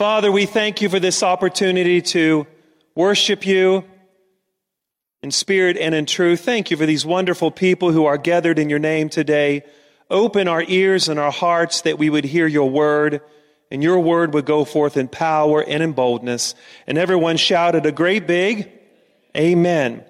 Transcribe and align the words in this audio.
Father, 0.00 0.32
we 0.32 0.46
thank 0.46 0.80
you 0.80 0.88
for 0.88 0.98
this 0.98 1.22
opportunity 1.22 2.00
to 2.00 2.46
worship 2.94 3.44
you 3.44 3.84
in 5.22 5.30
spirit 5.30 5.76
and 5.76 5.94
in 5.94 6.06
truth. 6.06 6.40
Thank 6.40 6.70
you 6.70 6.78
for 6.78 6.86
these 6.86 7.04
wonderful 7.04 7.50
people 7.50 7.92
who 7.92 8.06
are 8.06 8.16
gathered 8.16 8.58
in 8.58 8.70
your 8.70 8.78
name 8.78 9.10
today. 9.10 9.62
Open 10.08 10.48
our 10.48 10.64
ears 10.66 11.10
and 11.10 11.20
our 11.20 11.30
hearts 11.30 11.82
that 11.82 11.98
we 11.98 12.08
would 12.08 12.24
hear 12.24 12.46
your 12.46 12.70
word 12.70 13.20
and 13.70 13.82
your 13.82 14.00
word 14.00 14.32
would 14.32 14.46
go 14.46 14.64
forth 14.64 14.96
in 14.96 15.06
power 15.06 15.62
and 15.62 15.82
in 15.82 15.92
boldness. 15.92 16.54
And 16.86 16.96
everyone 16.96 17.36
shouted 17.36 17.84
a 17.84 17.92
great 17.92 18.26
big 18.26 18.72
amen. 19.36 20.02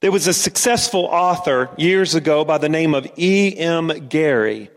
There 0.00 0.10
was 0.10 0.26
a 0.26 0.32
successful 0.32 1.04
author 1.04 1.68
years 1.76 2.14
ago 2.14 2.46
by 2.46 2.56
the 2.56 2.70
name 2.70 2.94
of 2.94 3.06
E.M. 3.18 4.08
Gary. 4.08 4.70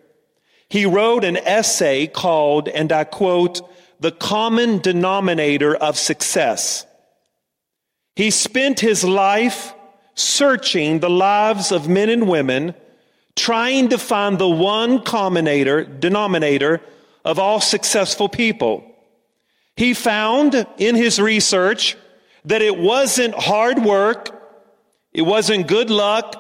He 0.68 0.86
wrote 0.86 1.24
an 1.24 1.38
essay 1.38 2.08
called, 2.08 2.68
and 2.68 2.92
I 2.92 3.06
quote, 3.06 3.62
The 4.06 4.12
Common 4.12 4.78
Denominator 4.78 5.76
of 5.76 5.98
Success. 5.98 6.86
He 8.16 8.30
spent 8.30 8.80
his 8.80 9.04
life 9.04 9.74
searching 10.14 11.00
the 11.00 11.10
lives 11.10 11.72
of 11.72 11.90
men 11.90 12.12
and 12.12 12.30
women, 12.30 12.76
trying 13.36 13.90
to 13.90 13.98
find 13.98 14.38
the 14.38 14.48
one 14.48 15.00
commonator, 15.00 16.00
denominator 16.00 16.82
of 17.24 17.40
all 17.40 17.60
successful 17.60 18.30
people. 18.30 18.84
He 19.76 19.96
found 19.96 20.68
in 20.78 20.94
his 20.94 21.20
research 21.20 21.98
that 22.44 22.62
it 22.62 22.78
wasn't 22.78 23.34
hard 23.34 23.84
work, 23.84 24.30
it 25.14 25.24
wasn't 25.24 25.66
good 25.66 25.90
luck, 25.90 26.36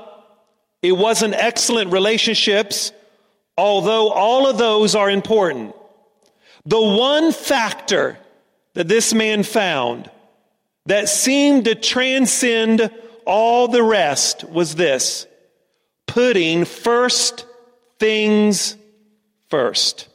it 0.84 0.91
wasn't 0.91 1.34
excellent 1.34 1.91
relationships, 1.91 2.91
although 3.57 4.11
all 4.11 4.47
of 4.47 4.59
those 4.59 4.93
are 4.93 5.09
important. 5.09 5.73
The 6.65 6.81
one 6.81 7.31
factor 7.31 8.17
that 8.73 8.87
this 8.87 9.13
man 9.13 9.43
found 9.43 10.09
that 10.87 11.09
seemed 11.09 11.65
to 11.65 11.76
transcend 11.76 12.90
all 13.26 13.67
the 13.67 13.84
rest 13.84 14.43
was 14.43 14.75
this 14.75 15.27
putting 16.07 16.65
first 16.65 17.45
things 17.99 18.77
first. 19.49 20.07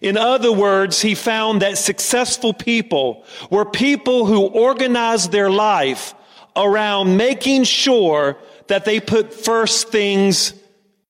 In 0.00 0.16
other 0.16 0.52
words, 0.52 1.02
he 1.02 1.14
found 1.14 1.62
that 1.62 1.78
successful 1.78 2.52
people 2.52 3.24
were 3.50 3.64
people 3.64 4.26
who 4.26 4.40
organized 4.40 5.30
their 5.30 5.50
life 5.50 6.14
around 6.56 7.16
making 7.16 7.64
sure 7.64 8.36
that 8.68 8.84
they 8.84 9.00
put 9.00 9.32
first 9.32 9.88
things 9.88 10.54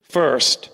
first. 0.03 0.71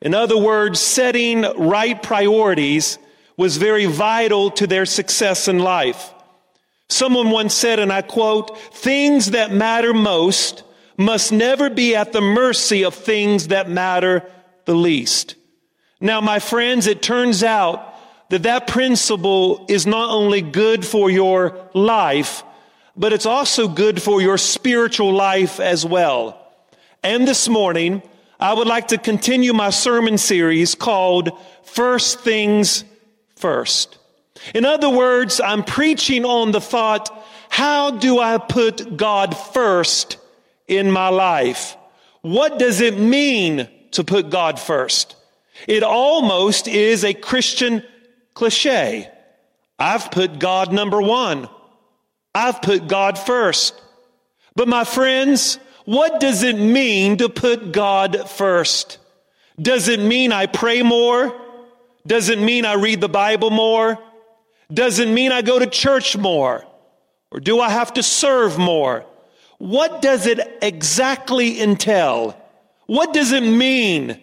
In 0.00 0.14
other 0.14 0.38
words, 0.38 0.80
setting 0.80 1.42
right 1.42 2.00
priorities 2.02 2.98
was 3.40 3.56
very 3.56 3.86
vital 3.86 4.50
to 4.50 4.66
their 4.66 4.84
success 4.84 5.48
in 5.48 5.58
life. 5.58 6.12
Someone 6.90 7.30
once 7.30 7.54
said, 7.54 7.78
and 7.78 7.90
I 7.90 8.02
quote, 8.02 8.60
things 8.74 9.30
that 9.30 9.50
matter 9.50 9.94
most 9.94 10.62
must 10.98 11.32
never 11.32 11.70
be 11.70 11.96
at 11.96 12.12
the 12.12 12.20
mercy 12.20 12.84
of 12.84 12.94
things 12.94 13.48
that 13.48 13.70
matter 13.70 14.30
the 14.66 14.74
least. 14.74 15.36
Now, 16.02 16.20
my 16.20 16.38
friends, 16.38 16.86
it 16.86 17.00
turns 17.00 17.42
out 17.42 17.94
that 18.28 18.42
that 18.42 18.66
principle 18.66 19.64
is 19.70 19.86
not 19.86 20.10
only 20.10 20.42
good 20.42 20.84
for 20.84 21.08
your 21.08 21.70
life, 21.72 22.42
but 22.94 23.14
it's 23.14 23.24
also 23.24 23.68
good 23.68 24.02
for 24.02 24.20
your 24.20 24.36
spiritual 24.36 25.14
life 25.14 25.60
as 25.60 25.86
well. 25.86 26.46
And 27.02 27.26
this 27.26 27.48
morning, 27.48 28.02
I 28.38 28.52
would 28.52 28.66
like 28.66 28.88
to 28.88 28.98
continue 28.98 29.54
my 29.54 29.70
sermon 29.70 30.18
series 30.18 30.74
called 30.74 31.30
First 31.62 32.20
Things 32.20 32.84
First. 33.40 33.96
In 34.54 34.66
other 34.66 34.90
words, 34.90 35.40
I'm 35.40 35.64
preaching 35.64 36.26
on 36.26 36.52
the 36.52 36.60
thought, 36.60 37.08
how 37.48 37.90
do 37.90 38.20
I 38.20 38.36
put 38.36 38.98
God 38.98 39.34
first 39.36 40.18
in 40.68 40.90
my 40.90 41.08
life? 41.08 41.76
What 42.20 42.58
does 42.58 42.82
it 42.82 42.98
mean 42.98 43.66
to 43.92 44.04
put 44.04 44.28
God 44.28 44.60
first? 44.60 45.16
It 45.66 45.82
almost 45.82 46.68
is 46.68 47.02
a 47.02 47.14
Christian 47.14 47.82
cliche. 48.34 49.10
I've 49.78 50.10
put 50.10 50.38
God 50.38 50.70
number 50.70 51.00
one. 51.00 51.48
I've 52.34 52.60
put 52.60 52.88
God 52.88 53.18
first. 53.18 53.80
But 54.54 54.68
my 54.68 54.84
friends, 54.84 55.58
what 55.86 56.20
does 56.20 56.42
it 56.42 56.58
mean 56.58 57.16
to 57.16 57.30
put 57.30 57.72
God 57.72 58.28
first? 58.28 58.98
Does 59.60 59.88
it 59.88 60.00
mean 60.00 60.30
I 60.30 60.44
pray 60.44 60.82
more? 60.82 61.39
Does 62.10 62.28
it 62.28 62.40
mean 62.40 62.64
I 62.64 62.72
read 62.72 63.00
the 63.00 63.08
Bible 63.08 63.50
more? 63.50 63.96
Doesn't 64.74 65.14
mean 65.14 65.30
I 65.30 65.42
go 65.42 65.60
to 65.60 65.66
church 65.68 66.16
more? 66.16 66.66
Or 67.30 67.38
do 67.38 67.60
I 67.60 67.70
have 67.70 67.94
to 67.94 68.02
serve 68.02 68.58
more? 68.58 69.06
What 69.58 70.02
does 70.02 70.26
it 70.26 70.40
exactly 70.60 71.62
entail? 71.62 72.36
What 72.86 73.14
does 73.14 73.30
it 73.30 73.44
mean 73.44 74.20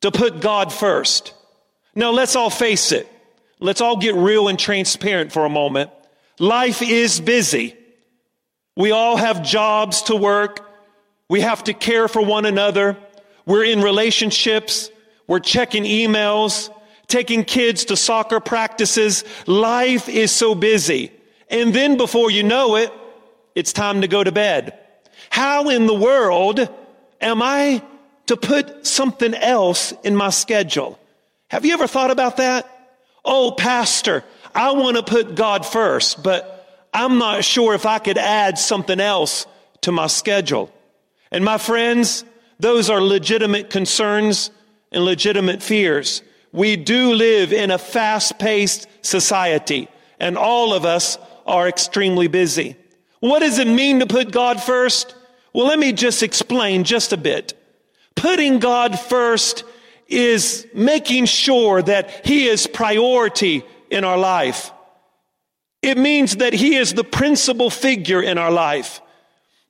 to 0.00 0.10
put 0.10 0.40
God 0.40 0.72
first? 0.72 1.34
Now 1.94 2.12
let's 2.12 2.34
all 2.34 2.48
face 2.48 2.92
it. 2.92 3.06
Let's 3.60 3.82
all 3.82 3.98
get 3.98 4.14
real 4.14 4.48
and 4.48 4.58
transparent 4.58 5.32
for 5.32 5.44
a 5.44 5.50
moment. 5.50 5.90
Life 6.38 6.80
is 6.80 7.20
busy. 7.20 7.76
We 8.74 8.90
all 8.90 9.18
have 9.18 9.42
jobs 9.42 10.00
to 10.04 10.16
work. 10.16 10.66
We 11.28 11.42
have 11.42 11.62
to 11.64 11.74
care 11.74 12.08
for 12.08 12.24
one 12.24 12.46
another. 12.46 12.96
We're 13.44 13.64
in 13.64 13.82
relationships. 13.82 14.90
We're 15.26 15.40
checking 15.40 15.84
emails, 15.84 16.70
taking 17.12 17.44
kids 17.44 17.84
to 17.84 17.96
soccer 17.96 18.40
practices. 18.40 19.22
Life 19.46 20.08
is 20.08 20.32
so 20.32 20.54
busy. 20.54 21.12
And 21.50 21.74
then 21.74 21.98
before 21.98 22.30
you 22.30 22.42
know 22.42 22.76
it, 22.76 22.90
it's 23.54 23.74
time 23.74 24.00
to 24.00 24.08
go 24.08 24.24
to 24.24 24.32
bed. 24.32 24.78
How 25.28 25.68
in 25.68 25.86
the 25.86 25.94
world 25.94 26.66
am 27.20 27.42
I 27.42 27.82
to 28.28 28.36
put 28.38 28.86
something 28.86 29.34
else 29.34 29.92
in 30.02 30.16
my 30.16 30.30
schedule? 30.30 30.98
Have 31.48 31.66
you 31.66 31.74
ever 31.74 31.86
thought 31.86 32.10
about 32.10 32.38
that? 32.38 32.66
Oh, 33.26 33.52
pastor, 33.52 34.24
I 34.54 34.72
want 34.72 34.96
to 34.96 35.02
put 35.02 35.34
God 35.34 35.66
first, 35.66 36.22
but 36.22 36.88
I'm 36.94 37.18
not 37.18 37.44
sure 37.44 37.74
if 37.74 37.84
I 37.84 37.98
could 37.98 38.16
add 38.16 38.56
something 38.56 39.00
else 39.00 39.46
to 39.82 39.92
my 39.92 40.06
schedule. 40.06 40.72
And 41.30 41.44
my 41.44 41.58
friends, 41.58 42.24
those 42.58 42.88
are 42.88 43.02
legitimate 43.02 43.68
concerns 43.68 44.50
and 44.90 45.04
legitimate 45.04 45.62
fears. 45.62 46.22
We 46.52 46.76
do 46.76 47.14
live 47.14 47.52
in 47.52 47.70
a 47.70 47.78
fast 47.78 48.38
paced 48.38 48.86
society 49.00 49.88
and 50.20 50.38
all 50.38 50.72
of 50.72 50.84
us 50.84 51.18
are 51.46 51.68
extremely 51.68 52.28
busy. 52.28 52.76
What 53.20 53.40
does 53.40 53.58
it 53.58 53.66
mean 53.66 54.00
to 54.00 54.06
put 54.06 54.30
God 54.30 54.62
first? 54.62 55.14
Well, 55.52 55.66
let 55.66 55.78
me 55.78 55.92
just 55.92 56.22
explain 56.22 56.84
just 56.84 57.12
a 57.12 57.16
bit. 57.16 57.54
Putting 58.14 58.58
God 58.58 58.98
first 58.98 59.64
is 60.08 60.66
making 60.74 61.26
sure 61.26 61.82
that 61.82 62.26
He 62.26 62.46
is 62.46 62.66
priority 62.66 63.64
in 63.90 64.04
our 64.04 64.18
life. 64.18 64.70
It 65.82 65.98
means 65.98 66.36
that 66.36 66.52
He 66.52 66.76
is 66.76 66.94
the 66.94 67.04
principal 67.04 67.70
figure 67.70 68.22
in 68.22 68.38
our 68.38 68.50
life. 68.50 69.00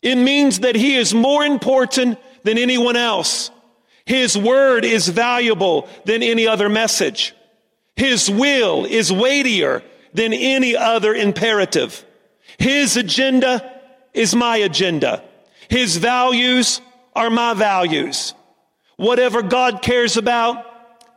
It 0.03 0.17
means 0.17 0.61
that 0.61 0.75
He 0.75 0.97
is 0.97 1.15
more 1.15 1.45
important 1.45 2.19
than 2.43 2.59
anyone 2.59 2.97
else. 2.97 3.51
His 4.05 4.37
word 4.37 4.85
is 4.85 5.09
valuable 5.09 5.89
than 6.05 6.23
any 6.23 6.47
other 6.47 6.69
message. 6.69 7.35
His 7.97 8.31
will 8.31 8.85
is 8.85 9.13
weightier 9.13 9.83
than 10.13 10.33
any 10.33 10.77
other 10.77 11.15
imperative. 11.15 12.05
His 12.59 12.97
agenda 12.97 13.81
is 14.13 14.35
my 14.35 14.59
agenda. 14.59 15.23
His 15.69 15.97
values 15.97 16.81
are 17.15 17.31
my 17.31 17.55
values. 17.55 18.35
Whatever 18.97 19.43
God 19.43 19.83
cares 19.83 20.17
about, 20.17 20.65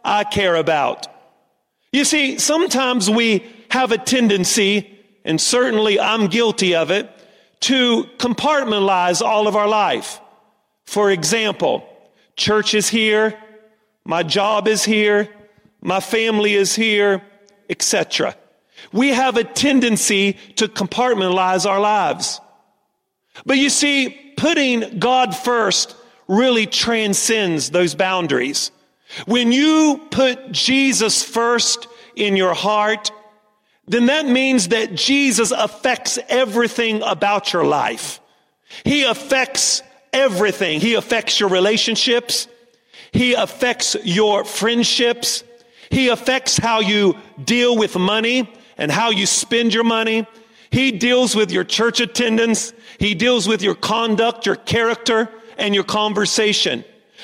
I 0.04 0.24
care 0.24 0.56
about. 0.56 1.08
You 1.92 2.06
see, 2.06 2.38
sometimes 2.38 3.10
we 3.10 3.46
have 3.70 3.92
a 3.92 3.98
tendency, 3.98 4.90
and 5.24 5.40
certainly 5.40 6.00
I'm 6.00 6.28
guilty 6.28 6.76
of 6.76 6.92
it, 6.92 7.10
to 7.62 8.04
compartmentalize 8.18 9.22
all 9.22 9.48
of 9.48 9.56
our 9.56 9.68
life. 9.68 10.20
For 10.86 11.10
example, 11.10 11.88
church 12.36 12.74
is 12.74 12.90
here, 12.90 13.38
my 14.04 14.24
job 14.24 14.68
is 14.68 14.84
here, 14.84 15.30
my 15.82 16.00
family 16.00 16.56
is 16.56 16.76
here, 16.76 17.22
etc. 17.70 18.36
We 18.92 19.10
have 19.10 19.38
a 19.38 19.44
tendency 19.44 20.34
to 20.58 20.68
compartmentalize 20.68 21.66
our 21.70 21.80
lives. 21.80 22.40
But 23.46 23.58
you 23.58 23.70
see, 23.70 24.34
putting 24.38 25.00
God 25.00 25.36
first 25.36 25.96
really 26.28 26.66
transcends 26.66 27.70
those 27.70 27.96
boundaries. 27.96 28.72
When 29.26 29.52
you 29.52 30.02
put 30.12 30.52
Jesus 30.52 31.24
first 31.24 31.88
in 32.16 32.36
your 32.36 32.54
heart, 32.54 33.12
then 33.88 34.08
that 34.08 34.26
means 34.26 34.70
that 34.70 34.96
Jesus 34.96 35.52
affects 35.52 36.18
everything 36.28 37.02
about 37.04 37.54
your 37.54 37.66
life. 37.66 38.20
He 38.84 39.04
affects 39.04 39.84
everything. 40.16 40.80
He 40.80 40.96
affects 40.96 41.40
your 41.40 41.50
relationships. 41.50 42.48
He 43.12 43.34
affects 43.34 43.96
your 44.04 44.44
friendships. 44.44 45.44
He 45.90 46.08
affects 46.08 46.58
how 46.58 46.80
you 46.80 47.18
deal 47.44 47.78
with 47.78 47.96
money 47.96 48.52
and 48.78 48.92
how 48.92 49.12
you 49.12 49.26
spend 49.26 49.74
your 49.74 49.84
money. 49.84 50.26
He 50.72 50.92
deals 50.92 51.36
with 51.36 51.52
your 51.52 51.64
church 51.64 52.00
attendance. 52.00 52.74
He 52.98 53.14
deals 53.14 53.48
with 53.48 53.62
your 53.62 53.76
conduct, 53.76 54.46
your 54.46 54.56
character, 54.56 55.30
and 55.58 55.76
your 55.76 55.84
conversation. 55.84 56.84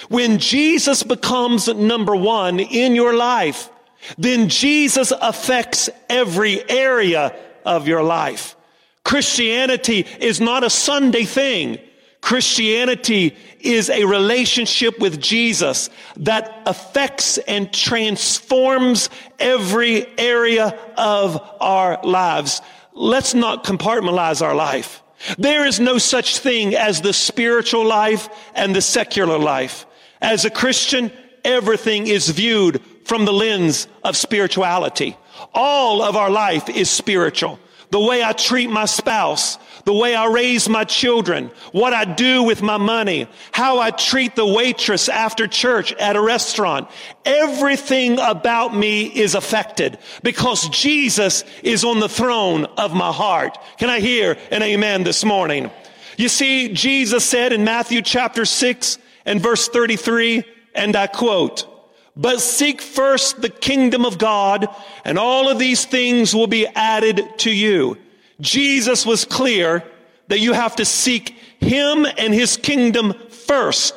When 0.09 0.37
Jesus 0.37 1.03
becomes 1.03 1.67
number 1.67 2.15
one 2.15 2.59
in 2.59 2.95
your 2.95 3.13
life, 3.13 3.69
then 4.17 4.49
Jesus 4.49 5.11
affects 5.21 5.89
every 6.09 6.69
area 6.69 7.35
of 7.65 7.87
your 7.87 8.03
life. 8.03 8.55
Christianity 9.03 10.05
is 10.19 10.39
not 10.39 10.63
a 10.63 10.69
Sunday 10.69 11.23
thing. 11.23 11.79
Christianity 12.21 13.35
is 13.59 13.89
a 13.89 14.05
relationship 14.05 14.99
with 14.99 15.19
Jesus 15.19 15.89
that 16.17 16.61
affects 16.65 17.37
and 17.39 17.73
transforms 17.73 19.09
every 19.39 20.05
area 20.17 20.77
of 20.97 21.41
our 21.59 21.99
lives. 22.03 22.61
Let's 22.93 23.33
not 23.33 23.63
compartmentalize 23.63 24.41
our 24.41 24.55
life. 24.55 25.01
There 25.37 25.65
is 25.65 25.79
no 25.79 25.97
such 25.97 26.39
thing 26.39 26.75
as 26.75 27.01
the 27.01 27.13
spiritual 27.13 27.85
life 27.85 28.29
and 28.55 28.75
the 28.75 28.81
secular 28.81 29.37
life. 29.37 29.85
As 30.21 30.45
a 30.45 30.49
Christian, 30.49 31.11
everything 31.43 32.07
is 32.07 32.29
viewed 32.29 32.81
from 33.05 33.25
the 33.25 33.33
lens 33.33 33.87
of 34.03 34.15
spirituality. 34.15 35.17
All 35.53 36.01
of 36.01 36.15
our 36.15 36.29
life 36.29 36.69
is 36.69 36.89
spiritual. 36.89 37.59
The 37.91 37.99
way 37.99 38.23
I 38.23 38.31
treat 38.31 38.69
my 38.69 38.85
spouse, 38.85 39.57
the 39.85 39.93
way 39.93 40.15
I 40.15 40.27
raise 40.27 40.69
my 40.69 40.83
children, 40.83 41.51
what 41.71 41.93
I 41.93 42.05
do 42.05 42.43
with 42.43 42.61
my 42.61 42.77
money, 42.77 43.27
how 43.51 43.79
I 43.79 43.91
treat 43.91 44.35
the 44.35 44.45
waitress 44.45 45.09
after 45.09 45.47
church 45.47 45.93
at 45.93 46.15
a 46.15 46.21
restaurant. 46.21 46.89
Everything 47.25 48.19
about 48.19 48.75
me 48.75 49.05
is 49.05 49.35
affected 49.35 49.97
because 50.23 50.69
Jesus 50.69 51.43
is 51.63 51.83
on 51.83 51.99
the 51.99 52.09
throne 52.09 52.65
of 52.77 52.93
my 52.93 53.11
heart. 53.11 53.57
Can 53.77 53.89
I 53.89 53.99
hear 53.99 54.37
an 54.51 54.63
amen 54.63 55.03
this 55.03 55.23
morning? 55.23 55.71
You 56.17 56.29
see, 56.29 56.73
Jesus 56.73 57.25
said 57.25 57.53
in 57.53 57.63
Matthew 57.63 58.01
chapter 58.01 58.45
6 58.45 58.97
and 59.25 59.41
verse 59.41 59.67
33, 59.67 60.43
and 60.75 60.95
I 60.95 61.07
quote, 61.07 61.67
but 62.15 62.41
seek 62.41 62.81
first 62.81 63.41
the 63.41 63.49
kingdom 63.49 64.05
of 64.05 64.17
God 64.17 64.67
and 65.05 65.17
all 65.17 65.49
of 65.49 65.59
these 65.59 65.85
things 65.85 66.35
will 66.35 66.47
be 66.47 66.67
added 66.67 67.39
to 67.39 67.51
you. 67.51 67.97
Jesus 68.41 69.05
was 69.05 69.23
clear 69.23 69.83
that 70.27 70.39
you 70.39 70.53
have 70.53 70.75
to 70.77 70.85
seek 70.85 71.29
him 71.59 72.05
and 72.17 72.33
his 72.33 72.57
kingdom 72.57 73.13
first 73.29 73.93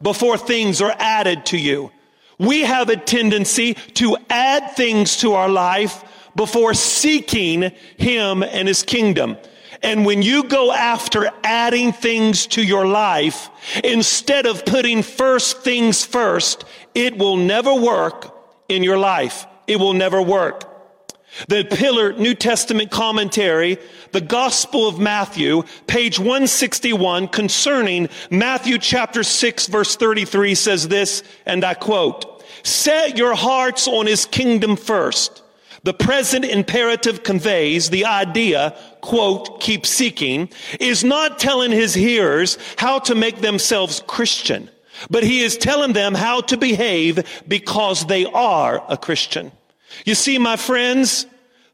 before 0.00 0.36
things 0.38 0.80
are 0.80 0.94
added 0.98 1.46
to 1.46 1.58
you. 1.58 1.90
We 2.38 2.62
have 2.62 2.90
a 2.90 2.96
tendency 2.96 3.74
to 3.94 4.16
add 4.28 4.76
things 4.76 5.16
to 5.18 5.32
our 5.32 5.48
life 5.48 6.04
before 6.36 6.74
seeking 6.74 7.72
him 7.96 8.42
and 8.42 8.68
his 8.68 8.82
kingdom. 8.82 9.38
And 9.82 10.04
when 10.04 10.22
you 10.22 10.44
go 10.44 10.72
after 10.72 11.30
adding 11.42 11.92
things 11.92 12.46
to 12.48 12.62
your 12.62 12.86
life, 12.86 13.48
instead 13.82 14.46
of 14.46 14.64
putting 14.66 15.02
first 15.02 15.62
things 15.62 16.04
first, 16.04 16.64
it 16.94 17.16
will 17.18 17.36
never 17.36 17.74
work 17.74 18.34
in 18.68 18.82
your 18.82 18.98
life. 18.98 19.46
It 19.66 19.76
will 19.76 19.94
never 19.94 20.20
work. 20.20 20.75
The 21.48 21.64
Pillar 21.64 22.12
New 22.14 22.34
Testament 22.34 22.90
commentary, 22.90 23.78
the 24.12 24.20
Gospel 24.20 24.88
of 24.88 24.98
Matthew, 24.98 25.64
page 25.86 26.18
161, 26.18 27.28
concerning 27.28 28.08
Matthew 28.30 28.78
chapter 28.78 29.22
6 29.22 29.66
verse 29.66 29.96
33 29.96 30.54
says 30.54 30.88
this, 30.88 31.22
and 31.44 31.64
I 31.64 31.74
quote, 31.74 32.44
Set 32.62 33.16
your 33.16 33.34
hearts 33.34 33.86
on 33.86 34.06
his 34.06 34.24
kingdom 34.24 34.76
first 34.76 35.42
the 35.86 35.94
present 35.94 36.44
imperative 36.44 37.22
conveys 37.22 37.90
the 37.90 38.06
idea, 38.06 38.76
quote, 39.02 39.60
keep 39.60 39.86
seeking, 39.86 40.48
is 40.80 41.04
not 41.04 41.38
telling 41.38 41.70
his 41.70 41.94
hearers 41.94 42.58
how 42.76 42.98
to 42.98 43.14
make 43.14 43.40
themselves 43.40 44.02
Christian, 44.08 44.68
but 45.10 45.22
he 45.22 45.42
is 45.42 45.56
telling 45.56 45.92
them 45.92 46.12
how 46.14 46.40
to 46.40 46.56
behave 46.56 47.24
because 47.46 48.04
they 48.06 48.24
are 48.26 48.84
a 48.88 48.96
Christian. 48.96 49.52
You 50.04 50.14
see, 50.14 50.38
my 50.38 50.56
friends, 50.56 51.26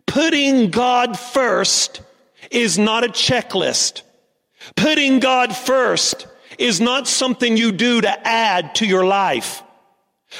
putting 0.07 0.71
God 0.71 1.19
first 1.19 2.03
is 2.51 2.79
not 2.79 3.05
a 3.05 3.09
checklist. 3.09 4.03
Putting 4.77 5.21
God 5.21 5.57
first 5.57 6.27
is 6.59 6.81
not 6.81 7.09
something 7.09 7.57
you 7.57 7.73
do 7.73 8.01
to 8.01 8.29
add 8.29 8.75
to 8.77 8.87
your 8.87 9.05
life. 9.05 9.63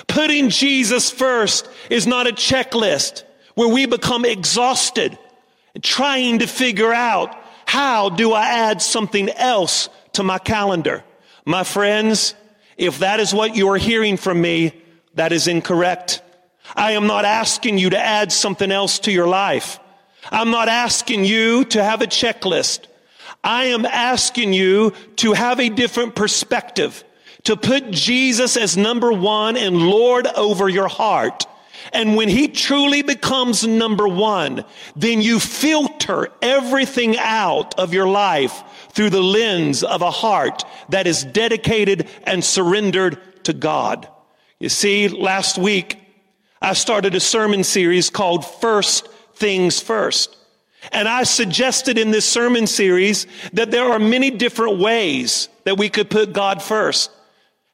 Putting 0.07 0.49
Jesus 0.49 1.11
first 1.11 1.69
is 1.91 2.07
not 2.07 2.27
a 2.27 2.33
checklist 2.33 3.25
where 3.55 3.69
we 3.69 3.87
become 3.87 4.25
exhausted 4.25 5.19
trying 5.81 6.41
to 6.41 6.47
figure 6.47 6.93
out 6.93 7.37
how 7.67 8.11
do 8.11 8.33
I 8.33 8.47
add 8.47 8.83
something 8.83 9.31
else 9.31 9.89
to 10.13 10.23
my 10.23 10.39
calendar? 10.39 11.05
My 11.45 11.65
friends, 11.65 12.35
if 12.77 12.99
that 12.99 13.21
is 13.21 13.33
what 13.33 13.57
you 13.57 13.69
are 13.71 13.79
hearing 13.79 14.17
from 14.17 14.41
me, 14.41 14.73
that 15.15 15.33
is 15.33 15.49
incorrect. 15.49 16.23
I 16.77 16.93
am 16.93 17.07
not 17.07 17.25
asking 17.25 17.79
you 17.79 17.91
to 17.91 17.99
add 17.99 18.33
something 18.33 18.71
else 18.71 19.01
to 19.01 19.13
your 19.13 19.29
life. 19.29 19.79
I'm 20.31 20.51
not 20.51 20.69
asking 20.69 21.25
you 21.25 21.65
to 21.67 21.83
have 21.83 22.03
a 22.03 22.07
checklist. 22.07 22.87
I 23.43 23.67
am 23.67 23.85
asking 23.85 24.53
you 24.53 24.93
to 25.17 25.33
have 25.33 25.59
a 25.59 25.69
different 25.69 26.15
perspective, 26.15 27.03
to 27.45 27.57
put 27.57 27.91
Jesus 27.91 28.57
as 28.57 28.77
number 28.77 29.13
one 29.13 29.57
and 29.57 29.89
Lord 29.89 30.27
over 30.27 30.69
your 30.69 30.89
heart. 30.89 31.47
And 31.93 32.15
when 32.15 32.29
he 32.29 32.47
truly 32.47 33.03
becomes 33.03 33.67
number 33.67 34.07
one, 34.07 34.65
then 34.95 35.21
you 35.21 35.41
filter 35.41 36.29
everything 36.41 37.19
out 37.19 37.79
of 37.79 37.93
your 37.93 38.07
life 38.07 38.63
through 38.91 39.11
the 39.11 39.23
lens 39.23 39.83
of 39.83 40.03
a 40.03 40.11
heart 40.11 40.65
that 40.91 41.09
is 41.09 41.25
dedicated 41.25 42.09
and 42.23 42.45
surrendered 42.45 43.19
to 43.45 43.53
God. 43.53 44.09
You 44.61 44.69
see, 44.69 45.09
last 45.09 45.59
week 45.59 45.99
I 46.63 46.75
started 46.75 47.17
a 47.17 47.21
sermon 47.21 47.65
series 47.65 48.09
called 48.09 48.47
First 48.47 49.09
Things 49.35 49.81
First. 49.81 50.37
And 50.93 51.09
I 51.09 51.25
suggested 51.25 51.99
in 51.99 52.13
this 52.13 52.25
sermon 52.25 52.69
series 52.69 53.27
that 53.53 53.73
there 53.73 53.91
are 53.91 53.99
many 53.99 54.31
different 54.31 54.79
ways 54.79 55.49
that 55.65 55.77
we 55.77 55.89
could 55.89 56.09
put 56.09 56.33
God 56.33 56.63
first. 56.63 57.11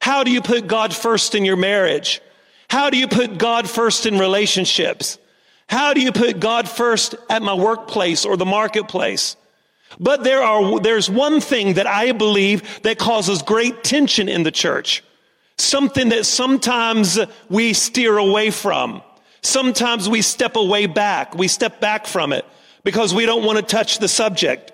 How 0.00 0.25
do 0.25 0.31
you 0.31 0.40
put 0.40 0.67
God 0.67 0.94
first 0.94 1.35
in 1.35 1.44
your 1.44 1.56
marriage? 1.56 2.23
How 2.70 2.88
do 2.88 2.96
you 2.96 3.08
put 3.08 3.37
God 3.37 3.69
first 3.69 4.06
in 4.06 4.19
relationships? 4.19 5.19
How 5.69 5.93
do 5.93 6.00
you 6.00 6.11
put 6.11 6.40
God 6.40 6.67
first 6.67 7.14
at 7.29 7.43
my 7.43 7.52
workplace 7.52 8.25
or 8.25 8.38
the 8.38 8.46
marketplace? 8.46 9.37
But 10.00 10.25
there 10.25 10.42
are, 10.42 10.80
there's 10.80 11.11
one 11.11 11.42
thing 11.42 11.75
that 11.75 11.87
I 11.87 12.12
believe 12.12 12.83
that 12.83 12.99
causes 12.99 13.42
great 13.42 13.85
tension 13.85 14.30
in 14.30 14.45
the 14.45 14.50
church. 14.50 15.02
Something 15.59 16.11
that 16.11 16.25
sometimes 16.25 17.19
we 17.49 17.73
steer 17.73 18.17
away 18.17 18.50
from. 18.50 19.03
Sometimes 19.43 20.09
we 20.09 20.23
step 20.23 20.57
away 20.57 20.87
back. 20.87 21.35
We 21.35 21.49
step 21.49 21.81
back 21.81 22.07
from 22.07 22.33
it 22.33 22.45
because 22.85 23.12
we 23.12 23.27
don't 23.27 23.45
want 23.45 23.59
to 23.59 23.65
touch 23.65 23.99
the 23.99 24.09
subject. 24.09 24.73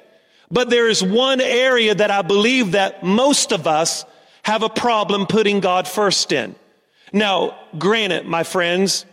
But 0.51 0.71
there 0.71 0.89
is 0.89 1.03
one 1.03 1.41
area 1.41 1.95
that 1.95 2.11
I 2.11 2.23
believe 2.23 2.73
that 2.73 3.03
most 3.03 3.51
of 3.51 3.67
us 3.67 4.05
have 4.43 4.63
a 4.63 4.69
problem 4.69 5.27
putting 5.27 5.61
God 5.61 5.89
first 5.89 6.31
in. 6.33 6.55
Now, 7.13 7.57
granted, 7.79 8.27
my 8.27 8.43
friends, 8.43 9.07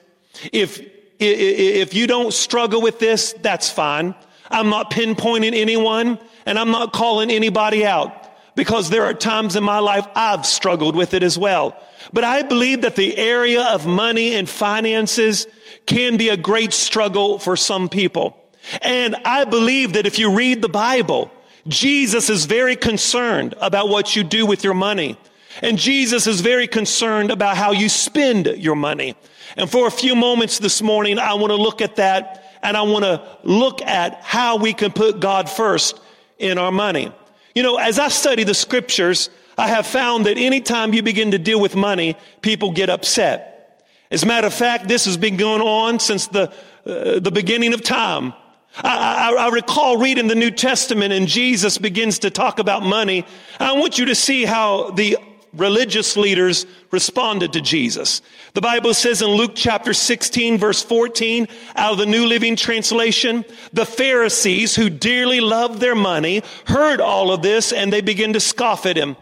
if, 0.52 0.82
if 1.20 1.94
you 1.94 2.06
don't 2.06 2.34
struggle 2.34 2.82
with 2.82 3.00
this, 3.00 3.34
that's 3.42 3.70
fine. 3.70 4.14
I'm 4.50 4.70
not 4.70 4.92
pinpointing 4.92 5.54
anyone 5.54 6.20
and 6.46 6.60
I'm 6.60 6.72
not 6.72 6.92
calling 6.92 7.32
anybody 7.32 7.86
out 7.86 8.21
because 8.56 8.90
there 8.90 9.06
are 9.06 9.14
times 9.14 9.56
in 9.56 9.64
my 9.64 9.80
life 9.80 10.08
I've 10.16 10.46
struggled 10.46 10.96
with 10.96 11.14
it 11.14 11.24
as 11.24 11.38
well. 11.38 11.76
But 12.14 12.24
I 12.24 12.42
believe 12.42 12.82
that 12.82 12.96
the 12.96 13.18
area 13.18 13.64
of 13.64 13.86
money 13.86 14.36
and 14.36 14.50
finances 14.50 15.48
can 15.86 16.18
be 16.18 16.30
a 16.30 16.38
great 16.38 16.74
struggle 16.74 17.40
for 17.40 17.56
some 17.56 17.90
people. 17.90 18.38
And 18.82 19.16
I 19.26 19.46
believe 19.46 19.94
that 19.94 20.06
if 20.06 20.20
you 20.20 20.36
read 20.36 20.62
the 20.62 20.70
Bible, 20.70 21.32
Jesus 21.68 22.30
is 22.30 22.46
very 22.46 22.76
concerned 22.76 23.56
about 23.60 23.90
what 23.90 24.16
you 24.16 24.24
do 24.24 24.46
with 24.46 24.64
your 24.64 24.74
money. 24.74 25.18
And 25.62 25.78
Jesus 25.78 26.28
is 26.28 26.42
very 26.42 26.68
concerned 26.68 27.32
about 27.32 27.58
how 27.58 27.72
you 27.72 27.90
spend 27.90 28.48
your 28.58 28.76
money. 28.76 29.16
And 29.58 29.70
for 29.70 29.88
a 29.88 29.92
few 29.92 30.16
moments 30.16 30.60
this 30.60 30.82
morning, 30.82 31.20
I 31.20 31.34
want 31.34 31.52
to 31.52 31.58
look 31.58 31.82
at 31.82 31.98
that 31.98 32.58
and 32.64 32.78
I 32.78 32.84
want 32.84 33.04
to 33.04 33.22
look 33.44 33.82
at 33.82 34.22
how 34.22 34.58
we 34.58 34.74
can 34.74 34.92
put 34.92 35.20
God 35.20 35.50
first 35.50 36.00
in 36.38 36.58
our 36.58 36.72
money. 36.72 37.12
You 37.56 37.64
know, 37.64 37.78
as 37.78 38.00
I 38.00 38.08
study 38.08 38.44
the 38.44 38.54
scriptures, 38.54 39.30
I 39.58 39.68
have 39.68 39.86
found 39.86 40.26
that 40.26 40.38
anytime 40.38 40.94
you 40.94 41.04
begin 41.04 41.32
to 41.32 41.38
deal 41.38 41.60
with 41.60 41.76
money, 41.76 42.16
people 42.42 42.72
get 42.72 42.90
upset. 42.90 43.84
As 44.10 44.24
a 44.24 44.26
matter 44.26 44.48
of 44.48 44.54
fact, 44.54 44.88
this 44.88 45.06
has 45.06 45.18
been 45.18 45.38
going 45.38 45.62
on 45.62 46.00
since 46.00 46.28
the, 46.28 46.52
uh, 46.86 47.20
the 47.20 47.32
beginning 47.32 47.74
of 47.74 47.82
time. 47.82 48.34
I, 48.78 49.34
I, 49.34 49.46
I, 49.48 49.50
recall 49.50 49.98
reading 49.98 50.28
the 50.28 50.36
New 50.36 50.52
Testament 50.52 51.12
and 51.12 51.28
Jesus 51.28 51.78
begins 51.78 52.20
to 52.20 52.30
talk 52.30 52.60
about 52.60 52.84
money. 52.84 53.26
I 53.60 53.74
want 53.74 53.98
you 53.98 54.06
to 54.06 54.16
see 54.16 54.46
how 54.46 54.92
the 54.92 55.18
religious 55.54 56.16
leaders 56.16 56.66
responded 56.92 57.54
to 57.54 57.62
Jesus. 57.62 58.22
The 58.54 58.62
Bible 58.62 58.94
says 58.94 59.22
in 59.22 59.30
Luke 59.30 59.52
chapter 59.56 59.94
16 59.94 60.58
verse 60.58 60.82
14 60.84 61.48
out 61.76 61.94
of 61.94 61.98
the 61.98 62.06
New 62.06 62.26
Living 62.26 62.56
Translation, 62.56 63.46
the 63.74 63.86
Pharisees 63.86 64.76
who 64.76 64.90
dearly 64.90 65.42
loved 65.42 65.80
their 65.80 65.96
money 65.96 66.44
heard 66.66 67.02
all 67.02 67.32
of 67.32 67.42
this 67.42 67.72
and 67.72 67.92
they 67.92 68.02
began 68.02 68.34
to 68.34 68.40
scoff 68.40 68.86
at 68.86 68.98
him. 68.98 69.16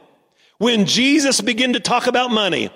When 0.58 0.86
Jesus 0.86 1.42
began 1.42 1.74
to 1.74 1.80
talk 1.80 2.08
about 2.08 2.32
money, 2.32 2.70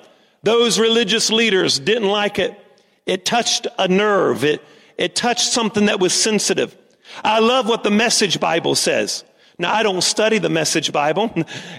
those 0.44 0.80
religious 0.80 1.30
leaders 1.30 1.80
didn't 1.80 2.08
like 2.08 2.40
it. 2.40 2.58
It 3.06 3.26
touched 3.26 3.68
a 3.78 3.88
nerve. 3.88 4.44
It, 4.44 4.62
it 4.98 5.16
touched 5.16 5.52
something 5.52 5.86
that 5.86 6.00
was 6.00 6.14
sensitive. 6.14 6.76
I 7.24 7.40
love 7.40 7.68
what 7.68 7.84
the 7.84 7.92
message 7.92 8.40
Bible 8.40 8.76
says. 8.76 9.24
Now, 9.60 9.74
I 9.74 9.84
don't 9.84 10.02
study 10.02 10.40
the 10.40 10.50
message 10.50 10.92
Bible. 10.92 11.32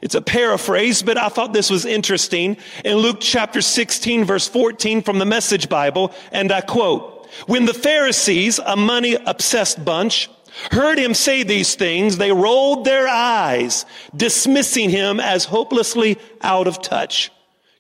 It's 0.02 0.14
a 0.14 0.22
paraphrase, 0.22 1.02
but 1.02 1.18
I 1.18 1.28
thought 1.28 1.52
this 1.52 1.70
was 1.70 1.84
interesting. 1.84 2.56
In 2.84 2.98
Luke 2.98 3.18
chapter 3.20 3.60
16, 3.60 4.24
verse 4.24 4.46
14 4.46 5.02
from 5.02 5.18
the 5.18 5.24
message 5.24 5.68
Bible, 5.68 6.12
and 6.30 6.52
I 6.52 6.60
quote, 6.60 7.26
When 7.46 7.64
the 7.64 7.74
Pharisees, 7.74 8.60
a 8.64 8.76
money 8.76 9.16
obsessed 9.26 9.84
bunch, 9.84 10.30
heard 10.70 10.98
him 10.98 11.14
say 11.14 11.42
these 11.42 11.74
things, 11.74 12.16
they 12.16 12.30
rolled 12.30 12.84
their 12.84 13.08
eyes, 13.08 13.86
dismissing 14.14 14.88
him 14.88 15.18
as 15.18 15.44
hopelessly 15.44 16.16
out 16.42 16.68
of 16.68 16.80
touch. 16.80 17.32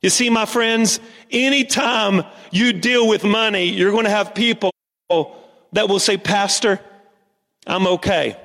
You 0.02 0.10
see, 0.10 0.28
my 0.28 0.44
friends, 0.44 0.98
anytime 1.30 2.24
you 2.50 2.72
deal 2.72 3.08
with 3.08 3.22
money, 3.22 3.64
you're 3.66 3.92
going 3.92 4.04
to 4.04 4.10
have 4.10 4.34
people 4.34 4.70
that 5.08 5.88
will 5.88 6.00
say, 6.00 6.16
Pastor, 6.16 6.80
I'm 7.66 7.86
okay. 7.86 8.36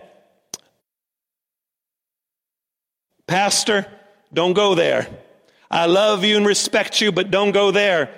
Pastor, 3.30 3.86
don't 4.34 4.54
go 4.54 4.74
there. 4.74 5.08
I 5.70 5.86
love 5.86 6.24
you 6.24 6.36
and 6.36 6.48
respect 6.48 7.00
you, 7.00 7.12
but 7.12 7.30
don't 7.30 7.52
go 7.52 7.70
there. 7.70 8.10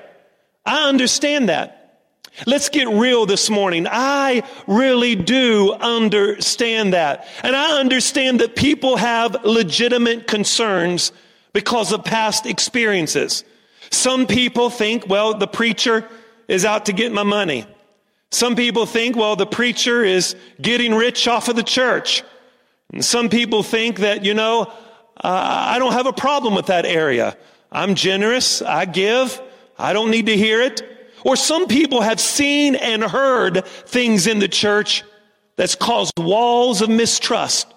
I 0.66 0.88
understand 0.88 1.50
that. 1.50 2.00
Let's 2.46 2.70
get 2.70 2.88
real 2.88 3.26
this 3.26 3.50
morning. 3.50 3.88
I 3.92 4.44
really 4.68 5.16
do 5.16 5.74
understand 5.74 6.94
that. 6.94 7.28
And 7.44 7.58
I 7.58 7.78
understand 7.78 8.40
that 8.40 8.56
people 8.56 8.96
have 8.96 9.44
legitimate 9.44 10.28
concerns 10.28 11.12
because 11.52 11.92
of 11.92 12.06
past 12.06 12.46
experiences. 12.46 13.44
Some 13.90 14.26
people 14.28 14.70
think, 14.70 15.08
well, 15.08 15.38
the 15.38 15.48
preacher 15.48 16.08
is 16.48 16.64
out 16.64 16.86
to 16.86 16.94
get 16.94 17.12
my 17.12 17.24
money. 17.24 17.66
Some 18.32 18.56
people 18.56 18.86
think, 18.86 19.18
well, 19.18 19.36
the 19.36 19.46
preacher 19.46 20.06
is 20.06 20.38
getting 20.62 20.94
rich 20.96 21.28
off 21.28 21.50
of 21.50 21.58
the 21.58 21.64
church. 21.64 22.24
And 22.94 23.04
some 23.04 23.28
people 23.28 23.62
think 23.62 24.00
that, 24.00 24.24
you 24.24 24.34
know, 24.34 24.72
I 25.22 25.78
don't 25.80 25.94
have 25.94 26.08
a 26.08 26.14
problem 26.14 26.56
with 26.56 26.68
that 26.68 26.86
area. 26.86 27.38
I'm 27.72 27.96
generous. 27.96 28.62
I 28.62 28.86
give. 28.86 29.42
I 29.78 29.94
don't 29.94 30.12
need 30.12 30.26
to 30.26 30.38
hear 30.38 30.62
it. 30.62 30.82
Or 31.24 31.36
some 31.36 31.68
people 31.68 32.02
have 32.02 32.20
seen 32.20 32.76
and 32.76 33.04
heard 33.04 33.66
things 33.66 34.28
in 34.28 34.40
the 34.40 34.48
church 34.48 35.04
that's 35.56 35.76
caused 35.76 36.14
walls 36.18 36.82
of 36.82 36.90
mistrust. 36.90 37.72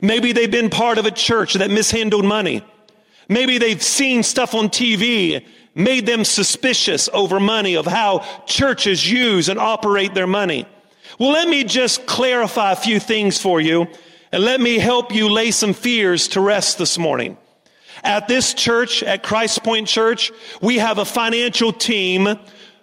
Maybe 0.00 0.32
they've 0.32 0.50
been 0.50 0.70
part 0.70 0.98
of 0.98 1.06
a 1.06 1.10
church 1.10 1.54
that 1.54 1.70
mishandled 1.70 2.24
money. 2.24 2.64
Maybe 3.28 3.58
they've 3.58 3.82
seen 3.82 4.22
stuff 4.22 4.54
on 4.54 4.68
TV 4.68 5.44
made 5.74 6.06
them 6.06 6.24
suspicious 6.24 7.08
over 7.12 7.38
money 7.38 7.76
of 7.76 7.86
how 7.86 8.20
churches 8.46 9.10
use 9.10 9.48
and 9.48 9.58
operate 9.58 10.14
their 10.14 10.26
money. 10.26 10.66
Well, 11.18 11.32
let 11.32 11.48
me 11.48 11.64
just 11.64 12.06
clarify 12.06 12.72
a 12.72 12.76
few 12.76 12.98
things 12.98 13.40
for 13.40 13.60
you 13.60 13.86
and 14.32 14.44
let 14.44 14.60
me 14.60 14.78
help 14.78 15.14
you 15.14 15.28
lay 15.28 15.50
some 15.50 15.72
fears 15.72 16.28
to 16.28 16.40
rest 16.40 16.78
this 16.78 16.98
morning. 16.98 17.36
At 18.02 18.28
this 18.28 18.54
church, 18.54 19.02
at 19.02 19.22
Christ 19.22 19.62
Point 19.62 19.88
Church, 19.88 20.32
we 20.60 20.78
have 20.78 20.98
a 20.98 21.04
financial 21.04 21.72
team 21.72 22.38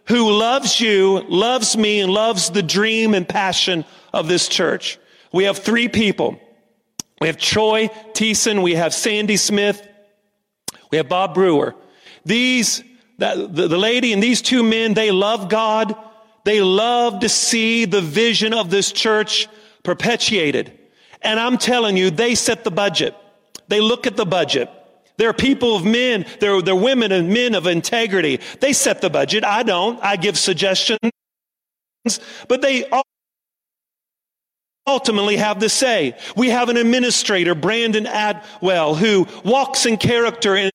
who 0.07 0.31
loves 0.31 0.81
you, 0.81 1.21
loves 1.27 1.77
me, 1.77 2.01
and 2.01 2.11
loves 2.11 2.49
the 2.49 2.63
dream 2.63 3.13
and 3.13 3.27
passion 3.27 3.85
of 4.11 4.27
this 4.27 4.47
church. 4.47 4.99
We 5.31 5.45
have 5.45 5.59
three 5.59 5.87
people. 5.87 6.39
We 7.21 7.27
have 7.27 7.37
Troy 7.37 7.87
Thiessen, 8.13 8.61
we 8.63 8.75
have 8.75 8.93
Sandy 8.93 9.37
Smith, 9.37 9.87
we 10.91 10.97
have 10.97 11.07
Bob 11.07 11.33
Brewer. 11.33 11.73
These, 12.25 12.83
that, 13.19 13.55
the, 13.55 13.69
the 13.69 13.77
lady 13.77 14.11
and 14.11 14.21
these 14.21 14.41
two 14.41 14.61
men, 14.61 14.93
they 14.93 15.11
love 15.11 15.47
God. 15.47 15.95
They 16.43 16.59
love 16.61 17.21
to 17.21 17.29
see 17.29 17.85
the 17.85 18.01
vision 18.01 18.53
of 18.53 18.69
this 18.69 18.91
church 18.91 19.47
perpetuated. 19.83 20.77
And 21.23 21.39
I'm 21.39 21.57
telling 21.57 21.97
you, 21.97 22.09
they 22.09 22.35
set 22.35 22.63
the 22.63 22.71
budget. 22.71 23.15
They 23.67 23.79
look 23.81 24.05
at 24.07 24.17
the 24.17 24.25
budget. 24.25 24.69
They're 25.17 25.33
people 25.33 25.75
of 25.75 25.85
men. 25.85 26.25
They're, 26.39 26.61
they're 26.61 26.75
women 26.75 27.11
and 27.11 27.29
men 27.29 27.55
of 27.55 27.67
integrity. 27.67 28.39
They 28.59 28.73
set 28.73 29.01
the 29.01 29.09
budget. 29.09 29.43
I 29.43 29.63
don't. 29.63 30.03
I 30.03 30.15
give 30.15 30.37
suggestions. 30.37 30.99
But 32.47 32.61
they 32.61 32.89
ultimately 34.85 35.37
have 35.37 35.59
the 35.59 35.69
say. 35.69 36.17
We 36.35 36.49
have 36.49 36.69
an 36.69 36.77
administrator, 36.77 37.55
Brandon 37.55 38.05
Adwell, 38.05 38.97
who 38.97 39.27
walks 39.43 39.85
in 39.85 39.97
character 39.97 40.55
and 40.55 40.71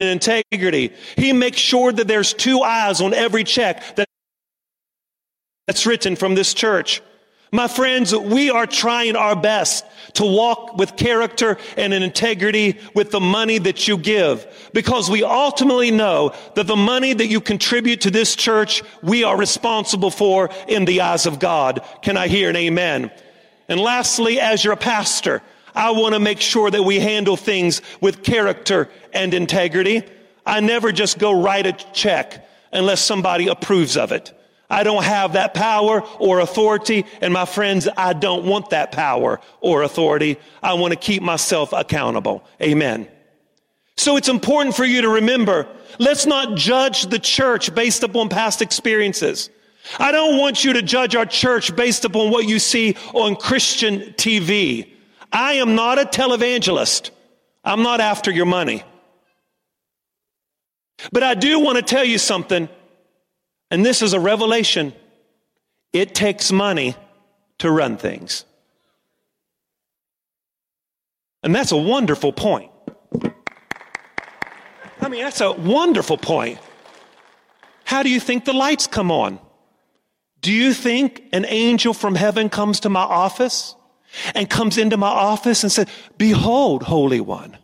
integrity. 0.00 0.92
He 1.16 1.32
makes 1.32 1.58
sure 1.58 1.92
that 1.92 2.08
there's 2.08 2.32
two 2.32 2.62
eyes 2.62 3.00
on 3.00 3.12
every 3.14 3.44
check 3.44 3.96
that's 5.66 5.86
written 5.86 6.16
from 6.16 6.34
this 6.34 6.54
church. 6.54 7.02
My 7.52 7.68
friends, 7.68 8.12
we 8.12 8.50
are 8.50 8.66
trying 8.66 9.14
our 9.14 9.36
best 9.36 9.84
to 10.14 10.24
walk 10.24 10.76
with 10.76 10.96
character 10.96 11.56
and 11.76 11.94
in 11.94 12.02
integrity 12.02 12.80
with 12.96 13.12
the 13.12 13.20
money 13.20 13.58
that 13.58 13.86
you 13.86 13.96
give 13.96 14.70
because 14.72 15.08
we 15.08 15.22
ultimately 15.22 15.92
know 15.92 16.34
that 16.56 16.66
the 16.66 16.74
money 16.74 17.12
that 17.12 17.28
you 17.28 17.40
contribute 17.40 18.00
to 18.00 18.10
this 18.10 18.34
church, 18.34 18.82
we 19.04 19.22
are 19.22 19.36
responsible 19.36 20.10
for 20.10 20.50
in 20.66 20.84
the 20.84 21.00
eyes 21.00 21.26
of 21.26 21.38
God. 21.38 21.86
Can 22.02 22.16
I 22.16 22.26
hear 22.26 22.50
an 22.50 22.56
amen? 22.56 23.12
And 23.68 23.78
lastly, 23.78 24.40
as 24.40 24.64
your 24.64 24.74
pastor, 24.74 25.40
I 25.76 25.92
want 25.92 26.14
to 26.14 26.20
make 26.20 26.40
sure 26.40 26.72
that 26.72 26.82
we 26.82 26.98
handle 26.98 27.36
things 27.36 27.82
with 28.00 28.24
character 28.24 28.90
and 29.12 29.32
integrity. 29.32 30.02
I 30.44 30.58
never 30.58 30.90
just 30.90 31.18
go 31.18 31.40
write 31.40 31.66
a 31.66 31.72
check 31.72 32.48
unless 32.72 33.00
somebody 33.00 33.46
approves 33.46 33.96
of 33.96 34.10
it. 34.10 34.32
I 34.74 34.82
don't 34.82 35.04
have 35.04 35.34
that 35.34 35.54
power 35.54 36.02
or 36.18 36.40
authority. 36.40 37.06
And 37.20 37.32
my 37.32 37.44
friends, 37.44 37.86
I 37.96 38.12
don't 38.12 38.44
want 38.44 38.70
that 38.70 38.90
power 38.90 39.40
or 39.60 39.82
authority. 39.84 40.36
I 40.64 40.74
want 40.74 40.92
to 40.92 40.98
keep 40.98 41.22
myself 41.22 41.72
accountable. 41.72 42.44
Amen. 42.60 43.06
So 43.96 44.16
it's 44.16 44.28
important 44.28 44.74
for 44.74 44.84
you 44.84 45.02
to 45.02 45.08
remember, 45.08 45.68
let's 46.00 46.26
not 46.26 46.56
judge 46.56 47.06
the 47.06 47.20
church 47.20 47.72
based 47.72 48.02
upon 48.02 48.28
past 48.28 48.62
experiences. 48.62 49.48
I 50.00 50.10
don't 50.10 50.38
want 50.38 50.64
you 50.64 50.72
to 50.72 50.82
judge 50.82 51.14
our 51.14 51.26
church 51.26 51.76
based 51.76 52.04
upon 52.04 52.32
what 52.32 52.48
you 52.48 52.58
see 52.58 52.96
on 53.12 53.36
Christian 53.36 54.00
TV. 54.14 54.90
I 55.32 55.52
am 55.54 55.76
not 55.76 56.00
a 56.00 56.04
televangelist. 56.04 57.10
I'm 57.64 57.84
not 57.84 58.00
after 58.00 58.32
your 58.32 58.46
money. 58.46 58.82
But 61.12 61.22
I 61.22 61.34
do 61.34 61.60
want 61.60 61.76
to 61.76 61.82
tell 61.82 62.04
you 62.04 62.18
something, 62.18 62.68
and 63.74 63.84
this 63.84 64.02
is 64.02 64.12
a 64.12 64.20
revelation. 64.20 64.92
It 65.92 66.14
takes 66.14 66.52
money 66.52 66.94
to 67.58 67.68
run 67.68 67.96
things. 67.96 68.44
And 71.42 71.52
that's 71.52 71.72
a 71.72 71.76
wonderful 71.76 72.32
point. 72.32 72.70
I 75.00 75.08
mean, 75.08 75.24
that's 75.24 75.40
a 75.40 75.50
wonderful 75.50 76.16
point. 76.16 76.60
How 77.82 78.04
do 78.04 78.10
you 78.10 78.20
think 78.20 78.44
the 78.44 78.52
lights 78.52 78.86
come 78.86 79.10
on? 79.10 79.40
Do 80.40 80.52
you 80.52 80.72
think 80.72 81.24
an 81.32 81.44
angel 81.48 81.94
from 81.94 82.14
heaven 82.14 82.48
comes 82.50 82.78
to 82.80 82.88
my 82.88 83.02
office? 83.02 83.74
and 84.36 84.48
comes 84.48 84.78
into 84.78 84.96
my 84.96 85.08
office 85.08 85.64
and 85.64 85.72
says, 85.72 85.88
Behold, 86.18 86.84
Holy 86.84 87.20
One, 87.20 87.58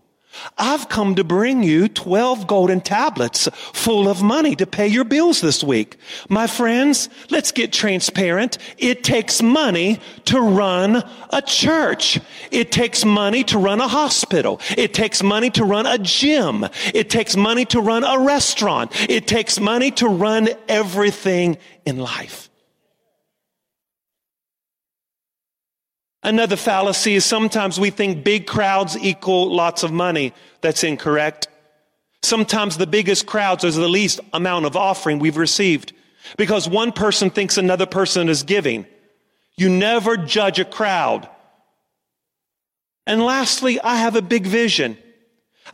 I've 0.59 0.89
come 0.89 1.15
to 1.15 1.25
bring 1.25 1.63
you 1.63 1.89
12 1.89 2.47
golden 2.47 2.81
tablets 2.81 3.49
full 3.73 4.09
of 4.09 4.23
money 4.23 4.55
to 4.57 4.67
pay 4.67 4.87
your 4.87 5.05
bills 5.05 5.41
this 5.41 5.65
week. 5.65 5.97
My 6.29 6.47
friends, 6.47 7.09
let's 7.31 7.51
get 7.53 7.73
transparent. 7.73 8.59
It 8.77 9.03
takes 9.03 9.43
money 9.43 10.01
to 10.27 10.41
run 10.41 11.03
a 11.31 11.43
church. 11.43 12.21
It 12.51 12.71
takes 12.73 13.05
money 13.05 13.43
to 13.45 13.59
run 13.59 13.81
a 13.81 13.89
hospital. 13.89 14.61
It 14.77 14.93
takes 14.93 15.23
money 15.23 15.51
to 15.51 15.65
run 15.65 15.87
a 15.87 15.99
gym. 15.99 16.67
It 16.93 17.09
takes 17.09 17.37
money 17.37 17.65
to 17.67 17.81
run 17.81 18.05
a 18.05 18.19
restaurant. 18.19 18.93
It 19.09 19.27
takes 19.27 19.59
money 19.59 19.91
to 19.93 20.09
run 20.09 20.51
everything 20.69 21.57
in 21.87 21.99
life. 21.99 22.50
Another 26.23 26.57
fallacy 26.57 27.15
is 27.15 27.25
sometimes 27.25 27.81
we 27.81 27.91
think 27.91 28.25
big 28.25 28.47
crowds 28.47 28.97
equal 28.99 29.55
lots 29.55 29.83
of 29.83 29.93
money. 29.93 30.35
That's 30.61 30.85
incorrect. 30.85 31.49
Sometimes 32.23 32.77
the 32.79 32.87
biggest 32.87 33.27
crowds 33.27 33.65
is 33.65 33.77
the 33.77 33.89
least 33.89 34.21
amount 34.33 34.67
of 34.67 34.77
offering 34.77 35.19
we've 35.19 35.39
received 35.39 35.93
because 36.37 36.69
one 36.69 36.93
person 36.93 37.31
thinks 37.31 37.59
another 37.59 37.87
person 37.87 38.29
is 38.29 38.43
giving. 38.43 38.87
You 39.57 39.71
never 39.71 40.17
judge 40.17 40.59
a 40.59 40.65
crowd 40.65 41.29
And 43.07 43.23
lastly, 43.23 43.81
I 43.81 43.97
have 43.97 44.17
a 44.17 44.23
big 44.23 44.47
vision. 44.47 44.97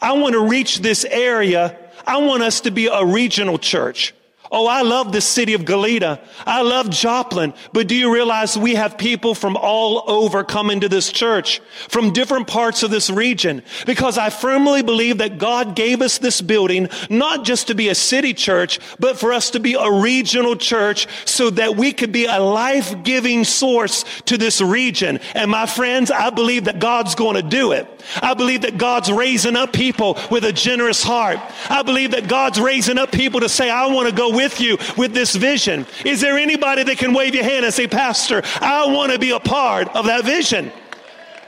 I 0.01 0.15
want 0.15 0.35
to 0.35 0.41
reach 0.41 0.81
this 0.81 1.05
area. 1.05 1.79
I 2.07 2.19
want 2.19 2.43
us 2.43 2.63
to 2.63 2.73
be 2.73 2.89
a 2.89 3.05
regional 3.05 3.59
church. 3.59 4.15
Oh, 4.51 4.67
I 4.67 4.83
love 4.83 5.13
the 5.13 5.21
city 5.21 5.55
of 5.55 5.65
Galena. 5.65 6.21
I 6.47 6.63
love 6.63 6.91
Joplin. 6.91 7.55
But 7.73 7.89
do 7.89 7.95
you 7.95 8.13
realize 8.13 8.57
we 8.57 8.75
have 8.75 8.99
people 8.99 9.35
from 9.35 9.57
all 9.57 10.05
over 10.07 10.45
coming 10.45 10.81
to 10.81 10.89
this 10.89 11.11
church 11.11 11.61
from 11.89 12.13
different 12.13 12.47
parts 12.47 12.83
of 12.83 12.91
this 12.91 13.11
region? 13.11 13.63
Because 13.87 14.19
I 14.19 14.31
firmly 14.31 14.83
believe 14.83 15.19
that 15.19 15.39
God 15.39 15.75
gave 15.75 16.03
us 16.03 16.19
this 16.19 16.41
building 16.41 16.89
not 17.11 17.45
just 17.45 17.69
to 17.69 17.75
be 17.75 17.89
a 17.89 17.95
city 17.95 18.35
church, 18.35 18.79
but 18.99 19.19
for 19.19 19.33
us 19.33 19.51
to 19.51 19.61
be 19.61 19.75
a 19.75 19.91
regional 19.91 20.57
church 20.57 21.07
so 21.25 21.51
that 21.51 21.77
we 21.77 21.93
could 21.93 22.13
be 22.13 22.27
a 22.27 22.39
life-giving 22.39 23.45
source 23.45 24.05
to 24.27 24.39
this 24.39 24.61
region. 24.61 25.19
And 25.35 25.51
my 25.51 25.67
friends, 25.67 26.11
I 26.11 26.31
believe 26.31 26.65
that 26.65 26.79
God's 26.79 27.15
going 27.15 27.37
to 27.37 27.43
do 27.43 27.73
it. 27.73 27.89
I 28.23 28.35
believe 28.35 28.63
that 28.63 28.79
God's 28.79 29.11
raising 29.11 29.57
up 29.57 29.73
people 29.73 30.19
with 30.31 30.45
a 30.45 30.53
generous 30.53 31.03
heart. 31.03 31.39
I 31.69 31.83
believe 31.83 32.13
that 32.13 32.29
God's 32.29 32.61
raising 32.61 32.99
up 32.99 33.13
people 33.13 33.41
to 33.41 33.49
say, 33.49 33.71
I 33.71 33.87
want 33.87 34.09
to 34.09 34.15
go 34.15 34.31
with 34.35 34.61
you 34.61 34.79
with 34.97 35.13
this 35.13 35.35
vision. 35.35 35.87
Is 36.05 36.21
there 36.21 36.39
anybody 36.39 36.83
that 36.85 36.99
can 36.99 37.13
wave 37.13 37.35
your 37.35 37.45
hand 37.45 37.65
and 37.65 37.75
say, 37.75 37.87
Pastor, 37.87 38.43
I 38.61 38.87
want 38.87 39.13
to 39.13 39.19
be 39.19 39.31
a 39.31 39.41
part 39.41 39.89
of 39.95 40.07
that 40.07 40.25
vision? 40.25 40.73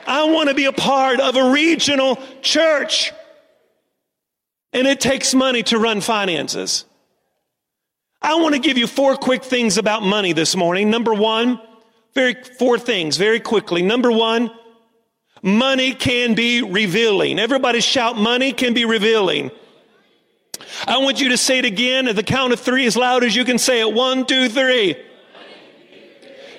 I 0.07 0.25
want 0.25 0.49
to 0.49 0.55
be 0.55 0.65
a 0.65 0.73
part 0.73 1.21
of 1.21 1.37
a 1.37 1.51
regional 1.51 2.19
church. 2.41 3.13
And 4.73 4.87
it 4.87 5.01
takes 5.01 5.35
money 5.35 5.63
to 5.65 5.79
run 5.79 6.01
finances. 6.01 6.85
I 8.21 8.35
want 8.37 8.55
to 8.55 8.61
give 8.61 8.79
you 8.79 8.87
four 8.87 9.17
quick 9.17 9.45
things 9.45 9.79
about 9.79 10.03
money 10.03 10.33
this 10.33 10.57
morning. 10.57 10.91
Number 10.91 11.15
one, 11.15 11.61
very, 12.15 12.35
four 12.59 12.79
things 12.79 13.17
very 13.17 13.39
quickly. 13.39 13.83
Number 13.83 14.11
one, 14.11 14.51
money 15.43 15.95
can 15.95 16.35
be 16.35 16.63
revealing. 16.63 17.39
Everybody 17.39 17.81
shout, 17.81 18.17
money 18.17 18.53
can 18.53 18.75
be 18.75 18.85
revealing. 18.85 19.51
I 20.87 20.99
want 20.99 21.21
you 21.21 21.31
to 21.31 21.37
say 21.37 21.59
it 21.59 21.65
again 21.65 22.09
at 22.09 22.17
the 22.17 22.23
count 22.23 22.53
of 22.53 22.61
three 22.61 22.87
as 22.87 22.97
loud 22.97 23.25
as 23.25 23.35
you 23.35 23.45
can 23.45 23.59
say 23.59 23.81
it. 23.81 23.93
One, 23.93 24.27
two, 24.27 24.49
three. 24.49 24.97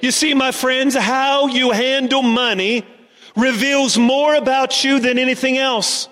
You 0.02 0.12
see, 0.12 0.34
my 0.34 0.52
friends, 0.52 0.96
how 0.96 1.48
you 1.48 1.72
handle 1.72 2.24
money 2.24 2.86
reveals 3.36 3.98
more 3.98 4.36
about 4.36 4.84
you 4.84 5.00
than 5.00 5.18
anything 5.18 5.58
else. 5.58 6.08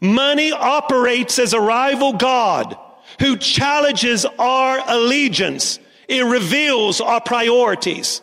Money 0.00 0.52
operates 0.52 1.38
as 1.38 1.52
a 1.52 1.60
rival 1.60 2.14
God 2.14 2.76
who 3.20 3.36
challenges 3.36 4.24
our 4.24 4.80
allegiance. 4.86 5.78
It 6.08 6.24
reveals 6.24 7.00
our 7.00 7.20
priorities. 7.20 8.22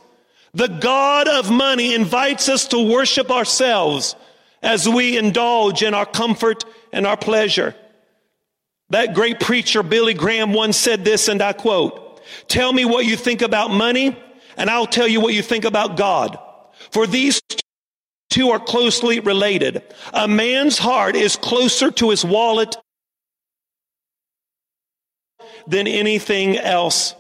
The 0.53 0.67
God 0.67 1.27
of 1.27 1.51
money 1.51 1.93
invites 1.93 2.49
us 2.49 2.67
to 2.69 2.79
worship 2.91 3.29
ourselves 3.31 4.15
as 4.61 4.89
we 4.89 5.17
indulge 5.17 5.83
in 5.83 5.93
our 5.93 6.05
comfort 6.05 6.65
and 6.91 7.05
our 7.05 7.17
pleasure. 7.17 7.75
That 8.89 9.13
great 9.13 9.39
preacher, 9.39 9.83
Billy 9.83 10.13
Graham, 10.13 10.53
once 10.53 10.75
said 10.75 11.05
this, 11.05 11.27
and 11.27 11.41
I 11.41 11.53
quote, 11.53 12.21
Tell 12.47 12.73
me 12.73 12.85
what 12.85 13.05
you 13.05 13.15
think 13.15 13.41
about 13.41 13.71
money, 13.71 14.17
and 14.57 14.69
I'll 14.69 14.87
tell 14.87 15.07
you 15.07 15.21
what 15.21 15.33
you 15.33 15.41
think 15.41 15.65
about 15.65 15.97
God. 15.97 16.37
For 16.91 17.05
these 17.05 17.41
two 18.29 18.49
are 18.49 18.59
closely 18.59 19.19
related. 19.19 19.83
A 20.13 20.27
man's 20.27 20.77
heart 20.77 21.15
is 21.15 21.35
closer 21.35 21.91
to 21.91 22.09
his 22.09 22.25
wallet 22.25 22.75
than 25.67 25.87
anything 25.87 26.57
else. 26.57 27.15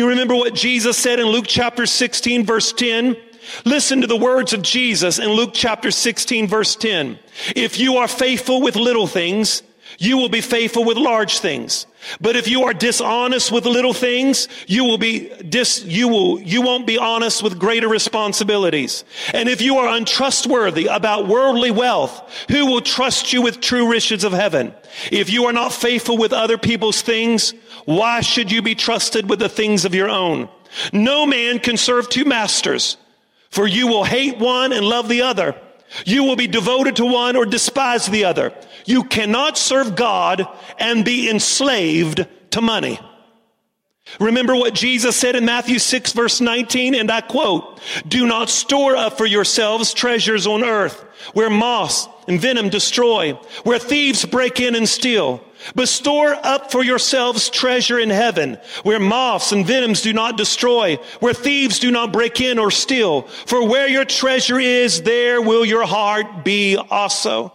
You 0.00 0.08
remember 0.08 0.34
what 0.34 0.54
Jesus 0.54 0.96
said 0.96 1.20
in 1.20 1.26
Luke 1.26 1.44
chapter 1.46 1.84
16, 1.84 2.46
verse 2.46 2.72
10? 2.72 3.18
Listen 3.66 4.00
to 4.00 4.06
the 4.06 4.16
words 4.16 4.54
of 4.54 4.62
Jesus 4.62 5.18
in 5.18 5.28
Luke 5.28 5.50
chapter 5.52 5.90
16, 5.90 6.46
verse 6.46 6.74
10. 6.74 7.18
If 7.54 7.78
you 7.78 7.98
are 7.98 8.08
faithful 8.08 8.62
with 8.62 8.76
little 8.76 9.06
things, 9.06 9.62
you 10.00 10.16
will 10.16 10.30
be 10.30 10.40
faithful 10.40 10.82
with 10.82 10.96
large 10.96 11.40
things. 11.40 11.86
But 12.22 12.34
if 12.34 12.48
you 12.48 12.64
are 12.64 12.72
dishonest 12.72 13.52
with 13.52 13.66
little 13.66 13.92
things, 13.92 14.48
you 14.66 14.82
will 14.82 14.96
be 14.96 15.28
dis, 15.42 15.84
you 15.84 16.08
will, 16.08 16.40
you 16.40 16.62
won't 16.62 16.86
be 16.86 16.96
honest 16.96 17.42
with 17.42 17.58
greater 17.58 17.86
responsibilities. 17.86 19.04
And 19.34 19.46
if 19.46 19.60
you 19.60 19.76
are 19.76 19.94
untrustworthy 19.94 20.86
about 20.86 21.28
worldly 21.28 21.70
wealth, 21.70 22.46
who 22.48 22.64
will 22.64 22.80
trust 22.80 23.34
you 23.34 23.42
with 23.42 23.60
true 23.60 23.90
riches 23.90 24.24
of 24.24 24.32
heaven? 24.32 24.72
If 25.12 25.28
you 25.28 25.44
are 25.44 25.52
not 25.52 25.74
faithful 25.74 26.16
with 26.16 26.32
other 26.32 26.56
people's 26.56 27.02
things, 27.02 27.52
why 27.84 28.22
should 28.22 28.50
you 28.50 28.62
be 28.62 28.74
trusted 28.74 29.28
with 29.28 29.38
the 29.38 29.50
things 29.50 29.84
of 29.84 29.94
your 29.94 30.08
own? 30.08 30.48
No 30.94 31.26
man 31.26 31.58
can 31.58 31.76
serve 31.76 32.08
two 32.08 32.24
masters, 32.24 32.96
for 33.50 33.66
you 33.66 33.86
will 33.86 34.04
hate 34.04 34.38
one 34.38 34.72
and 34.72 34.86
love 34.86 35.10
the 35.10 35.20
other 35.20 35.54
you 36.04 36.24
will 36.24 36.36
be 36.36 36.46
devoted 36.46 36.96
to 36.96 37.04
one 37.04 37.36
or 37.36 37.44
despise 37.44 38.06
the 38.06 38.24
other. 38.24 38.52
You 38.90 39.04
cannot 39.04 39.56
serve 39.56 39.94
God 39.94 40.48
and 40.76 41.04
be 41.04 41.30
enslaved 41.30 42.26
to 42.50 42.60
money. 42.60 42.98
Remember 44.18 44.56
what 44.56 44.74
Jesus 44.74 45.14
said 45.14 45.36
in 45.36 45.44
Matthew 45.44 45.78
6 45.78 46.12
verse 46.12 46.40
19, 46.40 46.96
and 46.96 47.08
I 47.08 47.20
quote, 47.20 47.80
Do 48.08 48.26
not 48.26 48.50
store 48.50 48.96
up 48.96 49.16
for 49.16 49.26
yourselves 49.26 49.94
treasures 49.94 50.44
on 50.44 50.64
earth 50.64 50.98
where 51.34 51.48
moss 51.48 52.08
and 52.26 52.40
venom 52.40 52.68
destroy, 52.68 53.34
where 53.62 53.78
thieves 53.78 54.24
break 54.24 54.58
in 54.58 54.74
and 54.74 54.88
steal. 54.88 55.44
But 55.76 55.88
store 55.88 56.34
up 56.42 56.72
for 56.72 56.82
yourselves 56.82 57.48
treasure 57.48 58.00
in 58.00 58.10
heaven, 58.10 58.58
where 58.82 58.98
moths 58.98 59.52
and 59.52 59.64
venoms 59.64 60.02
do 60.02 60.12
not 60.12 60.36
destroy, 60.36 60.96
where 61.20 61.34
thieves 61.34 61.78
do 61.78 61.92
not 61.92 62.12
break 62.12 62.40
in 62.40 62.58
or 62.58 62.72
steal. 62.72 63.22
For 63.46 63.68
where 63.68 63.86
your 63.86 64.04
treasure 64.04 64.58
is, 64.58 65.02
there 65.02 65.40
will 65.40 65.64
your 65.64 65.86
heart 65.86 66.44
be 66.44 66.76
also. 66.76 67.52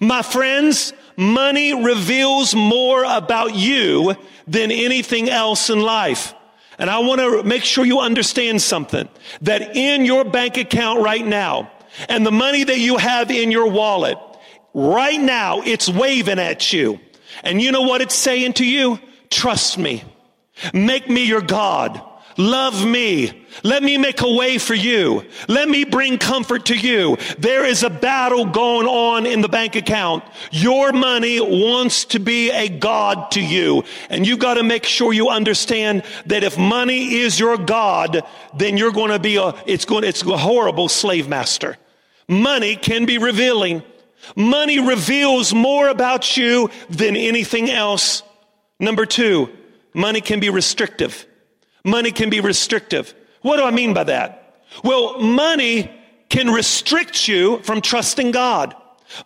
My 0.00 0.22
friends, 0.22 0.92
money 1.16 1.74
reveals 1.74 2.54
more 2.54 3.04
about 3.04 3.54
you 3.54 4.14
than 4.46 4.70
anything 4.70 5.28
else 5.28 5.70
in 5.70 5.80
life. 5.80 6.34
And 6.78 6.88
I 6.88 7.00
want 7.00 7.20
to 7.20 7.42
make 7.42 7.64
sure 7.64 7.84
you 7.84 8.00
understand 8.00 8.62
something 8.62 9.08
that 9.42 9.76
in 9.76 10.04
your 10.04 10.24
bank 10.24 10.56
account 10.56 11.00
right 11.00 11.24
now 11.24 11.70
and 12.08 12.24
the 12.24 12.32
money 12.32 12.64
that 12.64 12.78
you 12.78 12.96
have 12.96 13.30
in 13.30 13.50
your 13.50 13.68
wallet, 13.68 14.18
right 14.74 15.20
now, 15.20 15.60
it's 15.62 15.88
waving 15.88 16.38
at 16.38 16.72
you. 16.72 16.98
And 17.42 17.60
you 17.60 17.72
know 17.72 17.82
what 17.82 18.00
it's 18.00 18.14
saying 18.14 18.54
to 18.54 18.64
you? 18.64 18.98
Trust 19.30 19.78
me. 19.78 20.04
Make 20.72 21.08
me 21.08 21.24
your 21.24 21.40
God. 21.40 22.00
Love 22.38 22.86
me. 22.86 23.46
Let 23.62 23.82
me 23.82 23.98
make 23.98 24.22
a 24.22 24.32
way 24.32 24.58
for 24.58 24.74
you. 24.74 25.24
Let 25.48 25.68
me 25.68 25.84
bring 25.84 26.18
comfort 26.18 26.66
to 26.66 26.76
you. 26.76 27.18
There 27.38 27.64
is 27.66 27.82
a 27.82 27.90
battle 27.90 28.46
going 28.46 28.86
on 28.86 29.26
in 29.26 29.42
the 29.42 29.48
bank 29.48 29.76
account. 29.76 30.24
Your 30.50 30.92
money 30.92 31.40
wants 31.40 32.06
to 32.06 32.18
be 32.18 32.50
a 32.50 32.68
God 32.68 33.30
to 33.32 33.42
you. 33.42 33.84
And 34.08 34.26
you 34.26 34.36
got 34.36 34.54
to 34.54 34.62
make 34.62 34.84
sure 34.84 35.12
you 35.12 35.28
understand 35.28 36.04
that 36.26 36.44
if 36.44 36.56
money 36.56 37.16
is 37.16 37.38
your 37.38 37.58
God, 37.58 38.22
then 38.56 38.76
you're 38.76 38.92
going 38.92 39.10
to 39.10 39.18
be 39.18 39.36
a, 39.36 39.54
it's 39.66 39.84
going, 39.84 40.04
it's 40.04 40.22
a 40.22 40.36
horrible 40.36 40.88
slave 40.88 41.28
master. 41.28 41.76
Money 42.28 42.76
can 42.76 43.04
be 43.04 43.18
revealing. 43.18 43.82
Money 44.36 44.80
reveals 44.80 45.52
more 45.52 45.88
about 45.88 46.36
you 46.36 46.70
than 46.88 47.16
anything 47.16 47.68
else. 47.68 48.22
Number 48.80 49.04
two, 49.04 49.50
money 49.92 50.20
can 50.20 50.40
be 50.40 50.48
restrictive. 50.48 51.26
Money 51.84 52.12
can 52.12 52.30
be 52.30 52.40
restrictive. 52.40 53.14
What 53.40 53.56
do 53.56 53.64
I 53.64 53.70
mean 53.70 53.94
by 53.94 54.04
that? 54.04 54.56
Well, 54.84 55.18
money 55.18 55.90
can 56.28 56.50
restrict 56.50 57.28
you 57.28 57.58
from 57.62 57.80
trusting 57.80 58.30
God. 58.30 58.74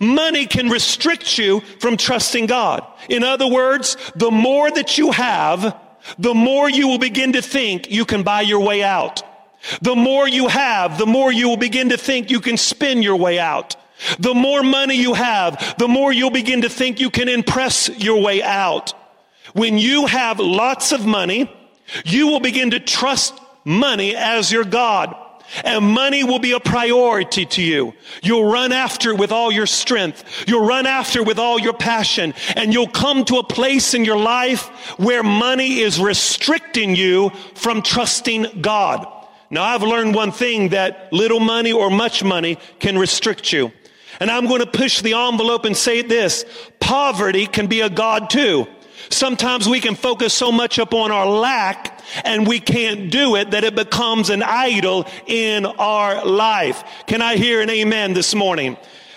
Money 0.00 0.46
can 0.46 0.68
restrict 0.68 1.38
you 1.38 1.60
from 1.80 1.96
trusting 1.96 2.46
God. 2.46 2.84
In 3.08 3.22
other 3.22 3.46
words, 3.46 3.96
the 4.16 4.30
more 4.30 4.70
that 4.70 4.98
you 4.98 5.12
have, 5.12 5.78
the 6.18 6.34
more 6.34 6.68
you 6.68 6.88
will 6.88 6.98
begin 6.98 7.32
to 7.34 7.42
think 7.42 7.90
you 7.90 8.04
can 8.04 8.22
buy 8.22 8.40
your 8.40 8.60
way 8.60 8.82
out. 8.82 9.22
The 9.82 9.96
more 9.96 10.28
you 10.28 10.48
have, 10.48 10.98
the 10.98 11.06
more 11.06 11.32
you 11.32 11.48
will 11.48 11.56
begin 11.56 11.90
to 11.90 11.96
think 11.96 12.30
you 12.30 12.40
can 12.40 12.56
spin 12.56 13.02
your 13.02 13.16
way 13.16 13.38
out. 13.38 13.76
The 14.18 14.34
more 14.34 14.62
money 14.62 14.96
you 14.96 15.14
have, 15.14 15.76
the 15.78 15.88
more 15.88 16.12
you'll 16.12 16.30
begin 16.30 16.62
to 16.62 16.68
think 16.68 17.00
you 17.00 17.10
can 17.10 17.28
impress 17.28 17.88
your 17.88 18.20
way 18.20 18.42
out. 18.42 18.92
When 19.54 19.78
you 19.78 20.06
have 20.06 20.38
lots 20.38 20.92
of 20.92 21.06
money, 21.06 21.50
you 22.04 22.28
will 22.28 22.40
begin 22.40 22.70
to 22.70 22.80
trust 22.80 23.34
money 23.64 24.14
as 24.16 24.50
your 24.50 24.64
God. 24.64 25.14
And 25.64 25.84
money 25.84 26.24
will 26.24 26.40
be 26.40 26.52
a 26.52 26.60
priority 26.60 27.46
to 27.46 27.62
you. 27.62 27.94
You'll 28.22 28.50
run 28.50 28.72
after 28.72 29.10
it 29.10 29.18
with 29.18 29.30
all 29.30 29.52
your 29.52 29.66
strength. 29.66 30.24
You'll 30.48 30.66
run 30.66 30.86
after 30.86 31.20
it 31.20 31.26
with 31.26 31.38
all 31.38 31.60
your 31.60 31.72
passion. 31.72 32.34
And 32.56 32.72
you'll 32.72 32.88
come 32.88 33.24
to 33.26 33.36
a 33.36 33.44
place 33.44 33.94
in 33.94 34.04
your 34.04 34.18
life 34.18 34.66
where 34.98 35.22
money 35.22 35.78
is 35.78 36.00
restricting 36.00 36.96
you 36.96 37.30
from 37.54 37.82
trusting 37.82 38.60
God. 38.60 39.06
Now 39.48 39.62
I've 39.62 39.82
learned 39.82 40.14
one 40.14 40.32
thing 40.32 40.70
that 40.70 41.12
little 41.12 41.40
money 41.40 41.72
or 41.72 41.90
much 41.90 42.24
money 42.24 42.58
can 42.80 42.98
restrict 42.98 43.52
you. 43.52 43.72
And 44.18 44.30
I'm 44.30 44.46
going 44.46 44.60
to 44.60 44.66
push 44.66 45.02
the 45.02 45.14
envelope 45.14 45.64
and 45.64 45.76
say 45.76 46.02
this. 46.02 46.44
Poverty 46.80 47.46
can 47.46 47.66
be 47.66 47.82
a 47.82 47.90
God 47.90 48.30
too. 48.30 48.66
Sometimes 49.10 49.68
we 49.68 49.80
can 49.80 49.94
focus 49.94 50.34
so 50.34 50.50
much 50.52 50.78
upon 50.78 51.10
our 51.10 51.26
lack 51.26 52.00
and 52.24 52.46
we 52.46 52.60
can't 52.60 53.10
do 53.10 53.36
it 53.36 53.50
that 53.50 53.64
it 53.64 53.74
becomes 53.74 54.30
an 54.30 54.42
idol 54.42 55.06
in 55.26 55.66
our 55.66 56.24
life. 56.24 56.84
Can 57.06 57.22
I 57.22 57.36
hear 57.36 57.60
an 57.60 57.70
amen 57.70 58.14
this 58.14 58.34
morning? 58.34 58.76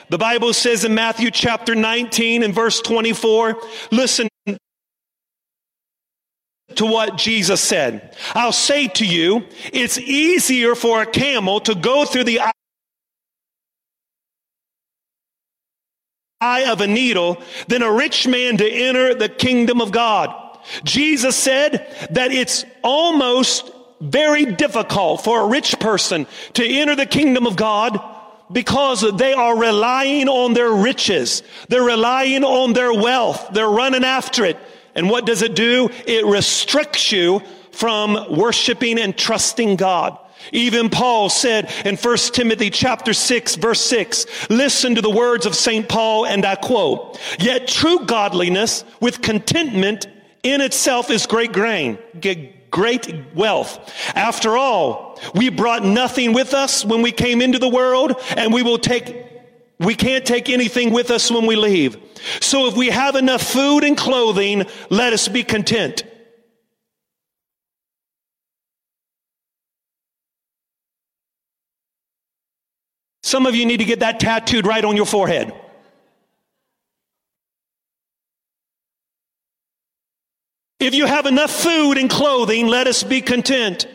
The 0.09 0.17
Bible 0.17 0.53
says 0.53 0.85
in 0.85 0.95
Matthew 0.95 1.29
chapter 1.29 1.75
19 1.75 2.41
and 2.43 2.53
verse 2.53 2.81
24, 2.81 3.61
listen 3.91 4.27
to 6.75 6.85
what 6.85 7.17
Jesus 7.17 7.61
said. 7.61 8.15
I'll 8.33 8.51
say 8.51 8.87
to 8.87 9.05
you, 9.05 9.45
it's 9.71 9.97
easier 9.97 10.75
for 10.75 11.01
a 11.01 11.05
camel 11.05 11.59
to 11.61 11.75
go 11.75 12.05
through 12.05 12.23
the 12.23 12.39
eye 16.41 16.71
of 16.71 16.79
a 16.79 16.87
needle 16.87 17.37
than 17.67 17.81
a 17.81 17.91
rich 17.91 18.25
man 18.25 18.55
to 18.55 18.65
enter 18.65 19.13
the 19.13 19.27
kingdom 19.27 19.81
of 19.81 19.91
God. 19.91 20.33
Jesus 20.85 21.35
said 21.35 21.93
that 22.11 22.31
it's 22.31 22.63
almost 22.81 23.69
very 23.99 24.45
difficult 24.45 25.21
for 25.21 25.41
a 25.41 25.47
rich 25.47 25.77
person 25.79 26.27
to 26.53 26.65
enter 26.65 26.95
the 26.95 27.05
kingdom 27.05 27.45
of 27.45 27.57
God 27.57 27.99
because 28.49 29.01
they 29.17 29.33
are 29.33 29.57
relying 29.57 30.29
on 30.29 30.53
their 30.53 30.71
riches. 30.71 31.43
They're 31.67 31.83
relying 31.83 32.45
on 32.45 32.71
their 32.71 32.93
wealth. 32.93 33.49
They're 33.51 33.69
running 33.69 34.05
after 34.05 34.45
it. 34.45 34.55
And 34.95 35.09
what 35.09 35.25
does 35.25 35.41
it 35.41 35.55
do? 35.55 35.89
It 36.07 36.25
restricts 36.25 37.11
you 37.11 37.41
from 37.71 38.37
worshiping 38.37 38.97
and 38.97 39.17
trusting 39.17 39.75
God. 39.75 40.17
Even 40.51 40.89
Paul 40.89 41.29
said 41.29 41.71
in 41.85 41.95
1 41.95 42.17
Timothy 42.33 42.69
chapter 42.69 43.13
6 43.13 43.55
verse 43.55 43.81
6, 43.81 44.49
listen 44.49 44.95
to 44.95 45.01
the 45.01 45.09
words 45.09 45.45
of 45.45 45.55
St. 45.55 45.87
Paul 45.87 46.25
and 46.25 46.45
I 46.45 46.55
quote, 46.55 47.19
yet 47.39 47.67
true 47.67 48.05
godliness 48.05 48.83
with 48.99 49.21
contentment 49.21 50.07
in 50.43 50.61
itself 50.61 51.09
is 51.09 51.25
great 51.25 51.51
gain, 51.51 51.99
great 52.71 53.35
wealth. 53.35 53.93
After 54.15 54.57
all, 54.57 55.19
we 55.35 55.49
brought 55.49 55.83
nothing 55.83 56.33
with 56.33 56.53
us 56.53 56.85
when 56.85 57.01
we 57.01 57.11
came 57.11 57.41
into 57.41 57.59
the 57.59 57.69
world 57.69 58.13
and 58.35 58.53
we 58.53 58.63
will 58.63 58.79
take 58.79 59.25
we 59.79 59.95
can't 59.95 60.25
take 60.25 60.49
anything 60.49 60.91
with 60.91 61.09
us 61.09 61.31
when 61.31 61.45
we 61.45 61.55
leave. 61.55 61.97
So 62.41 62.67
if 62.67 62.75
we 62.75 62.87
have 62.89 63.15
enough 63.15 63.41
food 63.41 63.85
and 63.85 63.95
clothing, 63.95 64.65
let 64.89 65.13
us 65.13 65.29
be 65.29 65.41
content. 65.41 66.03
Some 73.29 73.45
of 73.45 73.53
you 73.53 73.67
need 73.67 73.77
to 73.77 73.85
get 73.85 73.99
that 73.99 74.19
tattooed 74.19 74.65
right 74.65 74.83
on 74.83 74.95
your 74.95 75.05
forehead. 75.05 75.53
If 80.79 80.95
you 80.95 81.05
have 81.05 81.27
enough 81.27 81.51
food 81.51 81.99
and 81.99 82.09
clothing, 82.09 82.65
let 82.65 82.87
us 82.87 83.03
be 83.03 83.21
content. 83.21 83.87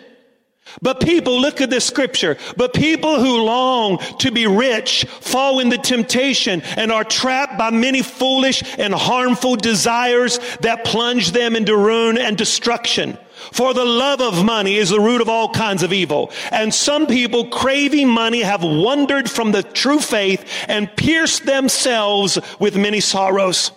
But 0.81 1.01
people, 1.01 1.41
look 1.41 1.61
at 1.61 1.69
this 1.69 1.85
scripture, 1.85 2.37
but 2.57 2.75
people 2.75 3.19
who 3.19 3.43
long 3.43 3.99
to 4.21 4.31
be 4.31 4.47
rich 4.47 5.05
fall 5.21 5.59
into 5.59 5.79
temptation 5.79 6.63
and 6.77 6.93
are 6.93 7.03
trapped 7.03 7.59
by 7.59 7.71
many 7.71 8.03
foolish 8.03 8.63
and 8.79 8.95
harmful 8.95 9.57
desires 9.57 10.39
that 10.61 10.85
plunge 10.85 11.33
them 11.33 11.57
into 11.57 11.77
ruin 11.77 12.19
and 12.19 12.39
destruction. 12.39 13.19
For 13.53 13.75
the 13.75 13.85
love 13.85 14.21
of 14.21 14.45
money 14.45 14.77
is 14.77 14.91
the 14.91 15.01
root 15.01 15.21
of 15.21 15.29
all 15.29 15.49
kinds 15.49 15.83
of 15.83 15.93
evil. 15.93 16.31
And 16.51 16.73
some 16.73 17.07
people 17.07 17.49
craving 17.49 18.09
money 18.09 18.43
have 18.43 18.63
wandered 18.63 19.31
from 19.31 19.53
the 19.53 19.63
true 19.63 20.01
faith 20.01 20.45
and 20.69 20.95
pierced 20.97 21.47
themselves 21.47 22.39
with 22.59 22.77
many 22.77 23.01
sorrows. 23.01 23.71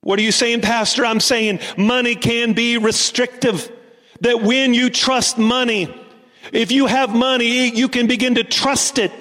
What 0.00 0.18
are 0.18 0.22
you 0.22 0.32
saying, 0.32 0.62
Pastor? 0.62 1.04
I'm 1.04 1.20
saying 1.20 1.60
money 1.76 2.14
can 2.14 2.52
be 2.52 2.78
restrictive. 2.78 3.70
That 4.20 4.42
when 4.42 4.74
you 4.74 4.90
trust 4.90 5.38
money, 5.38 5.94
if 6.52 6.72
you 6.72 6.86
have 6.86 7.14
money, 7.14 7.68
you 7.68 7.88
can 7.88 8.06
begin 8.06 8.34
to 8.36 8.44
trust 8.44 8.98
it 8.98 9.12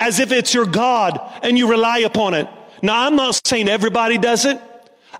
as 0.00 0.20
if 0.20 0.32
it's 0.32 0.54
your 0.54 0.66
God 0.66 1.20
and 1.42 1.58
you 1.58 1.68
rely 1.68 1.98
upon 1.98 2.34
it. 2.34 2.48
Now, 2.82 3.06
I'm 3.06 3.16
not 3.16 3.40
saying 3.46 3.68
everybody 3.68 4.18
does 4.18 4.44
it. 4.44 4.60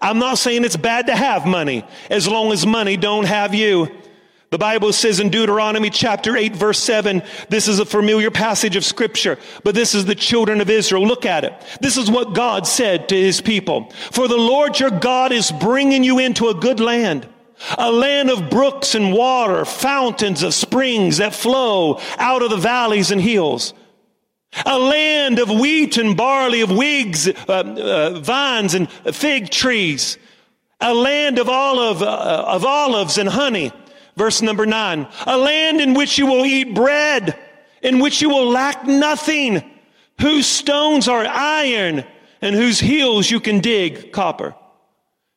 I'm 0.00 0.18
not 0.18 0.38
saying 0.38 0.64
it's 0.64 0.76
bad 0.76 1.06
to 1.06 1.16
have 1.16 1.46
money 1.46 1.84
as 2.10 2.28
long 2.28 2.52
as 2.52 2.66
money 2.66 2.96
don't 2.96 3.24
have 3.24 3.54
you. 3.54 3.88
The 4.50 4.58
Bible 4.58 4.94
says 4.94 5.20
in 5.20 5.28
Deuteronomy 5.28 5.90
chapter 5.90 6.34
8 6.34 6.56
verse 6.56 6.78
7, 6.78 7.22
this 7.50 7.68
is 7.68 7.80
a 7.80 7.84
familiar 7.84 8.30
passage 8.30 8.76
of 8.76 8.84
scripture, 8.84 9.38
but 9.62 9.74
this 9.74 9.94
is 9.94 10.06
the 10.06 10.14
children 10.14 10.62
of 10.62 10.70
Israel. 10.70 11.06
Look 11.06 11.26
at 11.26 11.44
it. 11.44 11.52
This 11.82 11.98
is 11.98 12.10
what 12.10 12.34
God 12.34 12.66
said 12.66 13.10
to 13.10 13.16
his 13.16 13.42
people. 13.42 13.90
For 14.10 14.26
the 14.26 14.38
Lord 14.38 14.80
your 14.80 14.90
God 14.90 15.32
is 15.32 15.52
bringing 15.52 16.02
you 16.02 16.18
into 16.18 16.48
a 16.48 16.54
good 16.54 16.80
land, 16.80 17.28
a 17.76 17.92
land 17.92 18.30
of 18.30 18.48
brooks 18.48 18.94
and 18.94 19.12
water, 19.12 19.66
fountains 19.66 20.42
of 20.42 20.54
springs 20.54 21.18
that 21.18 21.34
flow 21.34 22.00
out 22.16 22.40
of 22.40 22.48
the 22.48 22.56
valleys 22.56 23.10
and 23.10 23.20
hills. 23.20 23.74
A 24.64 24.78
land 24.78 25.38
of 25.38 25.50
wheat 25.50 25.98
and 25.98 26.16
barley, 26.16 26.62
of 26.62 26.70
wigs, 26.70 27.28
uh, 27.28 27.32
uh, 27.48 28.20
vines 28.20 28.74
and 28.74 28.90
fig 28.90 29.50
trees. 29.50 30.18
A 30.80 30.94
land 30.94 31.38
of 31.38 31.48
olive, 31.48 32.02
uh, 32.02 32.44
of 32.46 32.64
olives 32.64 33.18
and 33.18 33.28
honey. 33.28 33.72
Verse 34.16 34.42
number 34.42 34.66
nine. 34.66 35.06
A 35.26 35.36
land 35.36 35.80
in 35.80 35.94
which 35.94 36.18
you 36.18 36.26
will 36.26 36.44
eat 36.46 36.74
bread, 36.74 37.38
in 37.82 37.98
which 37.98 38.22
you 38.22 38.30
will 38.30 38.48
lack 38.48 38.86
nothing, 38.86 39.62
whose 40.20 40.46
stones 40.46 41.08
are 41.08 41.24
iron, 41.26 42.04
and 42.40 42.54
whose 42.54 42.80
hills 42.80 43.30
you 43.30 43.40
can 43.40 43.60
dig 43.60 44.12
copper. 44.12 44.54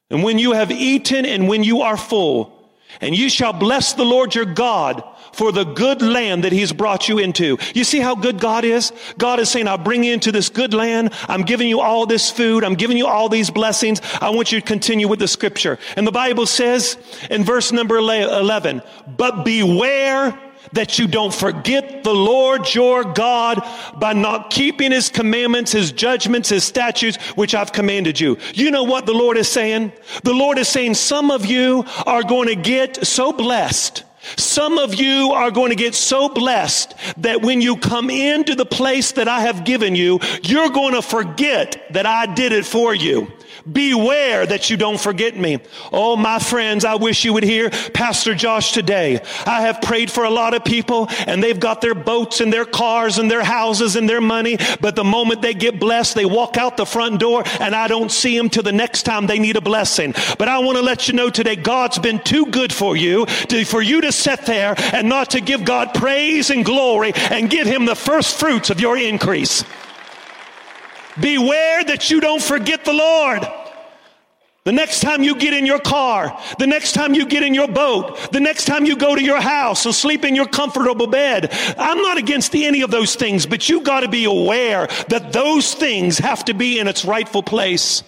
And 0.10 0.24
when 0.24 0.40
you 0.40 0.54
have 0.54 0.72
eaten 0.72 1.26
and 1.26 1.48
when 1.48 1.64
you 1.64 1.82
are 1.82 1.98
full, 1.98 2.70
and 3.00 3.16
you 3.16 3.30
shall 3.30 3.54
bless 3.54 3.94
the 3.94 4.04
Lord 4.04 4.36
your 4.36 4.46
God 4.46 5.04
for 5.34 5.52
the 5.52 5.64
good 5.64 6.02
land 6.02 6.44
that 6.44 6.52
he's 6.52 6.74
brought 6.74 7.08
you 7.08 7.20
into. 7.20 7.58
You 7.74 7.84
see 7.84 8.00
how 8.00 8.16
good 8.16 8.40
God 8.40 8.64
is? 8.64 8.92
God 9.18 9.40
is 9.40 9.50
saying, 9.50 9.68
I'll 9.68 9.78
bring 9.78 10.04
you 10.04 10.14
into 10.14 10.32
this 10.32 10.50
good 10.50 10.74
land. 10.74 11.14
I'm 11.28 11.44
giving 11.44 11.68
you 11.68 11.80
all 11.80 12.06
this 12.06 12.30
food. 12.30 12.64
I'm 12.64 12.76
giving 12.76 12.98
you 12.98 13.08
all 13.08 13.30
these 13.30 13.50
blessings. 13.50 14.02
I 14.20 14.30
want 14.30 14.52
you 14.52 14.60
to 14.60 14.66
continue 14.66 15.08
with 15.08 15.20
the 15.20 15.28
scripture. 15.28 15.80
And 15.96 16.06
the 16.06 16.12
Bible 16.12 16.46
says 16.46 16.98
in 17.30 17.44
verse 17.44 17.72
number 17.72 17.98
11, 17.98 18.82
but 19.18 19.44
beware 19.44 20.38
that 20.74 21.00
you 21.00 21.08
don't 21.08 21.34
forget 21.34 22.04
the 22.04 22.14
Lord 22.14 22.74
your 22.74 23.04
God 23.04 23.62
by 23.98 24.14
not 24.14 24.52
keeping 24.52 24.92
his 24.92 25.10
commandments, 25.10 25.72
his 25.72 25.92
judgments, 25.92 26.50
his 26.50 26.64
statutes, 26.64 27.18
which 27.36 27.56
I've 27.56 27.74
commanded 27.74 28.20
you. 28.20 28.38
You 28.54 28.72
know 28.72 28.84
what 28.84 29.06
the 29.06 29.14
Lord 29.14 29.38
is 29.38 29.50
saying? 29.50 29.92
The 30.24 30.34
Lord 30.34 30.58
is 30.58 30.70
saying 30.70 30.94
some 30.94 31.32
of 31.32 31.46
you 31.46 31.84
are 32.06 32.24
going 32.24 32.48
to 32.48 32.56
get 32.56 33.06
so 33.06 33.34
blessed 33.34 34.04
some 34.38 34.78
of 34.78 34.94
you 34.96 35.32
are 35.34 35.52
going 35.52 35.70
to 35.70 35.76
get 35.76 35.96
so 35.96 36.30
blessed 36.30 36.94
that 37.18 37.42
when 37.42 37.62
you 37.62 37.78
come 37.78 38.10
into 38.10 38.56
the 38.56 38.66
place 38.66 39.14
that 39.14 39.28
I 39.28 39.42
have 39.42 39.64
given 39.64 39.96
you, 39.96 40.20
you're 40.44 40.70
going 40.70 40.94
to 40.94 41.02
forget 41.02 41.88
that 41.92 42.06
I 42.06 42.34
did 42.34 42.52
it 42.52 42.66
for 42.66 42.94
you. 42.94 43.32
Beware 43.70 44.46
that 44.46 44.70
you 44.70 44.78
don't 44.78 45.00
forget 45.00 45.38
me. 45.38 45.60
Oh, 45.92 46.16
my 46.16 46.40
friends, 46.40 46.86
I 46.86 46.96
wish 46.96 47.24
you 47.24 47.34
would 47.34 47.44
hear 47.44 47.70
Pastor 47.70 48.34
Josh 48.34 48.72
today. 48.72 49.22
I 49.46 49.62
have 49.62 49.82
prayed 49.82 50.10
for 50.10 50.24
a 50.24 50.30
lot 50.30 50.54
of 50.54 50.64
people 50.64 51.08
and 51.28 51.44
they've 51.44 51.60
got 51.60 51.82
their 51.82 51.94
boats 51.94 52.42
and 52.42 52.52
their 52.52 52.66
cars 52.66 53.18
and 53.18 53.30
their 53.30 53.44
houses 53.44 53.96
and 53.96 54.10
their 54.10 54.22
money. 54.22 54.58
But 54.80 54.96
the 54.96 55.04
moment 55.04 55.42
they 55.42 55.54
get 55.54 55.80
blessed, 55.80 56.16
they 56.16 56.26
walk 56.26 56.58
out 56.58 56.78
the 56.78 56.86
front 56.86 57.20
door 57.20 57.44
and 57.60 57.76
I 57.76 57.88
don't 57.88 58.12
see 58.12 58.38
them 58.38 58.50
till 58.50 58.64
the 58.64 58.72
next 58.72 59.04
time 59.04 59.28
they 59.28 59.40
need 59.40 59.58
a 59.58 59.62
blessing. 59.62 60.14
But 60.38 60.48
I 60.48 60.60
want 60.60 60.78
to 60.78 60.84
let 60.84 61.08
you 61.08 61.14
know 61.14 61.30
today, 61.30 61.56
God's 61.56 62.00
been 62.00 62.20
too 62.20 62.48
good 62.48 62.74
for 62.74 62.96
you 62.96 63.26
to, 63.26 63.66
for 63.66 63.82
you 63.82 64.02
to 64.02 64.12
sit 64.12 64.46
there 64.46 64.76
and 64.94 65.08
not 65.08 65.32
to 65.32 65.42
give 65.42 65.66
God 65.66 65.94
praise 65.94 66.50
and 66.50 66.66
glory 66.66 67.14
and 67.16 67.50
give 67.50 67.68
him 67.68 67.86
the 67.86 67.96
first 67.96 68.40
fruits 68.40 68.70
of 68.70 68.80
your 68.80 68.98
increase. 68.98 69.64
Beware 71.20 71.84
that 71.84 72.10
you 72.10 72.22
don't 72.22 72.42
forget 72.42 72.86
the 72.86 72.94
Lord. 72.94 73.48
The 74.64 74.72
next 74.72 75.02
time 75.02 75.24
you 75.24 75.36
get 75.36 75.56
in 75.56 75.66
your 75.66 75.80
car, 75.80 76.40
the 76.60 76.68
next 76.68 76.94
time 76.94 77.16
you 77.16 77.26
get 77.26 77.42
in 77.42 77.56
your 77.56 77.68
boat, 77.68 78.32
the 78.32 78.40
next 78.40 78.66
time 78.66 78.86
you 78.86 78.96
go 78.96 79.16
to 79.16 79.24
your 79.24 79.42
house 79.42 79.86
and 79.86 79.96
sleep 79.96 80.24
in 80.24 80.36
your 80.36 80.46
comfortable 80.46 81.08
bed, 81.08 81.50
I'm 81.80 82.00
not 82.04 82.20
against 82.20 82.54
any 82.54 82.82
of 82.82 82.92
those 82.92 83.16
things, 83.16 83.48
but 83.48 83.68
you 83.70 83.82
got 83.82 84.02
to 84.02 84.08
be 84.08 84.26
aware 84.26 84.88
that 85.10 85.34
those 85.34 85.74
things 85.74 86.20
have 86.20 86.46
to 86.46 86.54
be 86.54 86.78
in 86.78 86.88
its 86.88 87.04
rightful 87.06 87.42
place. 87.42 88.04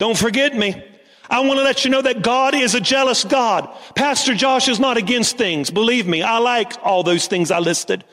Don't 0.00 0.18
forget 0.18 0.56
me. 0.56 0.82
I 1.28 1.40
want 1.40 1.60
to 1.60 1.64
let 1.64 1.84
you 1.84 1.92
know 1.92 2.02
that 2.02 2.22
God 2.22 2.56
is 2.56 2.74
a 2.74 2.80
jealous 2.80 3.22
God. 3.22 3.68
Pastor 3.94 4.34
Josh 4.34 4.66
is 4.66 4.80
not 4.80 4.96
against 4.96 5.38
things. 5.38 5.70
Believe 5.70 6.08
me, 6.08 6.22
I 6.22 6.38
like 6.38 6.72
all 6.82 7.04
those 7.04 7.28
things 7.28 7.52
I 7.52 7.60
listed. 7.60 8.04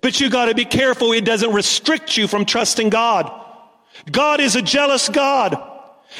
But 0.00 0.20
you 0.20 0.30
got 0.30 0.46
to 0.46 0.54
be 0.54 0.64
careful 0.64 1.12
it 1.12 1.24
doesn't 1.24 1.52
restrict 1.52 2.16
you 2.16 2.26
from 2.26 2.44
trusting 2.44 2.90
God. 2.90 3.30
God 4.10 4.40
is 4.40 4.56
a 4.56 4.62
jealous 4.62 5.08
God. 5.08 5.60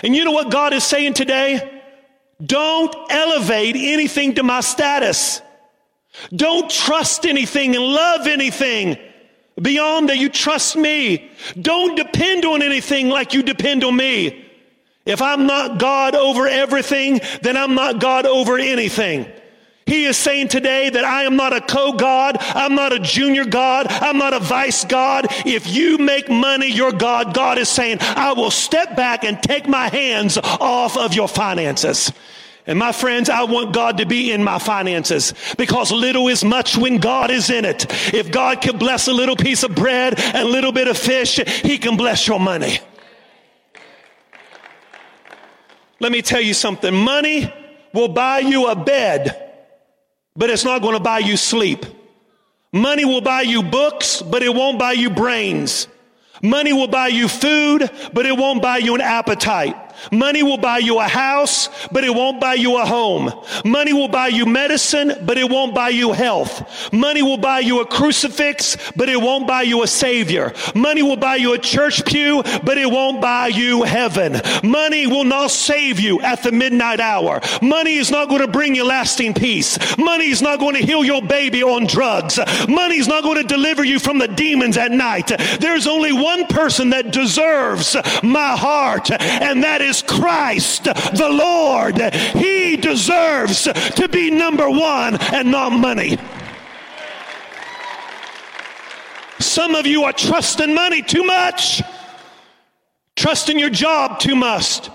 And 0.05 0.15
you 0.15 0.25
know 0.25 0.33
what 0.33 0.51
God 0.51 0.73
is 0.73 0.85
saying 0.85 1.15
today? 1.15 1.83
Don't 2.45 2.95
elevate 3.11 3.77
anything 3.77 4.35
to 4.35 4.43
my 4.43 4.61
status. 4.61 5.43
Don't 6.35 6.71
trust 6.71 7.27
anything 7.27 7.75
and 7.77 7.85
love 7.85 8.27
anything 8.27 8.99
beyond 9.61 10.09
that 10.09 10.19
you 10.19 10.29
trust 10.29 10.77
me. 10.77 11.31
Don't 11.61 11.97
depend 11.97 12.45
on 12.45 12.63
anything 12.63 13.09
like 13.09 13.35
you 13.35 13.43
depend 13.43 13.85
on 13.85 13.97
me. 13.97 14.47
If 15.07 15.23
I'm 15.23 15.47
not 15.47 15.79
God 15.79 16.15
over 16.15 16.47
everything, 16.47 17.21
then 17.43 17.57
I'm 17.57 17.75
not 17.75 18.01
God 18.01 18.27
over 18.27 18.59
anything. 18.59 19.31
He 19.91 20.05
is 20.05 20.17
saying 20.17 20.47
today 20.47 20.89
that 20.89 21.05
I 21.05 21.25
am 21.25 21.35
not 21.35 21.53
a 21.53 21.61
co-God. 21.61 22.37
I'm 22.41 22.77
not 22.77 22.93
a 22.93 23.01
junior 23.01 23.45
God. 23.45 23.89
I'm 23.89 24.19
not 24.19 24.33
a 24.33 24.39
vice 24.39 24.85
God. 24.85 25.27
If 25.45 25.67
you 25.67 25.99
make 25.99 26.31
money 26.31 26.71
your 26.71 26.93
God, 26.93 27.35
God 27.35 27.59
is 27.59 27.69
saying, 27.69 27.99
I 28.01 28.33
will 28.35 28.53
step 28.53 28.97
back 28.97 29.25
and 29.25 29.43
take 29.43 29.67
my 29.67 29.89
hands 29.89 30.39
off 30.39 30.97
of 30.97 31.15
your 31.15 31.27
finances. 31.27 32.13
And 32.69 32.79
my 32.79 32.93
friends, 32.93 33.29
I 33.29 33.43
want 33.43 33.75
God 33.75 33.99
to 33.99 34.07
be 34.07 34.31
in 34.31 34.45
my 34.45 34.61
finances 34.61 35.35
because 35.59 35.91
little 35.91 36.29
is 36.29 36.45
much 36.45 36.77
when 36.77 36.99
God 36.99 37.33
is 37.33 37.51
in 37.51 37.65
it. 37.65 37.87
If 38.15 38.31
God 38.31 38.61
can 38.61 38.79
bless 38.79 39.09
a 39.09 39.13
little 39.13 39.35
piece 39.35 39.65
of 39.65 39.75
bread 39.75 40.21
and 40.21 40.47
a 40.47 40.49
little 40.53 40.71
bit 40.71 40.87
of 40.87 40.97
fish, 40.97 41.41
He 41.63 41.79
can 41.79 41.97
bless 41.97 42.29
your 42.29 42.39
money. 42.39 42.79
Let 45.99 46.13
me 46.13 46.23
tell 46.23 46.41
you 46.41 46.55
something. 46.55 46.95
Money 46.95 47.53
will 47.93 48.07
buy 48.07 48.39
you 48.39 48.69
a 48.69 48.77
bed 48.77 49.49
but 50.41 50.49
it's 50.49 50.65
not 50.65 50.81
going 50.81 50.95
to 50.95 51.01
buy 51.01 51.19
you 51.19 51.37
sleep. 51.37 51.85
Money 52.73 53.05
will 53.05 53.21
buy 53.21 53.43
you 53.43 53.63
books, 53.63 54.23
but 54.23 54.43
it 54.43 54.55
won't 54.55 54.79
buy 54.79 54.93
you 54.93 55.11
brains. 55.11 55.87
Money 56.43 56.73
will 56.73 56.89
buy 56.89 57.09
you 57.09 57.29
food, 57.29 57.91
but 58.15 58.25
it 58.25 58.35
won't 58.35 58.63
buy 58.63 58.79
you 58.79 58.95
an 58.95 59.03
appetite. 59.03 59.77
Money 60.13 60.43
will 60.43 60.59
buy 60.59 60.79
you 60.79 60.99
a 60.99 61.09
house, 61.09 61.69
but 61.91 62.05
it 62.05 62.15
won't 62.15 62.41
buy 62.41 62.55
you 62.55 62.79
a 62.79 62.87
home. 62.87 63.33
Money 63.65 63.93
will 63.93 64.09
buy 64.09 64.29
you 64.29 64.47
medicine, 64.47 65.13
but 65.23 65.39
it 65.39 65.49
won't 65.49 65.75
buy 65.75 65.89
you 65.91 66.13
health. 66.13 66.93
Money 66.93 67.23
will 67.23 67.37
buy 67.37 67.61
you 67.61 67.81
a 67.81 67.87
crucifix, 67.87 68.77
but 68.97 69.09
it 69.09 69.21
won't 69.21 69.47
buy 69.47 69.63
you 69.63 69.83
a 69.83 69.87
savior. 69.87 70.53
Money 70.75 71.03
will 71.03 71.17
buy 71.17 71.37
you 71.37 71.53
a 71.53 71.59
church 71.59 72.05
pew, 72.05 72.43
but 72.65 72.79
it 72.79 72.91
won't 72.91 73.21
buy 73.21 73.49
you 73.49 73.83
heaven. 73.83 74.41
Money 74.63 75.07
will 75.07 75.25
not 75.25 75.51
save 75.51 76.01
you 76.01 76.21
at 76.21 76.43
the 76.43 76.53
midnight 76.53 77.01
hour. 77.01 77.41
Money 77.63 77.95
is 77.95 78.11
not 78.11 78.29
going 78.29 78.41
to 78.41 78.49
bring 78.49 78.75
you 78.75 78.85
lasting 78.85 79.35
peace. 79.35 79.79
Money 79.99 80.31
is 80.31 80.43
not 80.43 80.59
going 80.59 80.75
to 80.75 80.85
heal 80.85 81.05
your 81.05 81.23
baby 81.23 81.63
on 81.63 81.87
drugs. 81.87 82.39
Money 82.69 82.97
is 82.97 83.09
not 83.09 83.23
going 83.23 83.37
to 83.37 83.45
deliver 83.45 83.85
you 83.85 83.99
from 83.99 84.19
the 84.19 84.29
demons 84.29 84.77
at 84.77 84.93
night. 84.93 85.31
There's 85.61 85.87
only 85.87 86.13
one 86.13 86.47
person 86.47 86.91
that 86.91 87.13
deserves 87.13 87.97
my 88.23 88.57
heart, 88.57 89.11
and 89.11 89.63
that 89.65 89.81
is 89.81 89.90
is 89.91 90.03
Christ 90.03 90.85
the 90.85 91.29
Lord. 91.31 92.01
He 92.35 92.77
deserves 92.77 93.65
to 93.65 94.09
be 94.11 94.31
number 94.31 94.71
one 94.71 95.17
and 95.21 95.51
not 95.51 95.73
money. 95.73 96.17
Some 99.41 99.75
of 99.75 99.87
you 99.87 100.05
are 100.05 100.13
trusting 100.13 100.75
money 100.75 101.03
too 101.03 101.25
much, 101.25 101.83
trusting 103.17 103.59
your 103.59 103.71
job 103.71 104.21
too 104.21 104.37
much. 104.37 104.89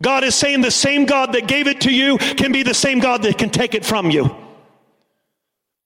God 0.00 0.22
is 0.22 0.34
saying 0.34 0.60
the 0.60 0.70
same 0.70 1.04
God 1.06 1.32
that 1.32 1.48
gave 1.48 1.66
it 1.66 1.80
to 1.82 1.92
you 1.92 2.18
can 2.18 2.52
be 2.52 2.62
the 2.62 2.74
same 2.74 3.00
God 3.00 3.22
that 3.22 3.36
can 3.36 3.50
take 3.50 3.74
it 3.74 3.84
from 3.84 4.10
you. 4.10 4.34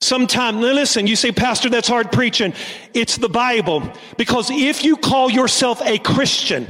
Sometime, 0.03 0.61
listen, 0.61 1.07
you 1.07 1.15
say, 1.15 1.31
Pastor, 1.31 1.71
that's 1.71 1.87
hard 1.87 2.11
preaching. 2.11 2.53
It's 2.93 3.17
the 3.17 3.29
Bible. 3.29 3.89
Because 4.19 4.51
if 4.51 4.85
you 4.85 4.97
call 4.97 5.31
yourself 5.31 5.81
a 5.83 5.97
Christian, 5.99 6.67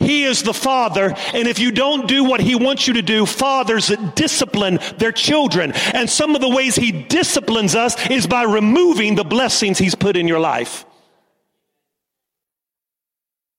he 0.00 0.24
is 0.24 0.42
the 0.42 0.54
father, 0.54 1.14
and 1.34 1.46
if 1.46 1.58
you 1.58 1.70
don't 1.70 2.08
do 2.08 2.24
what 2.24 2.40
he 2.40 2.54
wants 2.54 2.88
you 2.88 2.94
to 2.94 3.02
do, 3.02 3.26
fathers 3.26 3.92
discipline 4.14 4.78
their 4.96 5.12
children. 5.12 5.72
And 5.72 6.08
some 6.08 6.34
of 6.34 6.40
the 6.40 6.48
ways 6.48 6.74
he 6.74 6.90
disciplines 6.90 7.74
us 7.74 8.10
is 8.10 8.26
by 8.26 8.44
removing 8.44 9.14
the 9.14 9.24
blessings 9.24 9.78
he's 9.78 9.94
put 9.94 10.16
in 10.16 10.26
your 10.26 10.40
life. 10.40 10.86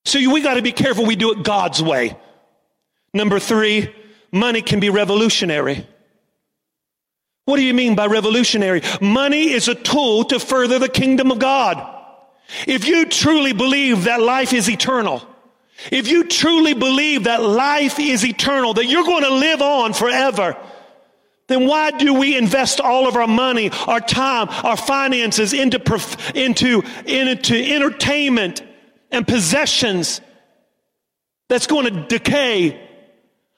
So 0.04 0.17
we 0.17 0.41
got 0.41 0.56
to 0.56 0.63
be 0.63 0.71
careful 0.71 1.06
we 1.06 1.15
do 1.15 1.32
it 1.32 1.43
God's 1.43 1.82
way. 1.82 2.17
Number 3.13 3.39
three, 3.39 3.93
money 4.32 4.63
can 4.63 4.80
be 4.80 4.89
revolutionary. 4.89 5.88
What 7.45 7.58
do 7.58 7.63
you 7.63 7.73
mean 7.73 7.95
by 7.95 8.08
revolutionary? 8.08 8.82
Money 8.99 9.51
is 9.51 9.67
a 9.67 9.75
tool 9.75 10.23
to 10.25 10.39
further 10.39 10.80
the 10.80 10.89
kingdom 10.89 11.32
of 11.32 11.39
God. 11.39 11.99
If 12.65 12.88
you 12.88 13.06
truly 13.06 13.54
believe 13.54 14.06
that 14.06 14.21
life 14.21 14.54
is 14.54 14.69
eternal, 14.69 15.27
if 15.91 16.08
you 16.08 16.26
truly 16.26 16.74
believe 16.74 17.24
that 17.24 17.41
life 17.41 18.00
is 18.00 18.26
eternal, 18.26 18.74
that 18.76 18.86
you're 18.86 19.06
going 19.06 19.24
to 19.24 19.34
live 19.34 19.62
on 19.62 19.94
forever, 19.94 20.58
then 21.48 21.67
why 21.67 21.91
do 21.91 22.13
we 22.13 22.38
invest 22.38 22.80
all 22.80 23.08
of 23.08 23.15
our 23.15 23.28
money, 23.28 23.72
our 23.88 24.00
time, 24.00 24.48
our 24.63 24.78
finances 24.78 25.54
into, 25.54 25.82
into, 26.36 26.84
into 27.06 27.56
entertainment 27.56 28.63
and 29.12 29.28
possessions 29.28 30.22
that's 31.50 31.67
going 31.67 31.94
to 31.94 32.08
decay? 32.08 32.88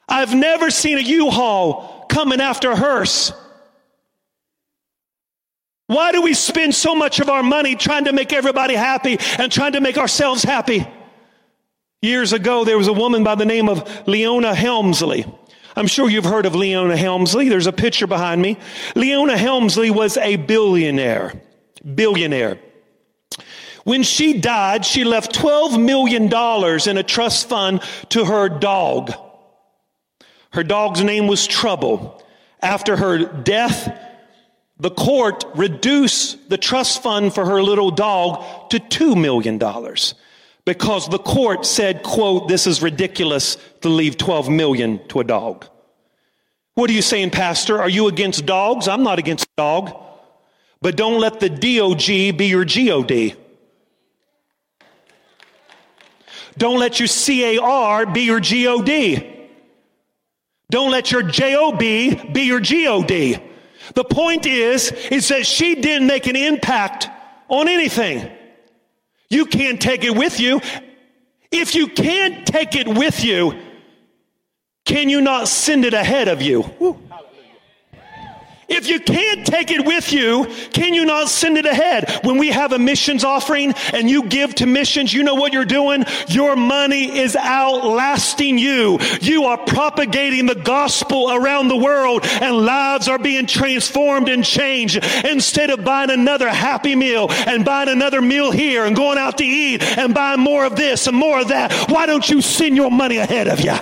I've 0.08 0.34
never 0.34 0.72
seen 0.72 0.98
a 0.98 1.02
U-Haul 1.02 2.06
coming 2.10 2.42
after 2.42 2.72
a 2.72 2.76
hearse. 2.76 3.32
Why 5.88 6.12
do 6.12 6.22
we 6.22 6.34
spend 6.34 6.74
so 6.74 6.96
much 6.96 7.20
of 7.20 7.30
our 7.30 7.44
money 7.44 7.76
trying 7.76 8.06
to 8.06 8.14
make 8.14 8.34
everybody 8.34 8.74
happy 8.74 9.18
and 9.38 9.52
trying 9.52 9.74
to 9.74 9.82
make 9.82 9.98
ourselves 9.98 10.44
happy? 10.44 10.88
Years 12.04 12.34
ago, 12.34 12.66
there 12.66 12.78
was 12.78 12.90
a 12.90 12.94
woman 12.94 13.24
by 13.24 13.36
the 13.36 13.46
name 13.46 13.70
of 13.70 13.90
Leona 14.10 14.54
Helmsley. 14.54 15.26
I'm 15.74 15.88
sure 15.88 16.10
you've 16.10 16.26
heard 16.26 16.46
of 16.46 16.54
Leona 16.54 16.98
Helmsley. 16.98 17.48
There's 17.48 17.66
a 17.66 17.72
picture 17.72 18.08
behind 18.08 18.42
me. 18.42 18.58
Leona 18.94 19.38
Helmsley 19.38 19.90
was 19.90 20.18
a 20.18 20.36
billionaire. 20.36 21.32
Billionaire. 21.96 22.60
When 23.86 24.04
she 24.04 24.34
died, 24.34 24.86
she 24.86 25.06
left 25.06 25.34
$12 25.34 25.82
million 25.82 26.24
in 26.26 26.98
a 26.98 27.04
trust 27.04 27.48
fund 27.48 27.82
to 28.10 28.26
her 28.26 28.50
dog. 28.50 29.14
Her 30.52 30.64
dog's 30.64 31.02
name 31.02 31.28
was 31.28 31.48
Trouble. 31.48 32.22
After 32.62 32.98
her 32.98 33.20
death, 33.24 33.98
the 34.78 34.92
court 34.92 35.46
reduced 35.56 36.50
the 36.50 36.58
trust 36.58 37.02
fund 37.02 37.34
for 37.34 37.46
her 37.46 37.64
little 37.64 37.92
dog 37.92 38.70
to 38.72 38.80
$2 38.82 39.16
million 39.16 39.58
because 40.66 41.10
the 41.10 41.20
court 41.20 41.66
said, 41.66 42.04
quote, 42.04 42.48
this 42.48 42.68
is 42.68 42.82
ridiculous 42.82 43.58
to 43.82 43.90
leave 43.90 44.18
12 44.18 44.50
million 44.50 45.06
to 45.10 45.20
a 45.20 45.24
dog. 45.24 45.66
What 46.76 46.90
are 46.90 46.94
you 46.94 47.02
saying, 47.02 47.32
pastor? 47.32 47.80
Are 47.80 47.90
you 47.90 48.08
against 48.08 48.46
dogs? 48.46 48.88
I'm 48.88 49.04
not 49.04 49.20
against 49.20 49.48
dog. 49.56 49.96
But 50.82 50.96
don't 50.96 51.20
let 51.20 51.40
the 51.40 51.50
DOG 51.50 52.38
be 52.38 52.48
your 52.48 52.66
GOD. 52.66 53.38
Don't 56.58 56.80
let 56.80 57.00
your 57.00 57.08
CAR 57.08 58.06
be 58.06 58.22
your 58.22 58.40
GOD. 58.40 59.30
Don't 60.70 60.92
let 60.92 61.12
your 61.12 61.24
JOB 61.24 61.80
be 61.80 62.42
your 62.42 62.60
GOD. 62.60 63.42
The 63.96 64.04
point 64.04 64.46
is, 64.46 64.92
is 65.12 65.28
that 65.28 65.46
she 65.46 65.76
didn't 65.76 66.08
make 66.08 66.28
an 66.28 66.36
impact 66.36 67.10
on 67.50 67.68
anything. 67.68 68.32
You 69.34 69.46
can't 69.46 69.82
take 69.82 70.04
it 70.04 70.16
with 70.16 70.40
you. 70.40 70.62
If 71.52 71.76
you 71.76 71.88
can't 71.88 72.46
take 72.46 72.76
it 72.76 72.88
with 72.88 73.24
you, 73.24 73.60
can 74.86 75.10
you 75.10 75.22
not 75.22 75.48
send 75.48 75.86
it 75.86 75.94
ahead 75.94 76.28
of 76.28 76.42
you? 76.42 76.62
Woo. 76.80 77.00
If 78.68 78.88
you 78.88 79.00
can't 79.00 79.46
take 79.46 79.72
it 79.72 79.86
with 79.86 80.14
you, 80.14 80.46
can 80.72 80.94
you 80.94 81.06
not 81.06 81.30
send 81.30 81.58
it 81.58 81.66
ahead? 81.66 82.10
When 82.24 82.38
we 82.38 82.50
have 82.50 82.72
a 82.72 82.80
missions 82.80 83.24
offering 83.24 83.74
and 83.94 84.10
you 84.10 84.24
give 84.24 84.56
to 84.56 84.66
missions, 84.66 85.14
you 85.14 85.24
know 85.24 85.36
what 85.36 85.54
you're 85.54 85.66
doing? 85.66 86.06
Your 86.28 86.56
money 86.56 87.18
is 87.18 87.36
outlasting 87.36 88.58
you. 88.58 89.00
You 89.22 89.46
are 89.46 89.58
propagating 89.58 90.46
the 90.46 90.56
gospel 90.56 91.32
around 91.32 91.68
the 91.68 91.78
world 91.78 92.26
and 92.26 92.56
lives 92.66 93.08
are 93.08 93.20
being 93.20 93.48
transformed 93.48 94.30
and 94.30 94.44
changed. 94.44 95.04
Instead 95.26 95.70
of 95.70 95.84
buying 95.84 96.10
another 96.10 96.50
happy 96.50 96.96
meal 96.96 97.28
and 97.32 97.66
buying 97.66 97.90
another 97.90 98.22
meal 98.22 98.52
here 98.52 98.86
and 98.86 98.96
going 98.96 99.18
out 99.18 99.38
to 99.40 99.46
eat 99.46 99.84
and 99.84 100.14
buying 100.14 100.40
more 100.40 100.66
of 100.66 100.76
this 100.76 101.08
and 101.08 101.18
more 101.18 101.40
of 101.42 101.50
that, 101.50 101.74
why 101.90 102.06
don't 102.06 102.30
you 102.30 102.42
send 102.42 102.76
your 102.76 102.92
money 102.92 103.18
ahead 103.18 103.48
of 103.48 103.60
you? 103.60 103.76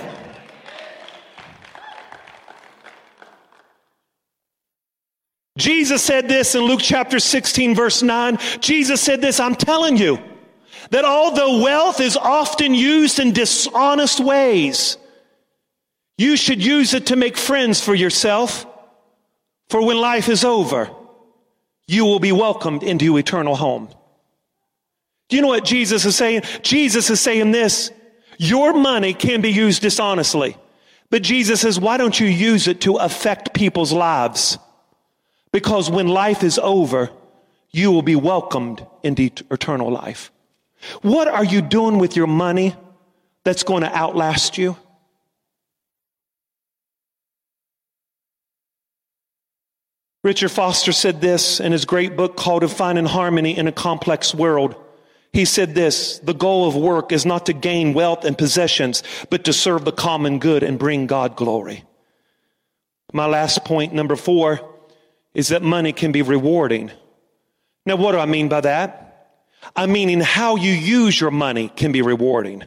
Jesus 5.58 6.02
said 6.02 6.28
this 6.28 6.54
in 6.54 6.62
Luke 6.62 6.80
chapter 6.82 7.18
16, 7.18 7.74
verse 7.74 8.02
9. 8.02 8.38
Jesus 8.60 9.00
said 9.00 9.20
this 9.20 9.38
I'm 9.38 9.54
telling 9.54 9.96
you 9.96 10.18
that 10.90 11.04
although 11.04 11.62
wealth 11.62 12.00
is 12.00 12.16
often 12.16 12.74
used 12.74 13.18
in 13.18 13.32
dishonest 13.32 14.20
ways, 14.20 14.96
you 16.16 16.36
should 16.36 16.64
use 16.64 16.94
it 16.94 17.06
to 17.06 17.16
make 17.16 17.36
friends 17.36 17.82
for 17.82 17.94
yourself. 17.94 18.66
For 19.68 19.84
when 19.84 19.96
life 19.96 20.28
is 20.28 20.44
over, 20.44 20.90
you 21.86 22.04
will 22.04 22.20
be 22.20 22.32
welcomed 22.32 22.82
into 22.82 23.16
eternal 23.16 23.56
home. 23.56 23.88
Do 25.28 25.36
you 25.36 25.42
know 25.42 25.48
what 25.48 25.64
Jesus 25.64 26.04
is 26.04 26.14
saying? 26.14 26.42
Jesus 26.62 27.08
is 27.08 27.20
saying 27.20 27.52
this 27.52 27.90
your 28.38 28.72
money 28.72 29.14
can 29.14 29.40
be 29.40 29.50
used 29.50 29.82
dishonestly. 29.82 30.56
But 31.10 31.22
Jesus 31.22 31.60
says, 31.60 31.78
why 31.78 31.98
don't 31.98 32.18
you 32.18 32.26
use 32.26 32.68
it 32.68 32.82
to 32.82 32.96
affect 32.96 33.54
people's 33.54 33.92
lives? 33.92 34.58
Because 35.52 35.90
when 35.90 36.08
life 36.08 36.42
is 36.42 36.58
over, 36.58 37.10
you 37.70 37.92
will 37.92 38.02
be 38.02 38.16
welcomed 38.16 38.86
into 39.02 39.30
eternal 39.50 39.90
life. 39.90 40.32
What 41.02 41.28
are 41.28 41.44
you 41.44 41.62
doing 41.62 41.98
with 41.98 42.16
your 42.16 42.26
money 42.26 42.74
that's 43.44 43.62
going 43.62 43.82
to 43.82 43.94
outlast 43.94 44.58
you? 44.58 44.76
Richard 50.24 50.50
Foster 50.50 50.92
said 50.92 51.20
this 51.20 51.58
in 51.58 51.72
his 51.72 51.84
great 51.84 52.16
book 52.16 52.36
called 52.36 52.62
Defining 52.62 53.06
Harmony 53.06 53.56
in 53.56 53.66
a 53.66 53.72
Complex 53.72 54.32
World. 54.32 54.76
He 55.32 55.44
said 55.44 55.74
this 55.74 56.20
The 56.20 56.34
goal 56.34 56.68
of 56.68 56.76
work 56.76 57.10
is 57.10 57.26
not 57.26 57.46
to 57.46 57.52
gain 57.52 57.92
wealth 57.92 58.24
and 58.24 58.38
possessions, 58.38 59.02
but 59.30 59.44
to 59.44 59.52
serve 59.52 59.84
the 59.84 59.92
common 59.92 60.38
good 60.38 60.62
and 60.62 60.78
bring 60.78 61.06
God 61.06 61.34
glory. 61.34 61.84
My 63.12 63.26
last 63.26 63.64
point, 63.64 63.92
number 63.92 64.14
four 64.14 64.71
is 65.34 65.48
that 65.48 65.62
money 65.62 65.92
can 65.92 66.12
be 66.12 66.22
rewarding. 66.22 66.90
Now, 67.86 67.96
what 67.96 68.12
do 68.12 68.18
I 68.18 68.26
mean 68.26 68.48
by 68.48 68.60
that? 68.62 69.08
I 69.74 69.86
mean 69.86 70.10
in 70.10 70.20
how 70.20 70.56
you 70.56 70.72
use 70.72 71.20
your 71.20 71.30
money 71.30 71.68
can 71.68 71.92
be 71.92 72.02
rewarding. 72.02 72.64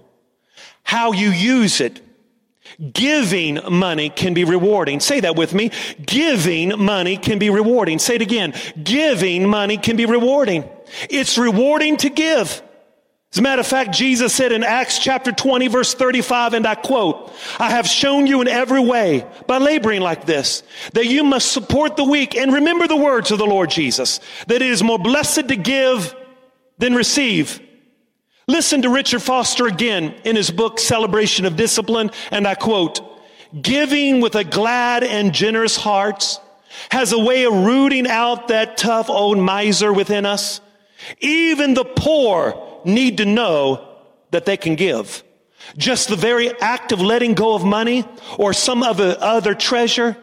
How 0.83 1.11
you 1.11 1.29
use 1.29 1.81
it 1.81 2.01
Giving 2.93 3.59
money 3.69 4.09
can 4.09 4.33
be 4.33 4.43
rewarding. 4.43 4.99
Say 4.99 5.21
that 5.21 5.35
with 5.35 5.53
me. 5.53 5.71
Giving 6.05 6.77
money 6.79 7.15
can 7.15 7.39
be 7.39 7.49
rewarding. 7.49 7.99
Say 7.99 8.15
it 8.15 8.21
again. 8.21 8.53
Giving 8.83 9.47
money 9.47 9.77
can 9.77 9.95
be 9.95 10.05
rewarding. 10.05 10.67
It's 11.09 11.37
rewarding 11.37 11.97
to 11.97 12.09
give. 12.09 12.61
As 13.35 13.39
a 13.39 13.41
matter 13.41 13.59
of 13.59 13.67
fact, 13.67 13.91
Jesus 13.91 14.33
said 14.33 14.53
in 14.53 14.63
Acts 14.63 14.97
chapter 14.97 15.29
20 15.29 15.67
verse 15.67 15.93
35, 15.93 16.53
and 16.53 16.65
I 16.65 16.75
quote, 16.75 17.33
I 17.59 17.69
have 17.71 17.85
shown 17.85 18.27
you 18.27 18.39
in 18.39 18.47
every 18.47 18.79
way 18.79 19.27
by 19.45 19.57
laboring 19.57 19.99
like 19.99 20.25
this, 20.25 20.63
that 20.93 21.07
you 21.07 21.21
must 21.25 21.51
support 21.51 21.97
the 21.97 22.05
weak 22.05 22.33
and 22.37 22.53
remember 22.53 22.87
the 22.87 22.95
words 22.95 23.31
of 23.31 23.37
the 23.37 23.45
Lord 23.45 23.71
Jesus, 23.71 24.21
that 24.47 24.61
it 24.61 24.69
is 24.71 24.81
more 24.81 24.97
blessed 24.97 25.49
to 25.49 25.57
give 25.57 26.15
than 26.77 26.95
receive. 26.95 27.59
Listen 28.47 28.83
to 28.83 28.89
Richard 28.89 29.21
Foster 29.21 29.67
again 29.67 30.15
in 30.23 30.37
his 30.37 30.49
book, 30.49 30.79
Celebration 30.79 31.43
of 31.43 31.57
Discipline, 31.57 32.11
and 32.31 32.47
I 32.47 32.55
quote, 32.55 33.01
giving 33.61 34.21
with 34.21 34.35
a 34.35 34.45
glad 34.45 35.03
and 35.03 35.33
generous 35.33 35.75
heart 35.75 36.39
has 36.89 37.11
a 37.11 37.19
way 37.19 37.43
of 37.43 37.51
rooting 37.53 38.07
out 38.07 38.47
that 38.47 38.77
tough 38.77 39.09
old 39.09 39.37
miser 39.37 39.91
within 39.91 40.25
us. 40.25 40.61
Even 41.19 41.73
the 41.73 41.83
poor 41.83 42.64
need 42.85 43.17
to 43.17 43.25
know 43.25 43.87
that 44.31 44.45
they 44.45 44.57
can 44.57 44.75
give. 44.75 45.23
Just 45.77 46.09
the 46.09 46.15
very 46.15 46.57
act 46.59 46.91
of 46.91 47.01
letting 47.01 47.33
go 47.33 47.55
of 47.55 47.63
money 47.63 48.05
or 48.37 48.53
some 48.53 48.83
other, 48.83 49.17
other 49.19 49.55
treasure 49.55 50.15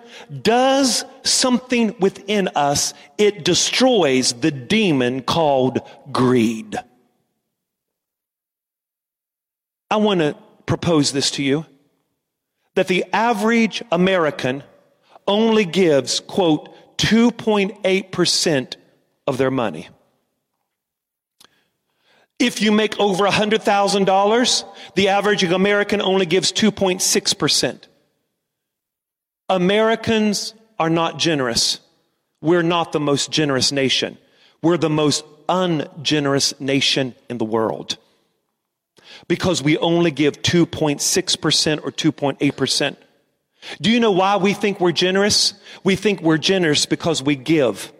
does 0.42 1.04
something 1.24 1.96
within 1.98 2.48
us. 2.54 2.94
It 3.18 3.44
destroys 3.44 4.34
the 4.34 4.50
demon 4.50 5.22
called 5.22 5.80
greed. 6.12 6.78
I 9.90 9.96
want 9.96 10.20
to 10.20 10.36
propose 10.66 11.12
this 11.12 11.32
to 11.32 11.42
you 11.42 11.66
that 12.74 12.88
the 12.88 13.04
average 13.12 13.82
American 13.92 14.62
only 15.26 15.64
gives, 15.64 16.20
quote, 16.20 16.70
2.8% 16.98 18.76
of 19.26 19.38
their 19.38 19.50
money. 19.50 19.88
If 22.42 22.60
you 22.60 22.72
make 22.72 22.98
over 22.98 23.24
$100,000, 23.24 24.64
the 24.96 25.08
average 25.08 25.44
American 25.44 26.02
only 26.02 26.26
gives 26.26 26.52
2.6%. 26.52 27.80
Americans 29.48 30.54
are 30.76 30.90
not 30.90 31.20
generous. 31.20 31.78
We're 32.40 32.64
not 32.64 32.90
the 32.90 32.98
most 32.98 33.30
generous 33.30 33.70
nation. 33.70 34.18
We're 34.60 34.76
the 34.76 34.90
most 34.90 35.24
ungenerous 35.48 36.58
nation 36.60 37.14
in 37.30 37.38
the 37.38 37.44
world 37.44 37.96
because 39.28 39.62
we 39.62 39.78
only 39.78 40.10
give 40.10 40.42
2.6% 40.42 41.84
or 41.84 41.92
2.8%. 41.92 42.96
Do 43.80 43.88
you 43.88 44.00
know 44.00 44.10
why 44.10 44.36
we 44.38 44.52
think 44.52 44.80
we're 44.80 44.90
generous? 44.90 45.54
We 45.84 45.94
think 45.94 46.20
we're 46.20 46.38
generous 46.38 46.86
because 46.86 47.22
we 47.22 47.36
give. 47.36 47.92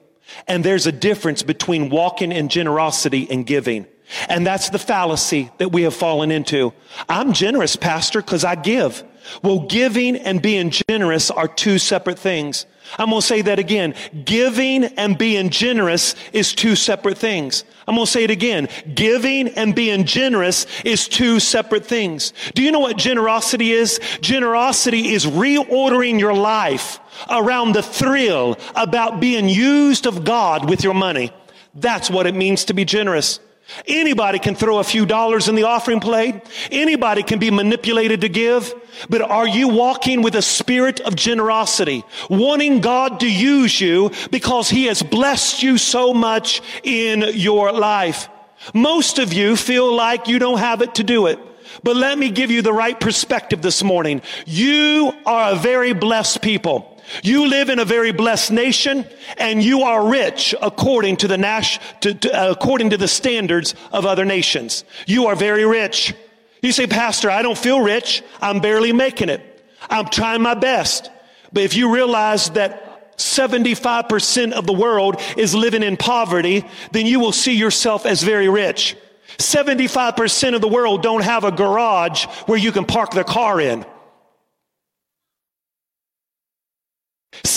And 0.48 0.64
there's 0.64 0.88
a 0.88 0.92
difference 0.92 1.44
between 1.44 1.90
walking 1.90 2.32
in 2.32 2.48
generosity 2.48 3.30
and 3.30 3.46
giving. 3.46 3.86
And 4.28 4.46
that's 4.46 4.70
the 4.70 4.78
fallacy 4.78 5.50
that 5.58 5.72
we 5.72 5.82
have 5.82 5.94
fallen 5.94 6.30
into. 6.30 6.72
I'm 7.08 7.32
generous, 7.32 7.76
pastor, 7.76 8.20
because 8.20 8.44
I 8.44 8.54
give. 8.54 9.02
Well, 9.42 9.60
giving 9.60 10.16
and 10.16 10.42
being 10.42 10.70
generous 10.70 11.30
are 11.30 11.48
two 11.48 11.78
separate 11.78 12.18
things. 12.18 12.66
I'm 12.98 13.10
going 13.10 13.20
to 13.20 13.26
say 13.26 13.42
that 13.42 13.58
again. 13.58 13.94
Giving 14.24 14.84
and 14.84 15.16
being 15.16 15.48
generous 15.48 16.14
is 16.32 16.54
two 16.54 16.76
separate 16.76 17.16
things. 17.16 17.64
I'm 17.86 17.94
going 17.94 18.06
to 18.06 18.10
say 18.10 18.24
it 18.24 18.30
again. 18.30 18.68
Giving 18.94 19.48
and 19.48 19.74
being 19.74 20.04
generous 20.04 20.66
is 20.84 21.08
two 21.08 21.40
separate 21.40 21.86
things. 21.86 22.32
Do 22.54 22.62
you 22.62 22.70
know 22.70 22.80
what 22.80 22.96
generosity 22.98 23.72
is? 23.72 24.00
Generosity 24.20 25.12
is 25.12 25.24
reordering 25.24 26.18
your 26.18 26.34
life 26.34 27.00
around 27.30 27.74
the 27.74 27.82
thrill 27.82 28.58
about 28.74 29.20
being 29.20 29.48
used 29.48 30.06
of 30.06 30.24
God 30.24 30.68
with 30.68 30.84
your 30.84 30.94
money. 30.94 31.32
That's 31.74 32.10
what 32.10 32.26
it 32.26 32.34
means 32.34 32.64
to 32.66 32.74
be 32.74 32.84
generous. 32.84 33.40
Anybody 33.86 34.38
can 34.38 34.54
throw 34.54 34.78
a 34.78 34.84
few 34.84 35.06
dollars 35.06 35.48
in 35.48 35.54
the 35.54 35.64
offering 35.64 36.00
plate. 36.00 36.34
Anybody 36.70 37.22
can 37.22 37.38
be 37.38 37.50
manipulated 37.50 38.20
to 38.22 38.28
give. 38.28 38.74
But 39.08 39.22
are 39.22 39.48
you 39.48 39.68
walking 39.68 40.22
with 40.22 40.34
a 40.34 40.42
spirit 40.42 41.00
of 41.00 41.16
generosity, 41.16 42.04
wanting 42.28 42.80
God 42.80 43.20
to 43.20 43.30
use 43.30 43.80
you 43.80 44.10
because 44.30 44.68
he 44.68 44.86
has 44.86 45.02
blessed 45.02 45.62
you 45.62 45.78
so 45.78 46.12
much 46.12 46.60
in 46.82 47.24
your 47.34 47.72
life? 47.72 48.28
Most 48.74 49.18
of 49.18 49.32
you 49.32 49.56
feel 49.56 49.92
like 49.94 50.28
you 50.28 50.38
don't 50.38 50.58
have 50.58 50.82
it 50.82 50.96
to 50.96 51.04
do 51.04 51.26
it. 51.26 51.38
But 51.82 51.96
let 51.96 52.18
me 52.18 52.30
give 52.30 52.50
you 52.50 52.62
the 52.62 52.72
right 52.72 52.98
perspective 52.98 53.62
this 53.62 53.82
morning. 53.82 54.22
You 54.46 55.12
are 55.24 55.52
a 55.52 55.56
very 55.56 55.94
blessed 55.94 56.42
people. 56.42 56.91
You 57.22 57.46
live 57.48 57.68
in 57.68 57.78
a 57.78 57.84
very 57.84 58.12
blessed 58.12 58.52
nation 58.52 59.06
and 59.36 59.62
you 59.62 59.82
are 59.82 60.08
rich 60.08 60.54
according 60.62 61.18
to 61.18 61.28
the 61.28 61.38
Nash, 61.38 61.78
to, 62.00 62.14
to, 62.14 62.32
uh, 62.32 62.50
according 62.50 62.90
to 62.90 62.96
the 62.96 63.08
standards 63.08 63.74
of 63.92 64.06
other 64.06 64.24
nations. 64.24 64.84
You 65.06 65.26
are 65.26 65.36
very 65.36 65.66
rich. 65.66 66.14
You 66.62 66.72
say, 66.72 66.86
Pastor, 66.86 67.30
I 67.30 67.42
don't 67.42 67.58
feel 67.58 67.80
rich. 67.80 68.22
I'm 68.40 68.60
barely 68.60 68.92
making 68.92 69.28
it. 69.28 69.64
I'm 69.90 70.06
trying 70.06 70.42
my 70.42 70.54
best. 70.54 71.10
But 71.52 71.64
if 71.64 71.74
you 71.74 71.92
realize 71.92 72.50
that 72.50 73.18
75% 73.18 74.52
of 74.52 74.66
the 74.66 74.72
world 74.72 75.20
is 75.36 75.54
living 75.54 75.82
in 75.82 75.96
poverty, 75.96 76.64
then 76.92 77.06
you 77.06 77.20
will 77.20 77.32
see 77.32 77.54
yourself 77.54 78.06
as 78.06 78.22
very 78.22 78.48
rich. 78.48 78.96
75% 79.38 80.54
of 80.54 80.60
the 80.60 80.68
world 80.68 81.02
don't 81.02 81.22
have 81.22 81.44
a 81.44 81.52
garage 81.52 82.24
where 82.46 82.58
you 82.58 82.72
can 82.72 82.84
park 82.84 83.12
their 83.12 83.24
car 83.24 83.60
in. 83.60 83.84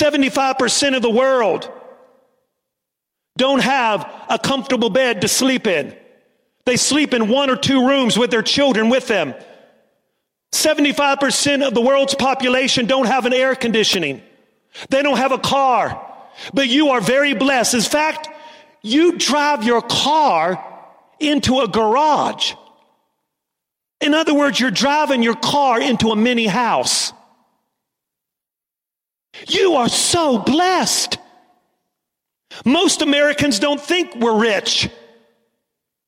75% 0.02 0.96
of 0.96 1.02
the 1.02 1.10
world 1.10 1.72
don't 3.38 3.62
have 3.62 4.10
a 4.30 4.40
comfortable 4.40 4.90
bed 4.90 5.22
to 5.22 5.28
sleep 5.28 5.68
in. 5.68 5.96
They 6.66 6.78
sleep 6.78 7.14
in 7.14 7.28
one 7.28 7.50
or 7.50 7.56
two 7.56 7.88
rooms 7.88 8.18
with 8.18 8.32
their 8.32 8.42
children 8.42 8.90
with 8.90 9.08
them. 9.08 9.34
75% 10.54 11.68
of 11.68 11.74
the 11.74 11.82
world's 11.82 12.16
population 12.16 12.86
don't 12.86 13.08
have 13.08 13.26
an 13.26 13.34
air 13.34 13.56
conditioning. 13.56 14.22
They 14.90 15.04
don't 15.04 15.18
have 15.18 15.32
a 15.32 15.38
car. 15.38 16.02
But 16.54 16.68
you 16.70 16.90
are 16.90 17.02
very 17.02 17.34
blessed. 17.34 17.76
In 17.76 17.82
fact, 17.82 18.30
you 18.82 19.18
drive 19.18 19.64
your 19.64 19.82
car 19.82 20.64
into 21.20 21.60
a 21.60 21.68
garage. 21.68 22.54
In 24.02 24.14
other 24.14 24.34
words, 24.34 24.60
you're 24.60 24.72
driving 24.72 25.24
your 25.24 25.36
car 25.36 25.82
into 25.82 26.10
a 26.10 26.16
mini 26.16 26.48
house. 26.48 27.14
You 29.48 29.76
are 29.76 29.90
so 29.90 30.38
blessed. 30.38 31.18
Most 32.64 33.02
Americans 33.02 33.60
don't 33.60 33.82
think 33.82 34.16
we're 34.16 34.40
rich 34.40 34.90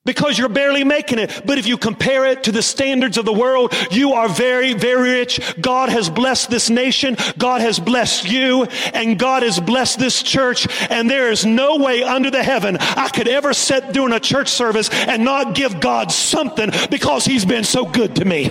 because 0.07 0.37
you're 0.37 0.49
barely 0.49 0.85
making 0.85 1.19
it. 1.19 1.43
But 1.45 1.59
if 1.59 1.67
you 1.67 1.77
compare 1.77 2.25
it 2.25 2.45
to 2.45 2.51
the 2.51 2.63
standards 2.63 3.17
of 3.17 3.25
the 3.25 3.33
world, 3.33 3.73
you 3.91 4.13
are 4.13 4.29
very, 4.29 4.73
very 4.73 5.11
rich. 5.11 5.39
God 5.59 5.89
has 5.89 6.09
blessed 6.09 6.49
this 6.49 6.69
nation. 6.69 7.17
God 7.37 7.61
has 7.61 7.77
blessed 7.77 8.25
you 8.25 8.63
and 8.93 9.19
God 9.19 9.43
has 9.43 9.59
blessed 9.59 9.99
this 9.99 10.23
church. 10.23 10.65
And 10.89 11.09
there 11.09 11.29
is 11.29 11.45
no 11.45 11.77
way 11.77 12.01
under 12.01 12.31
the 12.31 12.41
heaven 12.41 12.77
I 12.79 13.09
could 13.09 13.27
ever 13.27 13.53
sit 13.53 13.91
during 13.91 14.13
a 14.13 14.19
church 14.19 14.47
service 14.47 14.89
and 14.89 15.23
not 15.23 15.53
give 15.53 15.81
God 15.81 16.11
something 16.11 16.71
because 16.89 17.25
he's 17.25 17.45
been 17.45 17.65
so 17.65 17.85
good 17.85 18.15
to 18.15 18.25
me. 18.25 18.49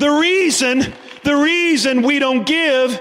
The 0.00 0.10
reason, 0.10 0.92
the 1.22 1.36
reason 1.36 2.02
we 2.02 2.18
don't 2.18 2.44
give 2.44 3.00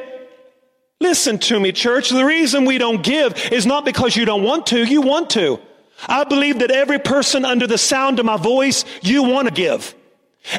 Listen 1.02 1.40
to 1.40 1.58
me, 1.58 1.72
church. 1.72 2.10
The 2.10 2.26
reason 2.26 2.66
we 2.66 2.78
don't 2.78 3.02
give 3.02 3.52
is 3.54 3.66
not 3.66 3.86
because 3.86 4.18
you 4.18 4.26
don't 4.26 4.44
want 4.44 4.68
to. 4.68 4.84
You 4.84 5.02
want 5.02 5.30
to. 5.32 5.60
I 6.08 6.26
believe 6.26 6.60
that 6.60 6.72
every 6.72 7.00
person 7.00 7.46
under 7.46 7.68
the 7.68 7.78
sound 7.78 8.20
of 8.20 8.26
my 8.26 8.36
voice, 8.36 8.84
you 9.02 9.24
want 9.24 9.48
to 9.48 9.54
give. 9.54 9.96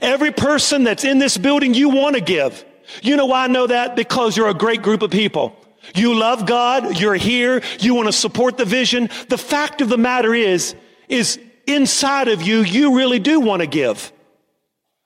Every 0.00 0.30
person 0.30 0.84
that's 0.84 1.04
in 1.04 1.18
this 1.18 1.36
building, 1.36 1.74
you 1.74 1.90
want 1.90 2.14
to 2.14 2.22
give. 2.22 2.64
You 3.02 3.16
know 3.16 3.26
why 3.26 3.44
I 3.44 3.46
know 3.48 3.66
that? 3.66 3.96
Because 3.96 4.34
you're 4.36 4.48
a 4.48 4.54
great 4.54 4.82
group 4.82 5.02
of 5.02 5.10
people. 5.10 5.54
You 5.94 6.14
love 6.14 6.46
God. 6.46 6.98
You're 6.98 7.14
here. 7.14 7.62
You 7.78 7.94
want 7.94 8.08
to 8.08 8.12
support 8.12 8.56
the 8.56 8.64
vision. 8.64 9.10
The 9.28 9.38
fact 9.38 9.82
of 9.82 9.90
the 9.90 9.98
matter 9.98 10.34
is, 10.34 10.74
is 11.08 11.38
inside 11.66 12.28
of 12.28 12.40
you, 12.40 12.60
you 12.60 12.96
really 12.96 13.18
do 13.18 13.40
want 13.40 13.60
to 13.60 13.66
give. 13.66 14.10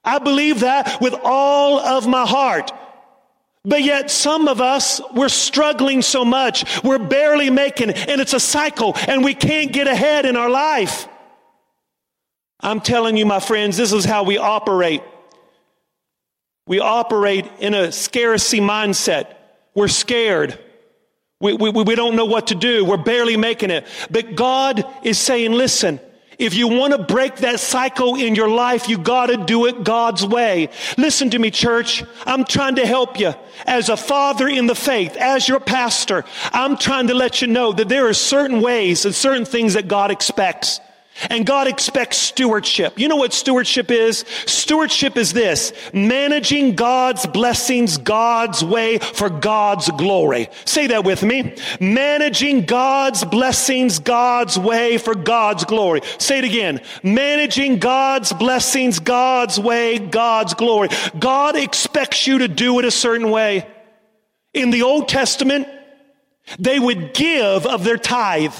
I 0.05 0.19
believe 0.19 0.61
that 0.61 1.01
with 1.01 1.15
all 1.25 1.81
of 1.81 2.07
my 2.07 2.27
heart. 2.27 2.71
But 3.65 3.83
yet 3.83 4.11
some 4.11 4.47
of 4.47 4.61
us, 4.61 5.01
we're 5.15 5.31
struggling 5.31 6.03
so 6.03 6.25
much. 6.25 6.83
We're 6.85 6.99
barely 6.99 7.49
making 7.49 7.91
it 7.91 8.09
and 8.09 8.21
it's 8.21 8.35
a 8.35 8.41
cycle 8.41 8.95
and 9.09 9.25
we 9.25 9.35
can't 9.35 9.73
get 9.73 9.87
ahead 9.87 10.27
in 10.27 10.37
our 10.37 10.51
life. 10.51 11.09
I'm 12.61 12.81
telling 12.81 13.17
you, 13.17 13.25
my 13.25 13.41
friends, 13.41 13.77
this 13.77 13.93
is 13.93 14.05
how 14.05 14.25
we 14.25 14.37
operate. 14.37 15.03
We 16.67 16.81
operate 16.81 17.51
in 17.59 17.75
a 17.75 17.93
scarcity 17.93 18.61
mindset. 18.61 19.35
We're 19.75 19.89
scared. 19.89 20.59
We, 21.41 21.55
we, 21.55 21.71
we 21.71 21.95
don't 21.95 22.17
know 22.17 22.25
what 22.25 22.49
to 22.49 22.55
do. 22.55 22.85
We're 22.85 22.97
barely 22.97 23.37
making 23.37 23.71
it. 23.71 23.87
But 24.11 24.35
God 24.35 24.85
is 25.03 25.19
saying, 25.19 25.53
listen, 25.53 26.01
if 26.39 26.55
you 26.55 26.69
want 26.69 26.93
to 26.93 27.03
break 27.03 27.37
that 27.37 27.61
cycle 27.61 28.17
in 28.17 28.35
your 28.35 28.49
life, 28.49 28.89
you 28.89 28.99
got 28.99 29.27
to 29.27 29.37
do 29.37 29.67
it 29.67 29.85
God's 29.85 30.27
way. 30.27 30.71
Listen 30.97 31.31
to 31.31 31.39
me, 31.39 31.51
church. 31.51 32.05
I'm 32.27 32.45
trying 32.45 32.77
to 32.77 32.87
help 32.87 33.19
you. 33.19 33.35
As 33.67 33.89
a 33.89 33.97
father 33.97 34.49
in 34.49 34.67
the 34.67 34.75
faith, 34.75 35.17
as 35.17 35.49
your 35.49 35.61
pastor, 35.61 36.25
I'm 36.53 36.77
trying 36.77 37.09
to 37.09 37.15
let 37.15 37.41
you 37.41 37.49
know 37.49 37.73
that 37.73 37.89
there 37.89 38.09
are 38.09 38.15
certain 38.15 38.61
ways 38.61 39.05
and 39.05 39.15
certain 39.15 39.45
things 39.45 39.75
that 39.75 39.89
God 39.89 40.11
expects. 40.11 40.81
And 41.31 41.47
God 41.47 41.69
expects 41.69 42.19
stewardship. 42.19 42.99
You 42.99 43.09
know 43.09 43.17
what 43.17 43.33
stewardship 43.33 43.91
is? 43.91 44.25
Stewardship 44.47 45.17
is 45.17 45.33
this, 45.33 45.73
managing 45.93 46.75
God's 46.75 47.25
blessings 47.27 47.99
God's 47.99 48.65
way 48.65 48.99
for 48.99 49.31
God's 49.31 49.91
glory. 49.93 50.49
Say 50.65 50.89
that 50.89 51.05
with 51.05 51.23
me. 51.23 51.55
Managing 51.81 52.65
God's 52.65 53.25
blessings 53.25 54.01
God's 54.01 54.59
way 54.59 54.99
for 54.99 55.15
God's 55.15 55.65
glory. 55.65 56.01
Say 56.19 56.39
it 56.39 56.45
again. 56.45 56.81
Managing 57.03 57.79
God's 57.79 58.33
blessings 58.33 58.99
God's 58.99 59.59
way, 59.59 59.99
God's 59.99 60.55
glory. 60.55 60.89
God 61.19 61.57
expects 61.57 62.27
you 62.27 62.39
to 62.39 62.49
do 62.49 62.79
it 62.81 62.85
a 62.85 62.91
certain 62.91 63.31
way. 63.31 63.67
In 64.53 64.71
the 64.71 64.83
Old 64.83 65.09
Testament, 65.09 65.69
they 66.59 66.79
would 66.79 67.15
give 67.15 67.67
of 67.67 67.85
their 67.85 67.99
tithe. 67.99 68.55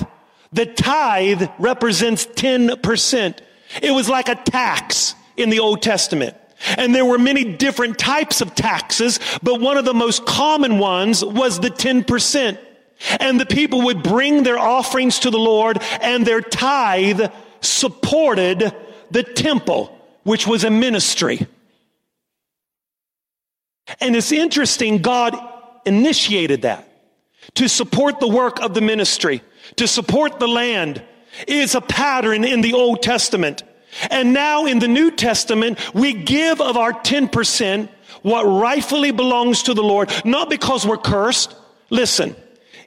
The 0.55 0.67
tithe 0.67 1.43
represents 1.59 2.27
10%. 2.27 3.39
It 3.83 3.91
was 3.91 4.09
like 4.09 4.29
a 4.29 4.37
tax 4.37 5.17
in 5.37 5.51
the 5.51 5.59
Old 5.59 5.83
Testament. 5.83 6.37
And 6.79 6.95
there 6.95 7.05
were 7.05 7.19
many 7.19 7.45
different 7.45 7.99
types 7.99 8.41
of 8.41 8.55
taxes, 8.55 9.19
but 9.43 9.61
one 9.61 9.77
of 9.77 9.85
the 9.85 9.93
most 9.93 10.25
common 10.25 10.79
ones 10.79 11.25
was 11.25 11.59
the 11.59 11.71
10%. 11.71 12.57
And 13.19 13.41
the 13.41 13.47
people 13.47 13.83
would 13.83 14.05
bring 14.05 14.45
their 14.45 14.59
offerings 14.59 15.19
to 15.21 15.31
the 15.31 15.39
Lord 15.39 15.83
and 16.01 16.25
their 16.25 16.41
tithe 16.41 17.33
supported 17.61 18.73
the 19.11 19.25
temple, 19.25 19.99
which 20.23 20.47
was 20.47 20.63
a 20.63 20.71
ministry. 20.71 21.49
And 24.01 24.15
it's 24.15 24.31
interesting, 24.31 24.99
God 24.99 25.37
initiated 25.85 26.63
that 26.63 26.89
to 27.55 27.69
support 27.69 28.21
the 28.21 28.29
work 28.29 28.61
of 28.61 28.73
the 28.73 28.81
ministry 28.81 29.43
to 29.77 29.87
support 29.87 30.39
the 30.39 30.49
land 30.49 31.03
is 31.49 31.75
a 31.75 31.81
pattern 31.81 32.45
in 32.45 32.61
the 32.61 32.75
Old 32.75 33.03
Testament. 33.03 33.63
And 34.11 34.33
now 34.33 34.67
in 34.67 34.79
the 34.79 34.89
New 34.89 35.11
Testament, 35.11 35.79
we 35.95 36.13
give 36.13 36.61
of 36.61 36.77
our 36.77 36.93
10% 36.93 37.89
what 38.23 38.45
rightfully 38.45 39.11
belongs 39.11 39.65
to 39.65 39.75
the 39.75 39.83
Lord, 39.83 40.11
not 40.25 40.49
because 40.49 40.87
we're 40.87 40.97
cursed. 40.97 41.55
Listen, 41.91 42.35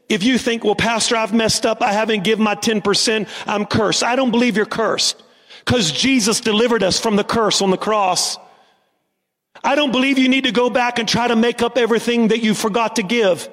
if 0.09 0.23
you 0.23 0.37
think, 0.37 0.63
well, 0.63 0.75
pastor, 0.75 1.15
I've 1.15 1.33
messed 1.33 1.65
up. 1.65 1.81
I 1.81 1.93
haven't 1.93 2.23
given 2.23 2.43
my 2.43 2.55
10%. 2.55 3.27
I'm 3.45 3.65
cursed. 3.65 4.03
I 4.03 4.15
don't 4.15 4.31
believe 4.31 4.57
you're 4.57 4.65
cursed 4.65 5.21
because 5.59 5.91
Jesus 5.91 6.39
delivered 6.39 6.81
us 6.81 6.99
from 6.99 7.15
the 7.17 7.23
curse 7.23 7.61
on 7.61 7.71
the 7.71 7.77
cross. 7.77 8.37
I 9.63 9.75
don't 9.75 9.91
believe 9.91 10.17
you 10.17 10.29
need 10.29 10.45
to 10.45 10.51
go 10.51 10.69
back 10.69 10.99
and 10.99 11.07
try 11.07 11.27
to 11.27 11.35
make 11.35 11.61
up 11.61 11.77
everything 11.77 12.29
that 12.29 12.41
you 12.41 12.53
forgot 12.53 12.97
to 12.97 13.03
give. 13.03 13.49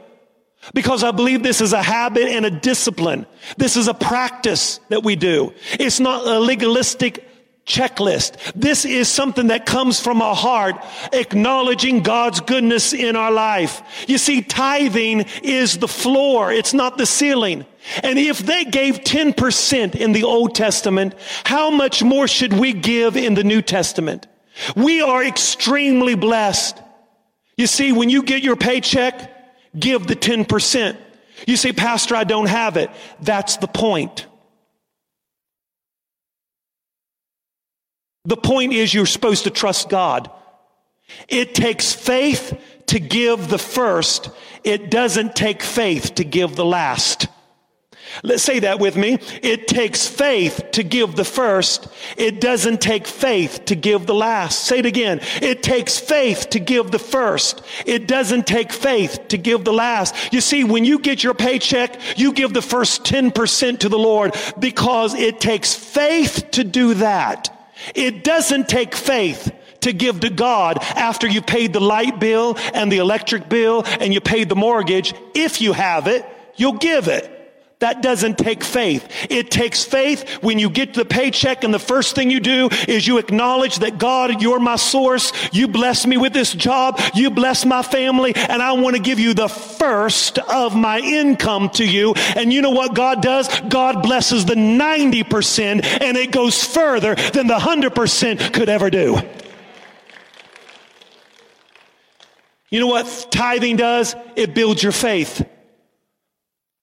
Because 0.72 1.04
I 1.04 1.10
believe 1.10 1.42
this 1.42 1.60
is 1.60 1.72
a 1.72 1.82
habit 1.82 2.28
and 2.28 2.46
a 2.46 2.50
discipline. 2.50 3.26
This 3.56 3.76
is 3.76 3.88
a 3.88 3.94
practice 3.94 4.80
that 4.88 5.02
we 5.02 5.16
do. 5.16 5.52
It's 5.78 6.00
not 6.00 6.26
a 6.26 6.38
legalistic 6.40 7.28
checklist. 7.66 8.36
This 8.54 8.84
is 8.84 9.08
something 9.08 9.48
that 9.48 9.66
comes 9.66 10.00
from 10.00 10.22
our 10.22 10.34
heart, 10.34 10.76
acknowledging 11.12 12.02
God's 12.02 12.40
goodness 12.40 12.92
in 12.92 13.16
our 13.16 13.30
life. 13.30 13.82
You 14.06 14.18
see, 14.18 14.42
tithing 14.42 15.26
is 15.42 15.78
the 15.78 15.88
floor. 15.88 16.52
It's 16.52 16.74
not 16.74 16.98
the 16.98 17.06
ceiling. 17.06 17.64
And 18.02 18.18
if 18.18 18.38
they 18.38 18.64
gave 18.64 19.00
10% 19.00 19.94
in 19.94 20.12
the 20.12 20.24
Old 20.24 20.54
Testament, 20.54 21.14
how 21.44 21.70
much 21.70 22.02
more 22.02 22.26
should 22.26 22.52
we 22.52 22.72
give 22.72 23.16
in 23.16 23.34
the 23.34 23.44
New 23.44 23.62
Testament? 23.62 24.26
We 24.76 25.02
are 25.02 25.24
extremely 25.24 26.14
blessed. 26.14 26.80
You 27.56 27.66
see, 27.66 27.92
when 27.92 28.10
you 28.10 28.22
get 28.22 28.42
your 28.42 28.56
paycheck, 28.56 29.30
give 29.78 30.06
the 30.06 30.16
10%. 30.16 30.96
You 31.46 31.56
say, 31.56 31.72
Pastor, 31.72 32.14
I 32.16 32.24
don't 32.24 32.48
have 32.48 32.76
it. 32.76 32.90
That's 33.20 33.56
the 33.56 33.66
point. 33.66 34.26
The 38.24 38.36
point 38.36 38.72
is 38.72 38.94
you're 38.94 39.06
supposed 39.06 39.44
to 39.44 39.50
trust 39.50 39.88
God. 39.88 40.30
It 41.28 41.54
takes 41.54 41.92
faith 41.92 42.58
to 42.86 42.98
give 42.98 43.48
the 43.48 43.58
first. 43.58 44.30
It 44.62 44.90
doesn't 44.90 45.36
take 45.36 45.62
faith 45.62 46.14
to 46.16 46.24
give 46.24 46.56
the 46.56 46.64
last. 46.64 47.26
Let's 48.22 48.42
say 48.42 48.60
that 48.60 48.78
with 48.78 48.96
me. 48.96 49.18
It 49.42 49.66
takes 49.66 50.06
faith 50.06 50.70
to 50.72 50.82
give 50.82 51.16
the 51.16 51.24
first. 51.24 51.88
It 52.16 52.40
doesn't 52.40 52.80
take 52.80 53.06
faith 53.06 53.64
to 53.66 53.74
give 53.74 54.06
the 54.06 54.14
last. 54.14 54.64
Say 54.64 54.78
it 54.78 54.86
again. 54.86 55.20
It 55.42 55.62
takes 55.62 55.98
faith 55.98 56.50
to 56.50 56.60
give 56.60 56.90
the 56.90 56.98
first. 56.98 57.62
It 57.86 58.06
doesn't 58.06 58.46
take 58.46 58.72
faith 58.72 59.28
to 59.28 59.38
give 59.38 59.64
the 59.64 59.72
last. 59.72 60.32
You 60.32 60.40
see, 60.40 60.64
when 60.64 60.84
you 60.84 60.98
get 60.98 61.24
your 61.24 61.34
paycheck, 61.34 61.98
you 62.16 62.32
give 62.32 62.52
the 62.52 62.62
first 62.62 63.04
10% 63.04 63.80
to 63.80 63.88
the 63.88 63.98
Lord 63.98 64.36
because 64.58 65.14
it 65.14 65.40
takes 65.40 65.74
faith 65.74 66.50
to 66.52 66.64
do 66.64 66.94
that. 66.94 67.50
It 67.94 68.24
doesn't 68.24 68.68
take 68.68 68.94
faith 68.94 69.52
to 69.80 69.92
give 69.92 70.20
to 70.20 70.30
God 70.30 70.78
after 70.82 71.26
you 71.26 71.42
paid 71.42 71.72
the 71.72 71.80
light 71.80 72.18
bill 72.18 72.56
and 72.72 72.90
the 72.90 72.98
electric 72.98 73.48
bill 73.48 73.84
and 74.00 74.14
you 74.14 74.20
paid 74.20 74.48
the 74.48 74.56
mortgage. 74.56 75.14
If 75.34 75.60
you 75.60 75.72
have 75.72 76.06
it, 76.06 76.24
you'll 76.56 76.78
give 76.78 77.08
it. 77.08 77.30
That 77.80 78.02
doesn't 78.02 78.38
take 78.38 78.62
faith. 78.62 79.06
It 79.28 79.50
takes 79.50 79.84
faith 79.84 80.28
when 80.42 80.58
you 80.58 80.70
get 80.70 80.94
the 80.94 81.04
paycheck 81.04 81.64
and 81.64 81.74
the 81.74 81.78
first 81.78 82.14
thing 82.14 82.30
you 82.30 82.40
do 82.40 82.68
is 82.86 83.06
you 83.06 83.18
acknowledge 83.18 83.80
that 83.80 83.98
God, 83.98 84.40
you're 84.40 84.60
my 84.60 84.76
source. 84.76 85.32
You 85.52 85.68
bless 85.68 86.06
me 86.06 86.16
with 86.16 86.32
this 86.32 86.52
job. 86.52 87.00
You 87.14 87.30
bless 87.30 87.64
my 87.64 87.82
family 87.82 88.34
and 88.34 88.62
I 88.62 88.72
want 88.72 88.96
to 88.96 89.02
give 89.02 89.18
you 89.18 89.34
the 89.34 89.48
first 89.48 90.38
of 90.38 90.76
my 90.76 91.00
income 91.00 91.68
to 91.70 91.84
you. 91.84 92.14
And 92.36 92.52
you 92.52 92.62
know 92.62 92.70
what 92.70 92.94
God 92.94 93.20
does? 93.20 93.48
God 93.62 94.02
blesses 94.02 94.44
the 94.44 94.54
90% 94.54 95.84
and 96.00 96.16
it 96.16 96.30
goes 96.30 96.62
further 96.62 97.16
than 97.16 97.48
the 97.48 97.58
100% 97.58 98.52
could 98.52 98.68
ever 98.68 98.88
do. 98.88 99.18
You 102.70 102.80
know 102.80 102.86
what 102.86 103.28
tithing 103.30 103.76
does? 103.76 104.16
It 104.36 104.54
builds 104.54 104.82
your 104.82 104.92
faith. 104.92 105.46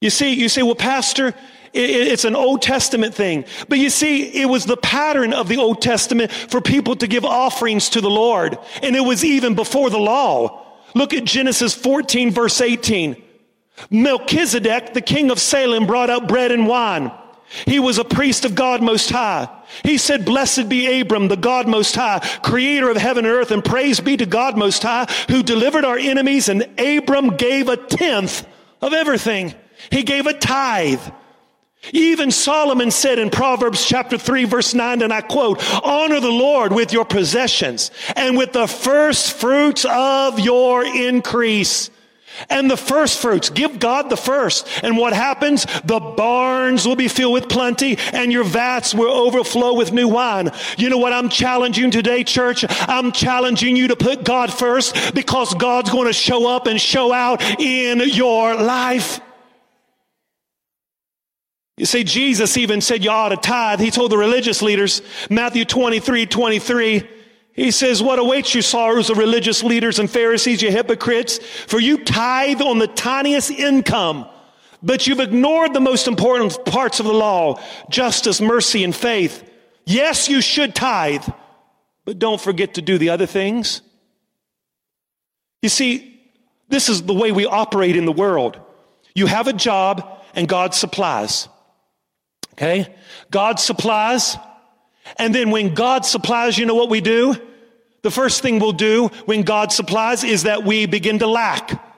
You 0.02 0.10
see, 0.10 0.34
you 0.34 0.50
say, 0.50 0.64
well, 0.64 0.76
pastor, 0.76 1.34
it's 1.74 2.26
an 2.26 2.36
Old 2.36 2.62
Testament 2.62 3.14
thing. 3.14 3.46
But 3.70 3.78
you 3.78 3.90
see, 3.90 4.42
it 4.42 4.50
was 4.50 4.66
the 4.66 4.76
pattern 4.76 5.32
of 5.32 5.48
the 5.48 5.58
Old 5.58 5.82
Testament 5.82 6.32
for 6.32 6.60
people 6.60 6.96
to 6.98 7.08
give 7.08 7.24
offerings 7.24 7.90
to 7.90 8.02
the 8.02 8.10
Lord. 8.10 8.58
And 8.82 8.96
it 8.96 9.02
was 9.02 9.24
even 9.24 9.56
before 9.56 9.90
the 9.90 10.00
law. 10.00 10.66
Look 10.94 11.14
at 11.14 11.24
Genesis 11.24 11.74
14 11.74 12.32
verse 12.32 12.60
18. 12.60 13.22
Melchizedek, 13.90 14.94
the 14.94 15.02
king 15.02 15.32
of 15.32 15.40
Salem, 15.40 15.88
brought 15.88 16.10
out 16.10 16.28
bread 16.28 16.52
and 16.52 16.68
wine. 16.68 17.12
He 17.66 17.80
was 17.80 17.98
a 17.98 18.04
priest 18.04 18.46
of 18.46 18.56
God 18.56 18.82
Most 18.82 19.10
High. 19.10 19.50
He 19.84 19.98
said, 19.98 20.26
blessed 20.26 20.68
be 20.68 21.02
Abram, 21.02 21.28
the 21.28 21.38
God 21.38 21.68
Most 21.68 21.96
High, 21.96 22.20
creator 22.44 22.90
of 22.90 22.98
heaven 22.98 23.26
and 23.26 23.34
earth, 23.34 23.52
and 23.52 23.64
praise 23.64 24.00
be 24.00 24.18
to 24.18 24.26
God 24.26 24.58
Most 24.58 24.84
High, 24.84 25.06
who 25.30 25.44
delivered 25.44 25.86
our 25.86 25.98
enemies, 25.98 26.50
and 26.50 26.64
Abram 26.80 27.36
gave 27.38 27.68
a 27.70 27.78
tenth 27.78 28.46
of 28.82 28.94
everything. 28.94 29.54
He 29.92 30.04
gave 30.04 30.26
a 30.26 30.34
tithe. 30.34 31.02
Even 31.94 32.30
Solomon 32.32 32.92
said 32.92 33.18
in 33.18 33.30
Proverbs 33.30 33.86
chapter 33.86 34.18
3 34.18 34.46
verse 34.46 34.74
9, 34.74 35.02
and 35.02 35.12
I 35.12 35.22
quote, 35.22 35.64
honor 35.84 36.20
the 36.20 36.30
Lord 36.30 36.72
with 36.72 36.94
your 36.94 37.06
possessions 37.06 37.92
and 38.16 38.38
with 38.38 38.54
the 38.54 38.68
first 38.68 39.34
fruits 39.34 39.86
of 39.90 40.40
your 40.40 40.86
increase. 40.86 41.90
And 42.50 42.72
the 42.72 42.78
first 42.78 43.20
fruits, 43.20 43.50
give 43.50 43.78
God 43.78 44.10
the 44.10 44.16
first. 44.16 44.68
And 44.84 44.98
what 44.98 45.12
happens? 45.12 45.66
The 45.84 46.00
barns 46.00 46.88
will 46.88 46.96
be 46.96 47.10
filled 47.10 47.34
with 47.34 47.50
plenty 47.50 47.98
and 48.14 48.32
your 48.32 48.46
vats 48.46 48.96
will 48.96 49.12
overflow 49.12 49.74
with 49.74 49.92
new 49.92 50.08
wine. 50.08 50.52
You 50.78 50.90
know 50.90 50.98
what 50.98 51.14
I'm 51.14 51.30
challenging 51.30 51.92
today, 51.92 52.24
church? 52.24 52.64
I'm 52.70 53.12
challenging 53.12 53.76
you 53.76 53.90
to 53.90 53.96
put 53.96 54.24
God 54.24 54.54
first 54.54 55.14
because 55.14 55.54
God's 55.56 55.90
going 55.90 56.08
to 56.08 56.14
show 56.14 56.48
up 56.48 56.68
and 56.68 56.80
show 56.80 57.12
out 57.12 57.42
in 57.60 58.00
your 58.00 58.56
life. 58.56 59.20
You 61.82 61.88
see, 61.88 62.04
Jesus 62.04 62.58
even 62.58 62.80
said 62.80 63.04
you 63.04 63.10
ought 63.10 63.30
to 63.30 63.38
tithe. 63.38 63.80
He 63.80 63.90
told 63.90 64.12
the 64.12 64.18
religious 64.20 64.62
leaders, 64.62 65.02
Matthew 65.32 65.66
23, 65.66 66.28
23, 66.28 67.10
He 67.54 67.72
says, 67.72 68.04
What 68.04 68.20
awaits 68.20 68.54
you, 68.54 68.62
sorrows 68.62 69.10
of 69.10 69.18
religious 69.18 69.64
leaders 69.64 69.98
and 69.98 70.08
Pharisees, 70.08 70.62
you 70.62 70.70
hypocrites? 70.70 71.40
For 71.40 71.80
you 71.80 72.04
tithe 72.04 72.62
on 72.62 72.78
the 72.78 72.86
tiniest 72.86 73.50
income, 73.50 74.28
but 74.84 75.08
you've 75.08 75.22
ignored 75.22 75.74
the 75.74 75.80
most 75.80 76.08
important 76.08 76.64
parts 76.66 77.00
of 77.00 77.08
the 77.08 77.14
law 77.14 77.60
justice, 77.90 78.40
mercy, 78.40 78.84
and 78.84 78.96
faith. 78.96 79.44
Yes, 79.84 80.30
you 80.30 80.40
should 80.40 80.76
tithe, 80.76 81.28
but 82.06 82.20
don't 82.20 82.40
forget 82.40 82.76
to 82.76 82.84
do 82.84 83.00
the 83.00 83.10
other 83.10 83.26
things. 83.26 83.82
You 85.64 85.70
see, 85.70 86.22
this 86.70 86.90
is 86.90 87.02
the 87.02 87.16
way 87.16 87.32
we 87.32 87.48
operate 87.48 87.96
in 87.96 88.06
the 88.06 88.12
world. 88.12 88.60
You 89.16 89.26
have 89.26 89.48
a 89.48 89.54
job 89.54 90.22
and 90.36 90.48
God 90.48 90.76
supplies. 90.76 91.48
Okay? 92.54 92.94
God 93.30 93.60
supplies. 93.60 94.38
And 95.18 95.34
then 95.34 95.52
when 95.52 95.74
God 95.74 96.06
supplies, 96.06 96.58
you 96.58 96.66
know 96.66 96.76
what 96.76 96.90
we 96.90 97.02
do? 97.02 97.36
The 98.02 98.12
first 98.12 98.42
thing 98.42 98.60
we'll 98.60 98.72
do 98.72 99.08
when 99.26 99.44
God 99.44 99.72
supplies 99.72 100.24
is 100.24 100.44
that 100.44 100.64
we 100.64 100.86
begin 100.86 101.20
to 101.20 101.28
lack. 101.28 101.91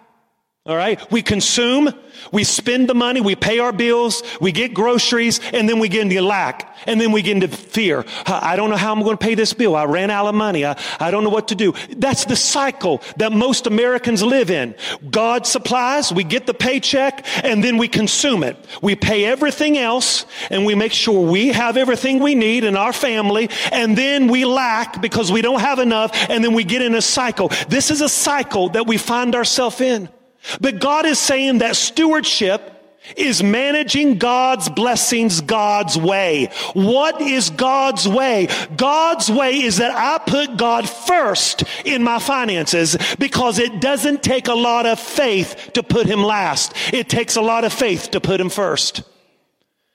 All 0.66 0.78
right. 0.78 1.12
We 1.12 1.22
consume, 1.22 1.92
we 2.32 2.46
spend 2.46 2.88
the 2.88 2.96
money, 2.96 3.20
we 3.20 3.36
pay 3.36 3.60
our 3.60 3.74
bills, 3.74 4.24
we 4.40 4.54
get 4.54 4.74
groceries, 4.74 5.42
and 5.52 5.68
then 5.68 5.80
we 5.80 5.90
get 5.90 6.04
into 6.04 6.22
lack. 6.22 6.78
And 6.88 7.02
then 7.02 7.12
we 7.12 7.22
get 7.22 7.36
into 7.36 7.50
fear. 7.50 8.06
I 8.26 8.56
don't 8.56 8.70
know 8.70 8.78
how 8.78 8.94
I'm 8.94 9.04
going 9.04 9.18
to 9.18 9.22
pay 9.22 9.36
this 9.36 9.52
bill. 9.52 9.76
I 9.76 9.84
ran 9.84 10.10
out 10.10 10.26
of 10.26 10.36
money. 10.36 10.66
I, 10.66 10.82
I 11.02 11.12
don't 11.12 11.26
know 11.26 11.30
what 11.30 11.50
to 11.50 11.56
do. 11.56 11.74
That's 11.98 12.24
the 12.24 12.38
cycle 12.38 13.02
that 13.18 13.34
most 13.34 13.68
Americans 13.68 14.24
live 14.24 14.50
in. 14.50 14.74
God 15.12 15.46
supplies, 15.46 16.14
we 16.14 16.24
get 16.24 16.48
the 16.48 16.54
paycheck, 16.54 17.26
and 17.44 17.62
then 17.62 17.78
we 17.78 17.90
consume 17.90 18.42
it. 18.42 18.56
We 18.82 18.96
pay 18.96 19.26
everything 19.26 19.78
else, 19.78 20.26
and 20.50 20.66
we 20.66 20.76
make 20.76 20.94
sure 20.94 21.30
we 21.30 21.50
have 21.50 21.76
everything 21.76 22.20
we 22.20 22.36
need 22.36 22.64
in 22.64 22.78
our 22.78 22.94
family, 22.94 23.50
and 23.74 23.98
then 23.98 24.30
we 24.30 24.46
lack 24.46 25.02
because 25.02 25.30
we 25.30 25.42
don't 25.42 25.60
have 25.60 25.80
enough, 25.80 26.12
and 26.30 26.42
then 26.42 26.54
we 26.54 26.64
get 26.64 26.82
in 26.82 26.96
a 26.96 27.02
cycle. 27.02 27.50
This 27.68 27.92
is 27.92 28.00
a 28.00 28.08
cycle 28.08 28.70
that 28.70 28.88
we 28.88 28.98
find 28.98 29.36
ourselves 29.36 29.82
in. 29.82 30.08
But 30.60 30.80
God 30.80 31.06
is 31.06 31.20
saying 31.20 31.60
that 31.60 31.76
stewardship 31.76 32.74
is 33.18 33.44
managing 33.44 34.18
God's 34.18 34.70
blessings 34.70 35.42
God's 35.42 35.98
way. 35.98 36.50
What 36.74 37.22
is 37.22 37.50
God's 37.50 38.08
way? 38.08 38.48
God's 38.76 39.30
way 39.30 39.62
is 39.62 39.78
that 39.78 39.92
I 39.92 40.24
put 40.24 40.58
God 40.58 40.90
first 40.90 41.64
in 41.86 42.04
my 42.04 42.20
finances 42.20 42.98
because 43.20 43.60
it 43.60 43.82
doesn't 43.82 44.24
take 44.24 44.48
a 44.48 44.54
lot 44.54 44.86
of 44.86 45.00
faith 45.00 45.72
to 45.74 45.84
put 45.84 46.06
him 46.06 46.24
last. 46.24 46.74
It 46.94 47.10
takes 47.10 47.36
a 47.36 47.42
lot 47.42 47.66
of 47.66 47.74
faith 47.74 48.12
to 48.12 48.22
put 48.22 48.40
him 48.40 48.50
first. 48.50 49.04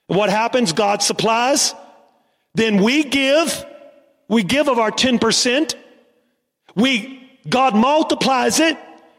What 0.07 0.31
happens? 0.31 0.73
God 0.73 1.03
supplies. 1.03 1.75
Then 2.55 2.83
we 2.83 3.05
give. 3.05 3.65
We 4.29 4.43
give 4.43 4.69
of 4.69 4.79
our 4.79 4.91
10%. 4.91 5.75
We, 6.75 7.27
God 7.49 7.75
multiplies 7.75 8.61
it 8.61 8.77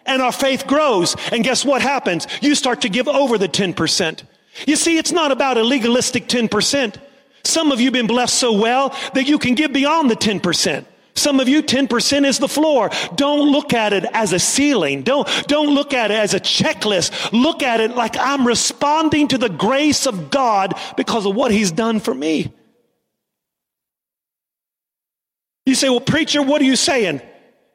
and 0.10 0.22
our 0.22 0.32
faith 0.32 0.68
grows. 0.68 1.16
And 1.32 1.44
guess 1.44 1.64
what 1.64 1.82
happens? 1.82 2.28
You 2.42 2.56
start 2.56 2.82
to 2.82 2.90
give 2.90 3.08
over 3.08 3.38
the 3.38 3.48
10%. 3.48 4.24
You 4.68 4.76
see, 4.76 4.98
it's 4.98 5.12
not 5.12 5.32
about 5.32 5.58
a 5.58 5.64
legalistic 5.64 6.28
10%. 6.28 6.98
Some 7.44 7.72
of 7.72 7.80
you 7.80 7.86
have 7.86 7.94
been 7.94 8.08
blessed 8.08 8.36
so 8.36 8.54
well 8.54 8.90
that 9.14 9.28
you 9.28 9.40
can 9.40 9.56
give 9.56 9.72
beyond 9.72 10.10
the 10.12 10.16
10%. 10.16 10.86
Some 11.16 11.40
of 11.40 11.50
you, 11.50 11.62
10% 11.62 12.26
is 12.26 12.40
the 12.40 12.48
floor. 12.48 12.90
Don't 13.16 13.52
look 13.52 13.74
at 13.74 13.94
it 13.94 14.06
as 14.14 14.32
a 14.32 14.40
ceiling. 14.40 15.04
Don't, 15.04 15.28
don't 15.48 15.74
look 15.74 15.94
at 15.94 16.12
it 16.12 16.16
as 16.16 16.34
a 16.34 16.40
checklist. 16.40 17.34
Look 17.34 17.62
at 17.62 17.82
it 17.82 17.96
like 17.96 18.16
I'm 18.18 18.48
responding 18.48 19.28
to 19.30 19.38
the 19.38 19.50
grace 19.50 20.06
of 20.08 20.32
God 20.32 20.80
because 20.96 21.26
of 21.26 21.36
what 21.36 21.52
He's 21.52 21.72
done 21.72 22.00
for 22.00 22.14
me. 22.14 22.54
You 25.66 25.76
say, 25.76 25.90
well, 25.90 26.00
preacher, 26.00 26.42
what 26.42 26.62
are 26.62 26.66
you 26.66 26.76
saying? 26.76 27.22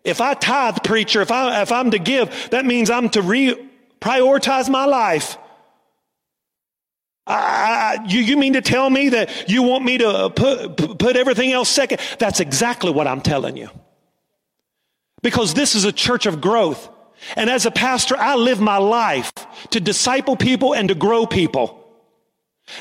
If 0.05 0.21
I 0.21 0.35
tithe, 0.35 0.79
preacher, 0.85 1.23
if, 1.23 1.31
I, 1.31 1.63
if 1.63 1.73
I'm 1.73 1.91
to 1.93 1.99
give, 1.99 2.51
that 2.51 2.67
means 2.67 2.91
I'm 2.91 3.09
to 3.11 3.23
re- 3.23 3.71
prioritize 4.01 4.69
my 4.69 4.85
life. 4.85 5.39
I, 7.27 7.35
I, 7.35 8.05
you, 8.07 8.21
you 8.21 8.37
mean 8.37 8.53
to 8.53 8.61
tell 8.61 8.89
me 8.91 9.11
that 9.11 9.49
you 9.49 9.63
want 9.63 9.83
me 9.83 9.99
to 9.99 10.31
put, 10.31 10.99
put 10.99 11.17
everything 11.17 11.53
else 11.53 11.71
second? 11.71 12.01
That's 12.19 12.41
exactly 12.41 12.91
what 12.91 13.07
I'm 13.07 13.23
telling 13.23 13.57
you. 13.57 13.71
Because 15.23 15.55
this 15.55 15.75
is 15.75 15.85
a 15.85 15.93
church 15.93 16.27
of 16.27 16.43
growth. 16.43 16.91
And 17.35 17.49
as 17.49 17.65
a 17.65 17.71
pastor, 17.71 18.15
I 18.19 18.35
live 18.35 18.61
my 18.61 18.77
life 18.77 19.33
to 19.71 19.81
disciple 19.81 20.37
people 20.37 20.75
and 20.75 20.89
to 20.89 20.95
grow 20.95 21.25
people. 21.25 21.84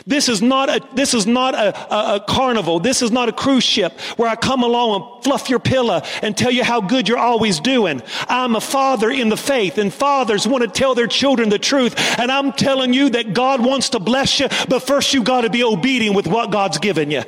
This 0.07 0.29
is 0.29 0.41
not 0.41 0.69
a, 0.69 0.81
this 0.95 1.13
is 1.13 1.27
not 1.27 1.53
a, 1.55 1.93
a, 1.93 2.15
a, 2.15 2.19
carnival. 2.21 2.79
This 2.79 3.01
is 3.01 3.11
not 3.11 3.27
a 3.27 3.33
cruise 3.33 3.65
ship 3.65 3.99
where 4.15 4.29
I 4.29 4.35
come 4.35 4.63
along 4.63 5.01
and 5.01 5.23
fluff 5.23 5.49
your 5.49 5.59
pillow 5.59 6.01
and 6.21 6.35
tell 6.35 6.51
you 6.51 6.63
how 6.63 6.81
good 6.81 7.07
you're 7.07 7.17
always 7.17 7.59
doing. 7.59 8.01
I'm 8.27 8.55
a 8.55 8.61
father 8.61 9.11
in 9.11 9.29
the 9.29 9.37
faith 9.37 9.77
and 9.77 9.93
fathers 9.93 10.47
want 10.47 10.63
to 10.63 10.69
tell 10.69 10.95
their 10.95 11.07
children 11.07 11.49
the 11.49 11.59
truth. 11.59 11.95
And 12.17 12.31
I'm 12.31 12.53
telling 12.53 12.93
you 12.93 13.09
that 13.11 13.33
God 13.33 13.63
wants 13.63 13.89
to 13.89 13.99
bless 13.99 14.39
you, 14.39 14.47
but 14.69 14.79
first 14.79 15.13
you 15.13 15.21
got 15.21 15.41
to 15.41 15.49
be 15.49 15.63
obedient 15.63 16.15
with 16.15 16.27
what 16.27 16.49
God's 16.49 16.77
given 16.77 17.11
you. 17.11 17.23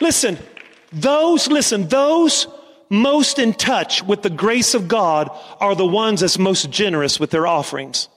Listen, 0.00 0.38
those, 0.90 1.48
listen, 1.48 1.88
those 1.88 2.48
most 2.88 3.38
in 3.38 3.52
touch 3.52 4.02
with 4.02 4.22
the 4.22 4.30
grace 4.30 4.74
of 4.74 4.88
God 4.88 5.28
are 5.60 5.74
the 5.74 5.86
ones 5.86 6.20
that's 6.20 6.38
most 6.38 6.70
generous 6.70 7.18
with 7.18 7.30
their 7.30 7.46
offerings. 7.46 8.08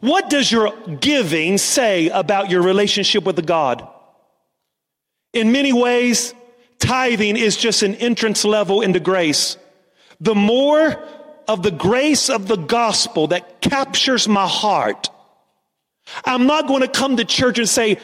What 0.00 0.30
does 0.30 0.50
your 0.50 0.72
giving 1.00 1.58
say 1.58 2.08
about 2.08 2.50
your 2.50 2.62
relationship 2.62 3.24
with 3.24 3.36
the 3.36 3.42
God? 3.42 3.86
In 5.32 5.52
many 5.52 5.72
ways, 5.72 6.34
tithing 6.78 7.36
is 7.36 7.56
just 7.56 7.82
an 7.82 7.94
entrance 7.96 8.44
level 8.44 8.80
into 8.80 9.00
grace. 9.00 9.56
The 10.20 10.34
more 10.34 11.02
of 11.48 11.62
the 11.62 11.70
grace 11.70 12.30
of 12.30 12.46
the 12.46 12.56
gospel 12.56 13.28
that 13.28 13.60
captures 13.60 14.28
my 14.28 14.46
heart, 14.46 15.08
I'm 16.24 16.46
not 16.46 16.68
going 16.68 16.82
to 16.82 16.88
come 16.88 17.16
to 17.16 17.24
church 17.24 17.58
and 17.58 17.68
say, 17.68 17.98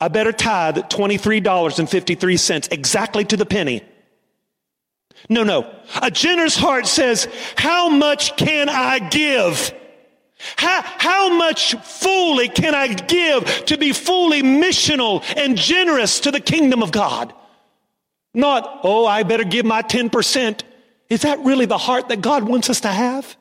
I 0.00 0.08
better 0.08 0.32
tithe 0.32 0.76
$23.53 0.78 2.72
exactly 2.72 3.24
to 3.24 3.36
the 3.36 3.46
penny. 3.46 3.82
No, 5.28 5.44
no. 5.44 5.74
A 6.00 6.10
generous 6.10 6.56
heart 6.56 6.86
says, 6.86 7.28
how 7.56 7.88
much 7.88 8.36
can 8.36 8.68
I 8.68 8.98
give? 8.98 9.74
How, 10.56 10.82
how 10.82 11.36
much 11.36 11.74
fully 11.74 12.48
can 12.48 12.74
I 12.74 12.88
give 12.88 13.44
to 13.66 13.76
be 13.76 13.92
fully 13.92 14.42
missional 14.42 15.24
and 15.36 15.56
generous 15.56 16.20
to 16.20 16.30
the 16.30 16.40
kingdom 16.40 16.82
of 16.82 16.92
God? 16.92 17.34
Not, 18.32 18.80
oh, 18.84 19.04
I 19.04 19.24
better 19.24 19.44
give 19.44 19.66
my 19.66 19.82
10%. 19.82 20.60
Is 21.10 21.22
that 21.22 21.40
really 21.40 21.66
the 21.66 21.78
heart 21.78 22.08
that 22.08 22.20
God 22.20 22.44
wants 22.44 22.70
us 22.70 22.82
to 22.82 22.88
have? 22.88 23.36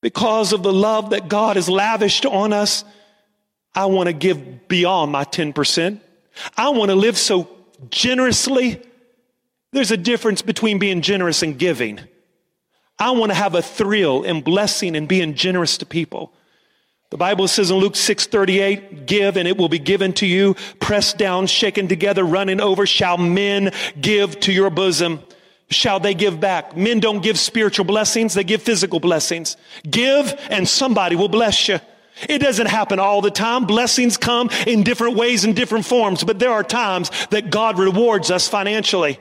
Because 0.00 0.52
of 0.52 0.62
the 0.62 0.72
love 0.72 1.10
that 1.10 1.28
God 1.28 1.56
has 1.56 1.68
lavished 1.68 2.24
on 2.26 2.52
us, 2.52 2.84
I 3.74 3.86
want 3.86 4.08
to 4.08 4.12
give 4.12 4.68
beyond 4.68 5.12
my 5.12 5.24
10%. 5.24 6.00
I 6.56 6.70
want 6.70 6.90
to 6.90 6.94
live 6.94 7.18
so 7.18 7.48
generously. 7.90 8.82
There's 9.72 9.90
a 9.90 9.96
difference 9.96 10.42
between 10.42 10.78
being 10.78 11.02
generous 11.02 11.42
and 11.42 11.58
giving. 11.58 12.00
I 12.98 13.10
want 13.12 13.30
to 13.30 13.34
have 13.34 13.54
a 13.54 13.62
thrill 13.62 14.22
in 14.24 14.40
blessing 14.40 14.96
and 14.96 15.06
being 15.06 15.34
generous 15.34 15.78
to 15.78 15.86
people. 15.86 16.32
The 17.10 17.16
Bible 17.16 17.48
says 17.48 17.70
in 17.70 17.78
Luke 17.78 17.94
6:38, 17.94 19.06
give 19.06 19.36
and 19.36 19.48
it 19.48 19.56
will 19.56 19.68
be 19.68 19.78
given 19.78 20.12
to 20.14 20.26
you, 20.26 20.56
pressed 20.78 21.16
down, 21.16 21.46
shaken 21.46 21.88
together, 21.88 22.24
running 22.24 22.60
over, 22.60 22.86
shall 22.86 23.16
men 23.16 23.72
give 23.98 24.38
to 24.40 24.52
your 24.52 24.68
bosom. 24.68 25.22
Shall 25.70 26.00
they 26.00 26.14
give 26.14 26.40
back? 26.40 26.76
Men 26.76 27.00
don't 27.00 27.22
give 27.22 27.38
spiritual 27.38 27.84
blessings, 27.84 28.34
they 28.34 28.44
give 28.44 28.62
physical 28.62 29.00
blessings. 29.00 29.56
Give 29.88 30.34
and 30.50 30.68
somebody 30.68 31.14
will 31.16 31.28
bless 31.28 31.68
you. 31.68 31.80
It 32.28 32.40
doesn't 32.40 32.66
happen 32.66 32.98
all 32.98 33.20
the 33.20 33.30
time. 33.30 33.64
Blessings 33.64 34.16
come 34.16 34.50
in 34.66 34.82
different 34.82 35.16
ways 35.16 35.44
and 35.44 35.54
different 35.54 35.84
forms, 35.84 36.24
but 36.24 36.38
there 36.38 36.50
are 36.50 36.64
times 36.64 37.10
that 37.30 37.50
God 37.50 37.78
rewards 37.78 38.30
us 38.30 38.48
financially. 38.48 39.20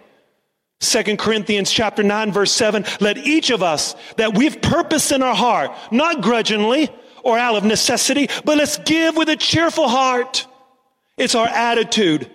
Second 0.79 1.17
Corinthians 1.17 1.71
chapter 1.71 2.03
9 2.03 2.31
verse 2.31 2.51
7, 2.51 2.85
let 2.99 3.17
each 3.17 3.49
of 3.49 3.63
us 3.63 3.95
that 4.17 4.37
we've 4.37 4.61
purpose 4.61 5.11
in 5.11 5.23
our 5.23 5.35
heart, 5.35 5.71
not 5.91 6.21
grudgingly 6.21 6.89
or 7.23 7.37
out 7.37 7.55
of 7.55 7.63
necessity, 7.63 8.29
but 8.45 8.57
let's 8.57 8.77
give 8.77 9.17
with 9.17 9.29
a 9.29 9.35
cheerful 9.35 9.87
heart. 9.87 10.45
It's 11.17 11.35
our 11.35 11.47
attitude. 11.47 12.29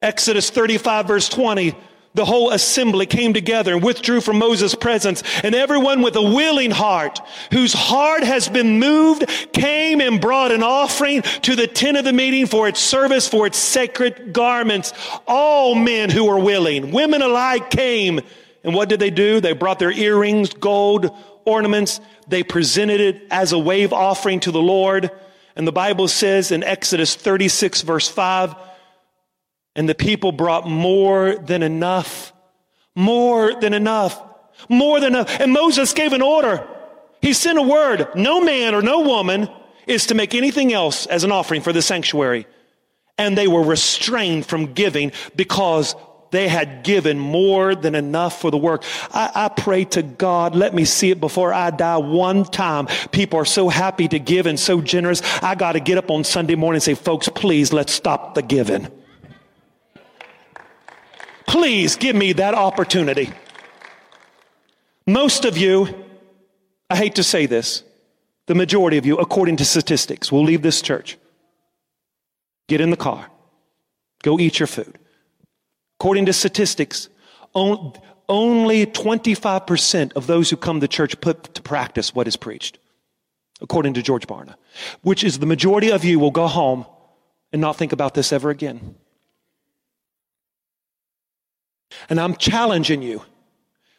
Exodus 0.00 0.50
35 0.50 1.06
verse 1.06 1.28
20, 1.28 1.74
the 2.14 2.24
whole 2.24 2.50
assembly 2.50 3.06
came 3.06 3.34
together 3.34 3.74
and 3.74 3.82
withdrew 3.82 4.20
from 4.20 4.38
Moses' 4.38 4.74
presence. 4.74 5.22
And 5.42 5.54
everyone 5.54 6.00
with 6.00 6.14
a 6.14 6.22
willing 6.22 6.70
heart, 6.70 7.20
whose 7.52 7.72
heart 7.72 8.22
has 8.22 8.48
been 8.48 8.78
moved, 8.78 9.26
came 9.52 10.00
and 10.00 10.20
brought 10.20 10.52
an 10.52 10.62
offering 10.62 11.22
to 11.42 11.56
the 11.56 11.66
tent 11.66 11.96
of 11.96 12.04
the 12.04 12.12
meeting 12.12 12.46
for 12.46 12.68
its 12.68 12.80
service, 12.80 13.26
for 13.28 13.46
its 13.46 13.58
sacred 13.58 14.32
garments. 14.32 14.92
All 15.26 15.74
men 15.74 16.08
who 16.08 16.26
were 16.26 16.38
willing, 16.38 16.92
women 16.92 17.20
alike 17.20 17.70
came. 17.70 18.20
And 18.62 18.74
what 18.74 18.88
did 18.88 19.00
they 19.00 19.10
do? 19.10 19.40
They 19.40 19.52
brought 19.52 19.80
their 19.80 19.92
earrings, 19.92 20.54
gold, 20.54 21.10
ornaments. 21.44 22.00
They 22.28 22.44
presented 22.44 23.00
it 23.00 23.26
as 23.30 23.52
a 23.52 23.58
wave 23.58 23.92
offering 23.92 24.40
to 24.40 24.52
the 24.52 24.62
Lord. 24.62 25.10
And 25.56 25.66
the 25.66 25.72
Bible 25.72 26.08
says 26.08 26.52
in 26.52 26.62
Exodus 26.62 27.14
36 27.16 27.82
verse 27.82 28.08
5, 28.08 28.54
and 29.76 29.88
the 29.88 29.94
people 29.94 30.32
brought 30.32 30.68
more 30.68 31.36
than 31.36 31.62
enough. 31.62 32.32
More 32.94 33.54
than 33.60 33.74
enough. 33.74 34.22
More 34.68 35.00
than 35.00 35.14
enough. 35.14 35.40
And 35.40 35.52
Moses 35.52 35.92
gave 35.92 36.12
an 36.12 36.22
order. 36.22 36.66
He 37.20 37.32
sent 37.32 37.58
a 37.58 37.62
word. 37.62 38.08
No 38.14 38.40
man 38.40 38.74
or 38.74 38.82
no 38.82 39.00
woman 39.00 39.48
is 39.86 40.06
to 40.06 40.14
make 40.14 40.34
anything 40.34 40.72
else 40.72 41.06
as 41.06 41.24
an 41.24 41.32
offering 41.32 41.60
for 41.60 41.72
the 41.72 41.82
sanctuary. 41.82 42.46
And 43.18 43.36
they 43.36 43.48
were 43.48 43.62
restrained 43.62 44.46
from 44.46 44.74
giving 44.74 45.12
because 45.36 45.94
they 46.30 46.48
had 46.48 46.82
given 46.82 47.18
more 47.18 47.76
than 47.76 47.94
enough 47.94 48.40
for 48.40 48.50
the 48.50 48.58
work. 48.58 48.82
I, 49.12 49.30
I, 49.34 49.48
pray 49.48 49.84
to 49.84 50.02
God, 50.02 50.56
let 50.56 50.74
me 50.74 50.84
see 50.84 51.10
it 51.10 51.20
before 51.20 51.54
I 51.54 51.70
die 51.70 51.98
one 51.98 52.44
time. 52.44 52.88
People 53.12 53.38
are 53.38 53.44
so 53.44 53.68
happy 53.68 54.08
to 54.08 54.18
give 54.18 54.46
and 54.46 54.58
so 54.58 54.80
generous. 54.80 55.22
I 55.42 55.54
got 55.54 55.72
to 55.72 55.80
get 55.80 55.96
up 55.96 56.10
on 56.10 56.24
Sunday 56.24 56.56
morning 56.56 56.78
and 56.78 56.82
say, 56.82 56.94
folks, 56.94 57.28
please 57.28 57.72
let's 57.72 57.92
stop 57.92 58.34
the 58.34 58.42
giving. 58.42 58.88
Please 61.46 61.96
give 61.96 62.16
me 62.16 62.32
that 62.34 62.54
opportunity. 62.54 63.32
Most 65.06 65.44
of 65.44 65.56
you, 65.56 66.04
I 66.88 66.96
hate 66.96 67.16
to 67.16 67.22
say 67.22 67.46
this, 67.46 67.82
the 68.46 68.54
majority 68.54 68.98
of 68.98 69.06
you, 69.06 69.16
according 69.18 69.56
to 69.56 69.64
statistics, 69.64 70.30
will 70.30 70.44
leave 70.44 70.62
this 70.62 70.82
church, 70.82 71.18
get 72.68 72.80
in 72.80 72.90
the 72.90 72.96
car, 72.96 73.30
go 74.22 74.38
eat 74.38 74.58
your 74.58 74.66
food. 74.66 74.98
According 75.98 76.26
to 76.26 76.32
statistics, 76.32 77.08
only 77.54 78.86
25% 78.86 80.12
of 80.14 80.26
those 80.26 80.50
who 80.50 80.56
come 80.56 80.80
to 80.80 80.88
church 80.88 81.20
put 81.20 81.54
to 81.54 81.62
practice 81.62 82.14
what 82.14 82.26
is 82.26 82.36
preached, 82.36 82.78
according 83.60 83.94
to 83.94 84.02
George 84.02 84.26
Barna, 84.26 84.56
which 85.02 85.22
is 85.24 85.38
the 85.38 85.46
majority 85.46 85.90
of 85.90 86.04
you 86.04 86.18
will 86.18 86.30
go 86.30 86.46
home 86.46 86.84
and 87.52 87.60
not 87.60 87.76
think 87.76 87.92
about 87.92 88.14
this 88.14 88.32
ever 88.32 88.50
again. 88.50 88.96
And 92.08 92.20
I'm 92.20 92.36
challenging 92.36 93.02
you 93.02 93.22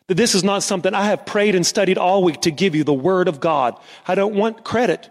that 0.07 0.15
this 0.15 0.35
is 0.35 0.43
not 0.43 0.63
something 0.63 0.93
I 0.93 1.05
have 1.05 1.25
prayed 1.25 1.55
and 1.55 1.65
studied 1.65 1.97
all 1.97 2.23
week 2.23 2.41
to 2.41 2.51
give 2.51 2.75
you 2.75 2.83
the 2.83 2.93
word 2.93 3.27
of 3.27 3.39
God. 3.39 3.79
I 4.07 4.15
don't 4.15 4.35
want 4.35 4.63
credit. 4.63 5.09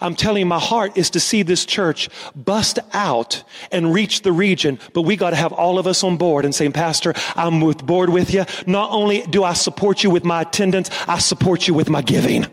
I'm 0.00 0.16
telling 0.16 0.40
you, 0.40 0.46
my 0.46 0.58
heart 0.58 0.96
is 0.96 1.10
to 1.10 1.20
see 1.20 1.42
this 1.42 1.64
church 1.64 2.08
bust 2.34 2.78
out 2.92 3.44
and 3.70 3.92
reach 3.92 4.22
the 4.22 4.32
region, 4.32 4.78
but 4.94 5.02
we 5.02 5.16
got 5.16 5.30
to 5.30 5.36
have 5.36 5.52
all 5.52 5.78
of 5.78 5.86
us 5.86 6.02
on 6.02 6.16
board 6.16 6.44
and 6.44 6.54
saying, 6.54 6.72
Pastor, 6.72 7.14
I'm 7.36 7.60
with 7.60 7.84
board 7.84 8.10
with 8.10 8.32
you. 8.32 8.44
Not 8.66 8.90
only 8.90 9.22
do 9.22 9.44
I 9.44 9.52
support 9.52 10.02
you 10.02 10.10
with 10.10 10.24
my 10.24 10.42
attendance, 10.42 10.90
I 11.06 11.18
support 11.18 11.68
you 11.68 11.74
with 11.74 11.88
my 11.88 12.02
giving. 12.02 12.46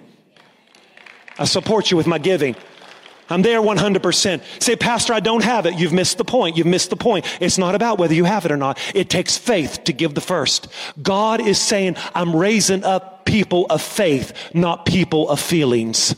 I 1.40 1.46
support 1.46 1.90
you 1.90 1.98
with 1.98 2.08
my 2.08 2.18
giving. 2.18 2.56
I'm 3.30 3.42
there 3.42 3.62
100%. 3.62 4.42
Say, 4.62 4.76
Pastor, 4.76 5.14
I 5.14 5.20
don't 5.20 5.44
have 5.44 5.66
it. 5.66 5.78
You've 5.78 5.94
missed 5.94 6.18
the 6.18 6.26
point. 6.26 6.58
You've 6.58 6.68
missed 6.68 6.90
the 6.90 6.96
point. 6.96 7.26
It's 7.40 7.58
not 7.58 7.76
about 7.76 8.00
whether 8.00 8.14
you 8.14 8.26
have 8.26 8.46
it 8.46 8.52
or 8.52 8.58
not. 8.58 8.80
It 8.96 9.10
takes 9.10 9.38
faith 9.38 9.84
to 9.86 9.94
give 9.94 10.16
the 10.16 10.22
first. 10.22 10.68
God 11.02 11.40
is 11.40 11.60
saying, 11.60 11.96
I'm 12.16 12.36
raising 12.36 12.84
up 12.84 13.26
people 13.26 13.68
of 13.70 13.82
faith, 13.82 14.34
not 14.54 14.86
people 14.86 15.30
of 15.30 15.40
feelings. 15.40 16.16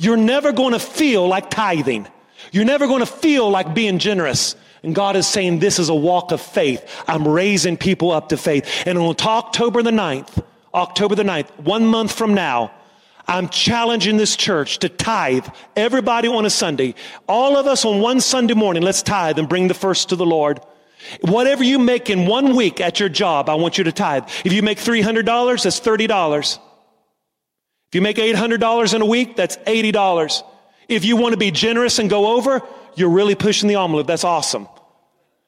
You're 0.00 0.16
never 0.16 0.52
going 0.52 0.72
to 0.72 0.78
feel 0.78 1.26
like 1.26 1.50
tithing. 1.50 2.06
You're 2.52 2.64
never 2.64 2.86
going 2.86 3.00
to 3.00 3.06
feel 3.06 3.50
like 3.50 3.74
being 3.74 3.98
generous. 3.98 4.54
And 4.82 4.94
God 4.94 5.16
is 5.16 5.26
saying, 5.26 5.58
this 5.58 5.78
is 5.78 5.88
a 5.88 5.94
walk 5.94 6.30
of 6.30 6.40
faith. 6.40 6.84
I'm 7.08 7.26
raising 7.26 7.76
people 7.76 8.12
up 8.12 8.28
to 8.28 8.36
faith. 8.36 8.84
And 8.86 8.96
on 8.96 9.16
October 9.20 9.82
the 9.82 9.90
9th, 9.90 10.44
October 10.72 11.14
the 11.14 11.24
9th, 11.24 11.48
one 11.60 11.86
month 11.86 12.12
from 12.12 12.34
now, 12.34 12.70
I'm 13.28 13.50
challenging 13.50 14.16
this 14.16 14.36
church 14.36 14.78
to 14.78 14.88
tithe 14.88 15.46
everybody 15.76 16.28
on 16.28 16.46
a 16.46 16.50
Sunday. 16.50 16.94
All 17.28 17.56
of 17.58 17.66
us 17.66 17.84
on 17.84 18.00
one 18.00 18.20
Sunday 18.20 18.54
morning, 18.54 18.82
let's 18.82 19.02
tithe 19.02 19.38
and 19.38 19.48
bring 19.48 19.68
the 19.68 19.74
first 19.74 20.08
to 20.08 20.16
the 20.16 20.24
Lord. 20.24 20.60
Whatever 21.20 21.62
you 21.62 21.78
make 21.78 22.08
in 22.10 22.26
one 22.26 22.56
week 22.56 22.80
at 22.80 22.98
your 22.98 23.10
job, 23.10 23.48
I 23.48 23.54
want 23.54 23.76
you 23.76 23.84
to 23.84 23.92
tithe. 23.92 24.24
If 24.44 24.52
you 24.52 24.62
make 24.62 24.78
$300, 24.78 25.62
that's 25.62 25.80
$30. 25.80 26.58
If 27.88 27.94
you 27.94 28.00
make 28.00 28.16
$800 28.16 28.94
in 28.94 29.02
a 29.02 29.06
week, 29.06 29.36
that's 29.36 29.56
$80. 29.58 30.42
If 30.88 31.04
you 31.04 31.16
want 31.16 31.34
to 31.34 31.38
be 31.38 31.50
generous 31.50 31.98
and 31.98 32.08
go 32.08 32.36
over, 32.36 32.62
you're 32.94 33.10
really 33.10 33.34
pushing 33.34 33.68
the 33.68 33.76
envelope. 33.76 34.06
That's 34.06 34.24
awesome. 34.24 34.68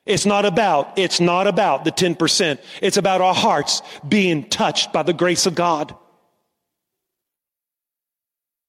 It's 0.07 0.27
not 0.27 0.45
about, 0.45 0.99
it's 0.99 1.21
not 1.21 1.47
about 1.47 1.85
the 1.85 1.93
10%. 1.93 2.59
It's 2.83 2.97
about 2.97 3.21
our 3.21 3.35
hearts 3.35 3.83
being 4.07 4.49
touched 4.49 4.93
by 4.93 5.03
the 5.03 5.13
grace 5.13 5.47
of 5.47 5.55
God. 5.55 5.95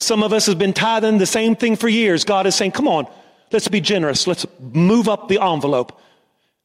Some 0.02 0.24
of 0.24 0.34
us 0.34 0.47
have 0.47 0.58
been 0.58 0.74
tithing 0.74 1.20
the 1.20 1.28
same 1.28 1.56
thing 1.56 1.76
for 1.76 1.88
years. 1.88 2.24
God 2.24 2.47
is 2.47 2.56
saying, 2.56 2.72
come 2.72 2.88
on, 2.88 3.08
let's 3.52 3.68
be 3.68 3.80
generous. 3.80 4.26
Let's 4.26 4.47
move 4.60 5.08
up 5.08 5.28
the 5.28 5.39
envelope. 5.39 6.02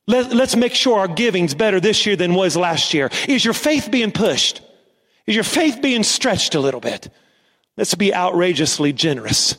Let, 0.07 0.33
us 0.33 0.57
make 0.57 0.73
sure 0.73 1.01
our 1.01 1.09
giving's 1.09 1.55
better 1.55 1.79
this 1.79 2.07
year 2.07 2.17
than 2.17 2.35
was 2.35 2.57
last 2.57 2.95
year. 2.95 3.11
Is 3.29 3.45
your 3.45 3.53
faith 3.53 3.91
being 3.91 4.11
pushed? 4.11 4.63
Is 5.27 5.35
your 5.35 5.45
faith 5.45 5.83
being 5.83 6.03
stretched 6.03 6.55
a 6.55 6.61
little 6.61 6.81
bit? 6.81 7.11
Let's 7.77 7.95
be 7.95 8.15
outrageously 8.15 8.95
generous. 8.95 9.59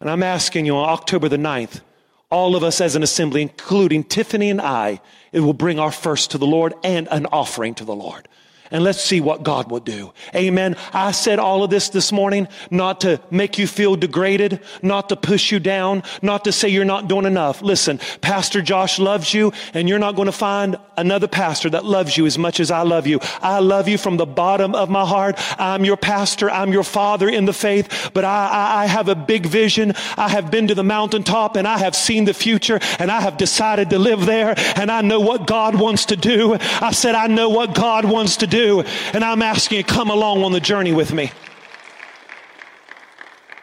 And 0.00 0.10
I'm 0.10 0.24
asking 0.24 0.66
you 0.66 0.76
on 0.76 0.88
October 0.88 1.28
the 1.28 1.36
9th, 1.36 1.80
all 2.28 2.56
of 2.56 2.64
us 2.64 2.80
as 2.80 2.96
an 2.96 3.04
assembly, 3.04 3.42
including 3.42 4.02
Tiffany 4.02 4.50
and 4.50 4.60
I, 4.60 5.00
it 5.30 5.40
will 5.40 5.52
bring 5.52 5.78
our 5.78 5.92
first 5.92 6.32
to 6.32 6.38
the 6.38 6.46
Lord 6.46 6.74
and 6.82 7.06
an 7.12 7.26
offering 7.26 7.76
to 7.76 7.84
the 7.84 7.94
Lord 7.94 8.26
and 8.70 8.82
let's 8.82 9.00
see 9.00 9.20
what 9.20 9.42
God 9.42 9.70
will 9.70 9.80
do. 9.80 10.12
Amen. 10.34 10.76
I 10.92 11.12
said 11.12 11.38
all 11.38 11.62
of 11.62 11.70
this 11.70 11.90
this 11.90 12.12
morning 12.12 12.48
not 12.70 13.02
to 13.02 13.20
make 13.30 13.58
you 13.58 13.66
feel 13.66 13.94
degraded, 13.94 14.60
not 14.82 15.10
to 15.10 15.16
push 15.16 15.52
you 15.52 15.58
down, 15.58 16.02
not 16.22 16.44
to 16.44 16.52
say 16.52 16.68
you're 16.68 16.84
not 16.84 17.08
doing 17.08 17.26
enough. 17.26 17.60
Listen, 17.60 17.98
Pastor 18.20 18.62
Josh 18.62 18.98
loves 18.98 19.34
you 19.34 19.52
and 19.74 19.88
you're 19.88 19.98
not 19.98 20.16
going 20.16 20.26
to 20.26 20.32
find 20.32 20.76
another 20.96 21.28
pastor 21.28 21.68
that 21.70 21.84
loves 21.84 22.16
you 22.16 22.24
as 22.24 22.38
much 22.38 22.58
as 22.58 22.70
I 22.70 22.82
love 22.82 23.06
you. 23.06 23.20
I 23.42 23.58
love 23.58 23.86
you 23.86 23.98
from 23.98 24.16
the 24.16 24.26
bottom 24.26 24.74
of 24.74 24.88
my 24.88 25.04
heart. 25.04 25.36
I'm 25.60 25.84
your 25.84 25.96
pastor. 25.96 26.50
I'm 26.50 26.72
your 26.72 26.84
father 26.84 27.28
in 27.28 27.44
the 27.44 27.52
faith, 27.52 28.10
but 28.14 28.24
I, 28.24 28.48
I, 28.48 28.82
I 28.84 28.86
have 28.86 29.08
a 29.08 29.14
big 29.14 29.46
vision. 29.46 29.92
I 30.16 30.28
have 30.28 30.50
been 30.50 30.68
to 30.68 30.74
the 30.74 30.84
mountaintop 30.84 31.56
and 31.56 31.68
I 31.68 31.78
have 31.78 31.94
seen 31.94 32.24
the 32.24 32.34
future 32.34 32.80
and 32.98 33.10
I 33.10 33.20
have 33.20 33.36
decided 33.36 33.90
to 33.90 33.98
live 33.98 34.24
there 34.24 34.54
and 34.76 34.90
I 34.90 35.02
know 35.02 35.20
what 35.20 35.46
God 35.46 35.78
wants 35.78 36.06
to 36.06 36.16
do. 36.16 36.56
I 36.80 36.92
said, 36.92 37.14
I 37.14 37.26
know 37.26 37.50
what 37.50 37.74
God 37.74 38.04
wants 38.04 38.38
to 38.38 38.46
do 38.46 38.53
do. 38.54 38.82
And 39.12 39.24
I'm 39.24 39.42
asking 39.42 39.78
you, 39.78 39.84
come 39.84 40.10
along 40.10 40.44
on 40.44 40.52
the 40.52 40.60
journey 40.60 40.92
with 40.92 41.12
me. 41.12 41.32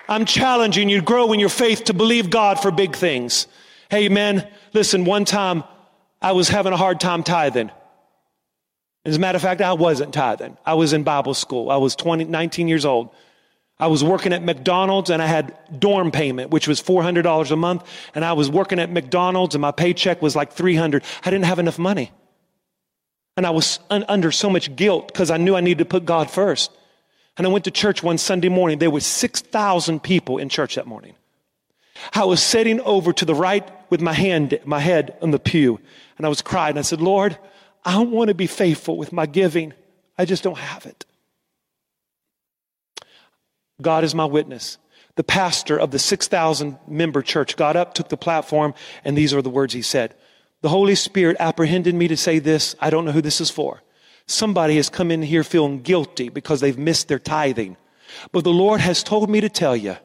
I'm 0.09 0.25
challenging 0.25 0.89
you 0.89 0.99
to 0.99 1.05
grow 1.05 1.31
in 1.31 1.39
your 1.39 1.49
faith 1.49 1.85
to 1.85 1.93
believe 1.93 2.29
God 2.29 2.59
for 2.59 2.69
big 2.69 2.95
things. 2.95 3.47
Hey, 3.89 4.09
man, 4.09 4.47
listen, 4.73 5.05
one 5.05 5.23
time 5.23 5.63
I 6.21 6.33
was 6.33 6.49
having 6.49 6.73
a 6.73 6.77
hard 6.77 6.99
time 6.99 7.23
tithing. 7.23 7.71
As 9.05 9.15
a 9.15 9.19
matter 9.19 9.37
of 9.37 9.41
fact, 9.41 9.61
I 9.61 9.73
wasn't 9.73 10.13
tithing. 10.13 10.57
I 10.65 10.73
was 10.73 10.91
in 10.93 11.03
Bible 11.03 11.33
school. 11.33 11.71
I 11.71 11.77
was 11.77 11.95
20, 11.95 12.25
19 12.25 12.67
years 12.67 12.85
old. 12.85 13.09
I 13.79 13.87
was 13.87 14.03
working 14.03 14.33
at 14.33 14.43
McDonald's 14.43 15.09
and 15.09 15.23
I 15.23 15.25
had 15.25 15.57
dorm 15.79 16.11
payment, 16.11 16.51
which 16.51 16.67
was 16.67 16.81
$400 16.81 17.49
a 17.49 17.55
month. 17.55 17.83
And 18.13 18.23
I 18.23 18.33
was 18.33 18.51
working 18.51 18.79
at 18.79 18.91
McDonald's 18.91 19.55
and 19.55 19.61
my 19.61 19.71
paycheck 19.71 20.21
was 20.21 20.35
like 20.35 20.51
300. 20.51 21.03
I 21.23 21.31
didn't 21.31 21.45
have 21.45 21.57
enough 21.57 21.79
money. 21.79 22.11
And 23.37 23.45
I 23.45 23.51
was 23.51 23.79
un- 23.89 24.05
under 24.07 24.31
so 24.31 24.49
much 24.49 24.75
guilt 24.75 25.07
because 25.07 25.31
I 25.31 25.37
knew 25.37 25.55
I 25.55 25.61
needed 25.61 25.79
to 25.79 25.85
put 25.85 26.05
God 26.05 26.29
first. 26.29 26.71
And 27.37 27.47
I 27.47 27.49
went 27.49 27.65
to 27.65 27.71
church 27.71 28.03
one 28.03 28.17
Sunday 28.17 28.49
morning. 28.49 28.79
There 28.79 28.91
were 28.91 28.99
6,000 28.99 30.03
people 30.03 30.37
in 30.37 30.49
church 30.49 30.75
that 30.75 30.85
morning. 30.85 31.15
I 32.13 32.25
was 32.25 32.41
sitting 32.41 32.81
over 32.81 33.13
to 33.13 33.25
the 33.25 33.35
right 33.35 33.67
with 33.89 34.01
my 34.01 34.13
hand, 34.13 34.59
my 34.65 34.79
head 34.79 35.17
on 35.21 35.31
the 35.31 35.39
pew, 35.39 35.79
and 36.17 36.25
I 36.25 36.29
was 36.29 36.41
crying. 36.41 36.77
I 36.77 36.81
said, 36.81 37.01
Lord, 37.01 37.37
I 37.85 37.99
want 37.99 38.29
to 38.29 38.33
be 38.33 38.47
faithful 38.47 38.97
with 38.97 39.13
my 39.13 39.25
giving. 39.25 39.73
I 40.17 40.25
just 40.25 40.43
don't 40.43 40.57
have 40.57 40.85
it. 40.85 41.05
God 43.81 44.03
is 44.03 44.13
my 44.13 44.25
witness. 44.25 44.77
The 45.15 45.23
pastor 45.23 45.77
of 45.77 45.91
the 45.91 45.99
6,000 45.99 46.77
member 46.87 47.21
church 47.21 47.55
got 47.55 47.75
up, 47.75 47.93
took 47.93 48.09
the 48.09 48.17
platform, 48.17 48.73
and 49.03 49.17
these 49.17 49.33
are 49.33 49.41
the 49.41 49.49
words 49.49 49.73
he 49.73 49.81
said. 49.81 50.15
The 50.61 50.69
Holy 50.69 50.95
Spirit 50.95 51.37
apprehended 51.39 51.95
me 51.95 52.07
to 52.07 52.17
say 52.17 52.39
this. 52.39 52.75
I 52.79 52.89
don't 52.89 53.05
know 53.05 53.11
who 53.11 53.21
this 53.21 53.41
is 53.41 53.49
for. 53.49 53.81
Somebody 54.27 54.75
has 54.75 54.89
come 54.89 55.11
in 55.11 55.23
here 55.23 55.43
feeling 55.43 55.81
guilty 55.81 56.29
because 56.29 56.61
they've 56.61 56.77
missed 56.77 57.07
their 57.07 57.19
tithing. 57.19 57.77
But 58.31 58.43
the 58.43 58.51
Lord 58.51 58.79
has 58.79 59.03
told 59.03 59.29
me 59.29 59.41
to 59.41 59.49
tell 59.49 59.75
you 59.75 59.97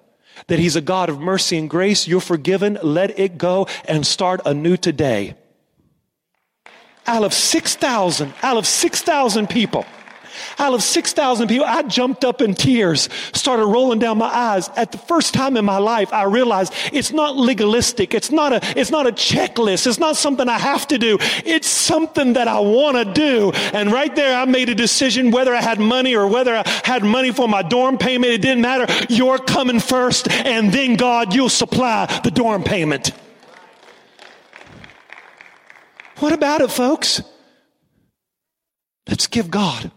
that 0.46 0.59
He's 0.59 0.76
a 0.76 0.80
God 0.80 1.09
of 1.09 1.20
mercy 1.20 1.59
and 1.59 1.68
grace. 1.68 2.09
You're 2.09 2.20
forgiven. 2.20 2.78
Let 2.82 3.18
it 3.18 3.38
go 3.38 3.66
and 3.86 4.07
start 4.07 4.40
anew 4.46 4.76
today. 4.76 5.36
Out 7.07 7.22
of 7.22 7.32
6,000, 7.32 8.34
out 8.42 8.57
of 8.57 8.66
6,000 8.66 9.48
people, 9.48 9.84
Out 10.59 10.74
of 10.74 10.82
6,000 10.82 11.49
people, 11.49 11.66
I 11.66 11.82
jumped 11.82 12.24
up 12.24 12.41
in 12.41 12.55
tears, 12.55 13.09
started 13.32 13.66
rolling 13.66 13.99
down 13.99 14.18
my 14.18 14.26
eyes. 14.26 14.70
At 14.76 14.93
the 14.93 14.99
first 14.99 15.34
time 15.34 15.57
in 15.57 15.64
my 15.64 15.78
life, 15.78 16.12
I 16.12 16.24
realized 16.24 16.72
it's 16.93 17.12
not 17.12 17.37
legalistic. 17.37 18.14
It's 18.14 18.30
not 18.30 18.53
a, 18.53 18.61
it's 18.78 18.91
not 18.91 19.07
a 19.07 19.12
checklist. 19.12 19.87
It's 19.87 19.99
not 19.99 20.16
something 20.16 20.49
I 20.49 20.59
have 20.59 20.87
to 20.89 20.99
do. 20.99 21.18
It's 21.45 21.68
something 21.68 22.34
that 22.34 22.49
I 22.49 22.61
want 22.61 22.97
to 22.97 23.12
do. 23.12 23.53
And 23.72 23.93
right 23.93 24.14
there, 24.14 24.39
I 24.39 24.45
made 24.45 24.68
a 24.68 24.74
decision 24.74 25.30
whether 25.30 25.55
I 25.55 25.61
had 25.61 25.78
money 25.78 26.14
or 26.14 26.26
whether 26.26 26.55
I 26.55 26.68
had 26.84 27.05
money 27.05 27.32
for 27.32 27.49
my 27.49 27.62
dorm 27.62 27.99
payment. 27.99 28.32
It 28.32 28.43
didn't 28.43 28.62
matter. 28.62 28.87
You're 29.09 29.39
coming 29.39 29.80
first, 29.80 30.30
and 30.30 30.72
then 30.72 30.97
God, 30.97 31.34
you'll 31.34 31.49
supply 31.49 32.07
the 32.24 32.30
dorm 32.30 32.62
payment. 32.62 33.12
What 36.18 36.32
about 36.32 36.62
it, 36.62 36.70
folks? 36.70 37.22
Let's 39.07 39.26
give 39.26 39.51
God 39.51 39.91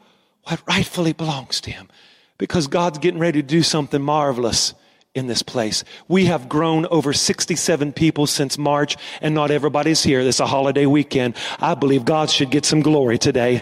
what 0.50 0.62
rightfully 0.68 1.14
belongs 1.14 1.62
to 1.62 1.72
him 1.72 1.90
because 2.38 2.68
God's 2.68 2.98
getting 2.98 3.20
ready 3.20 3.42
to 3.42 3.48
do 3.48 3.62
something 3.62 4.02
marvelous 4.02 4.74
in 5.16 5.28
this 5.28 5.42
place. 5.42 5.84
We 6.08 6.26
have 6.26 6.48
grown 6.48 6.86
over 6.88 7.14
67 7.14 7.94
people 7.94 8.28
since 8.28 8.58
March 8.58 8.96
and 9.22 9.34
not 9.34 9.52
everybody's 9.52 10.04
here. 10.04 10.20
It's 10.20 10.40
a 10.40 10.46
holiday 10.46 10.86
weekend. 10.86 11.36
I 11.60 11.74
believe 11.74 12.06
God 12.06 12.30
should 12.30 12.52
get 12.52 12.64
some 12.64 12.82
glory 12.82 13.18
today. 13.18 13.58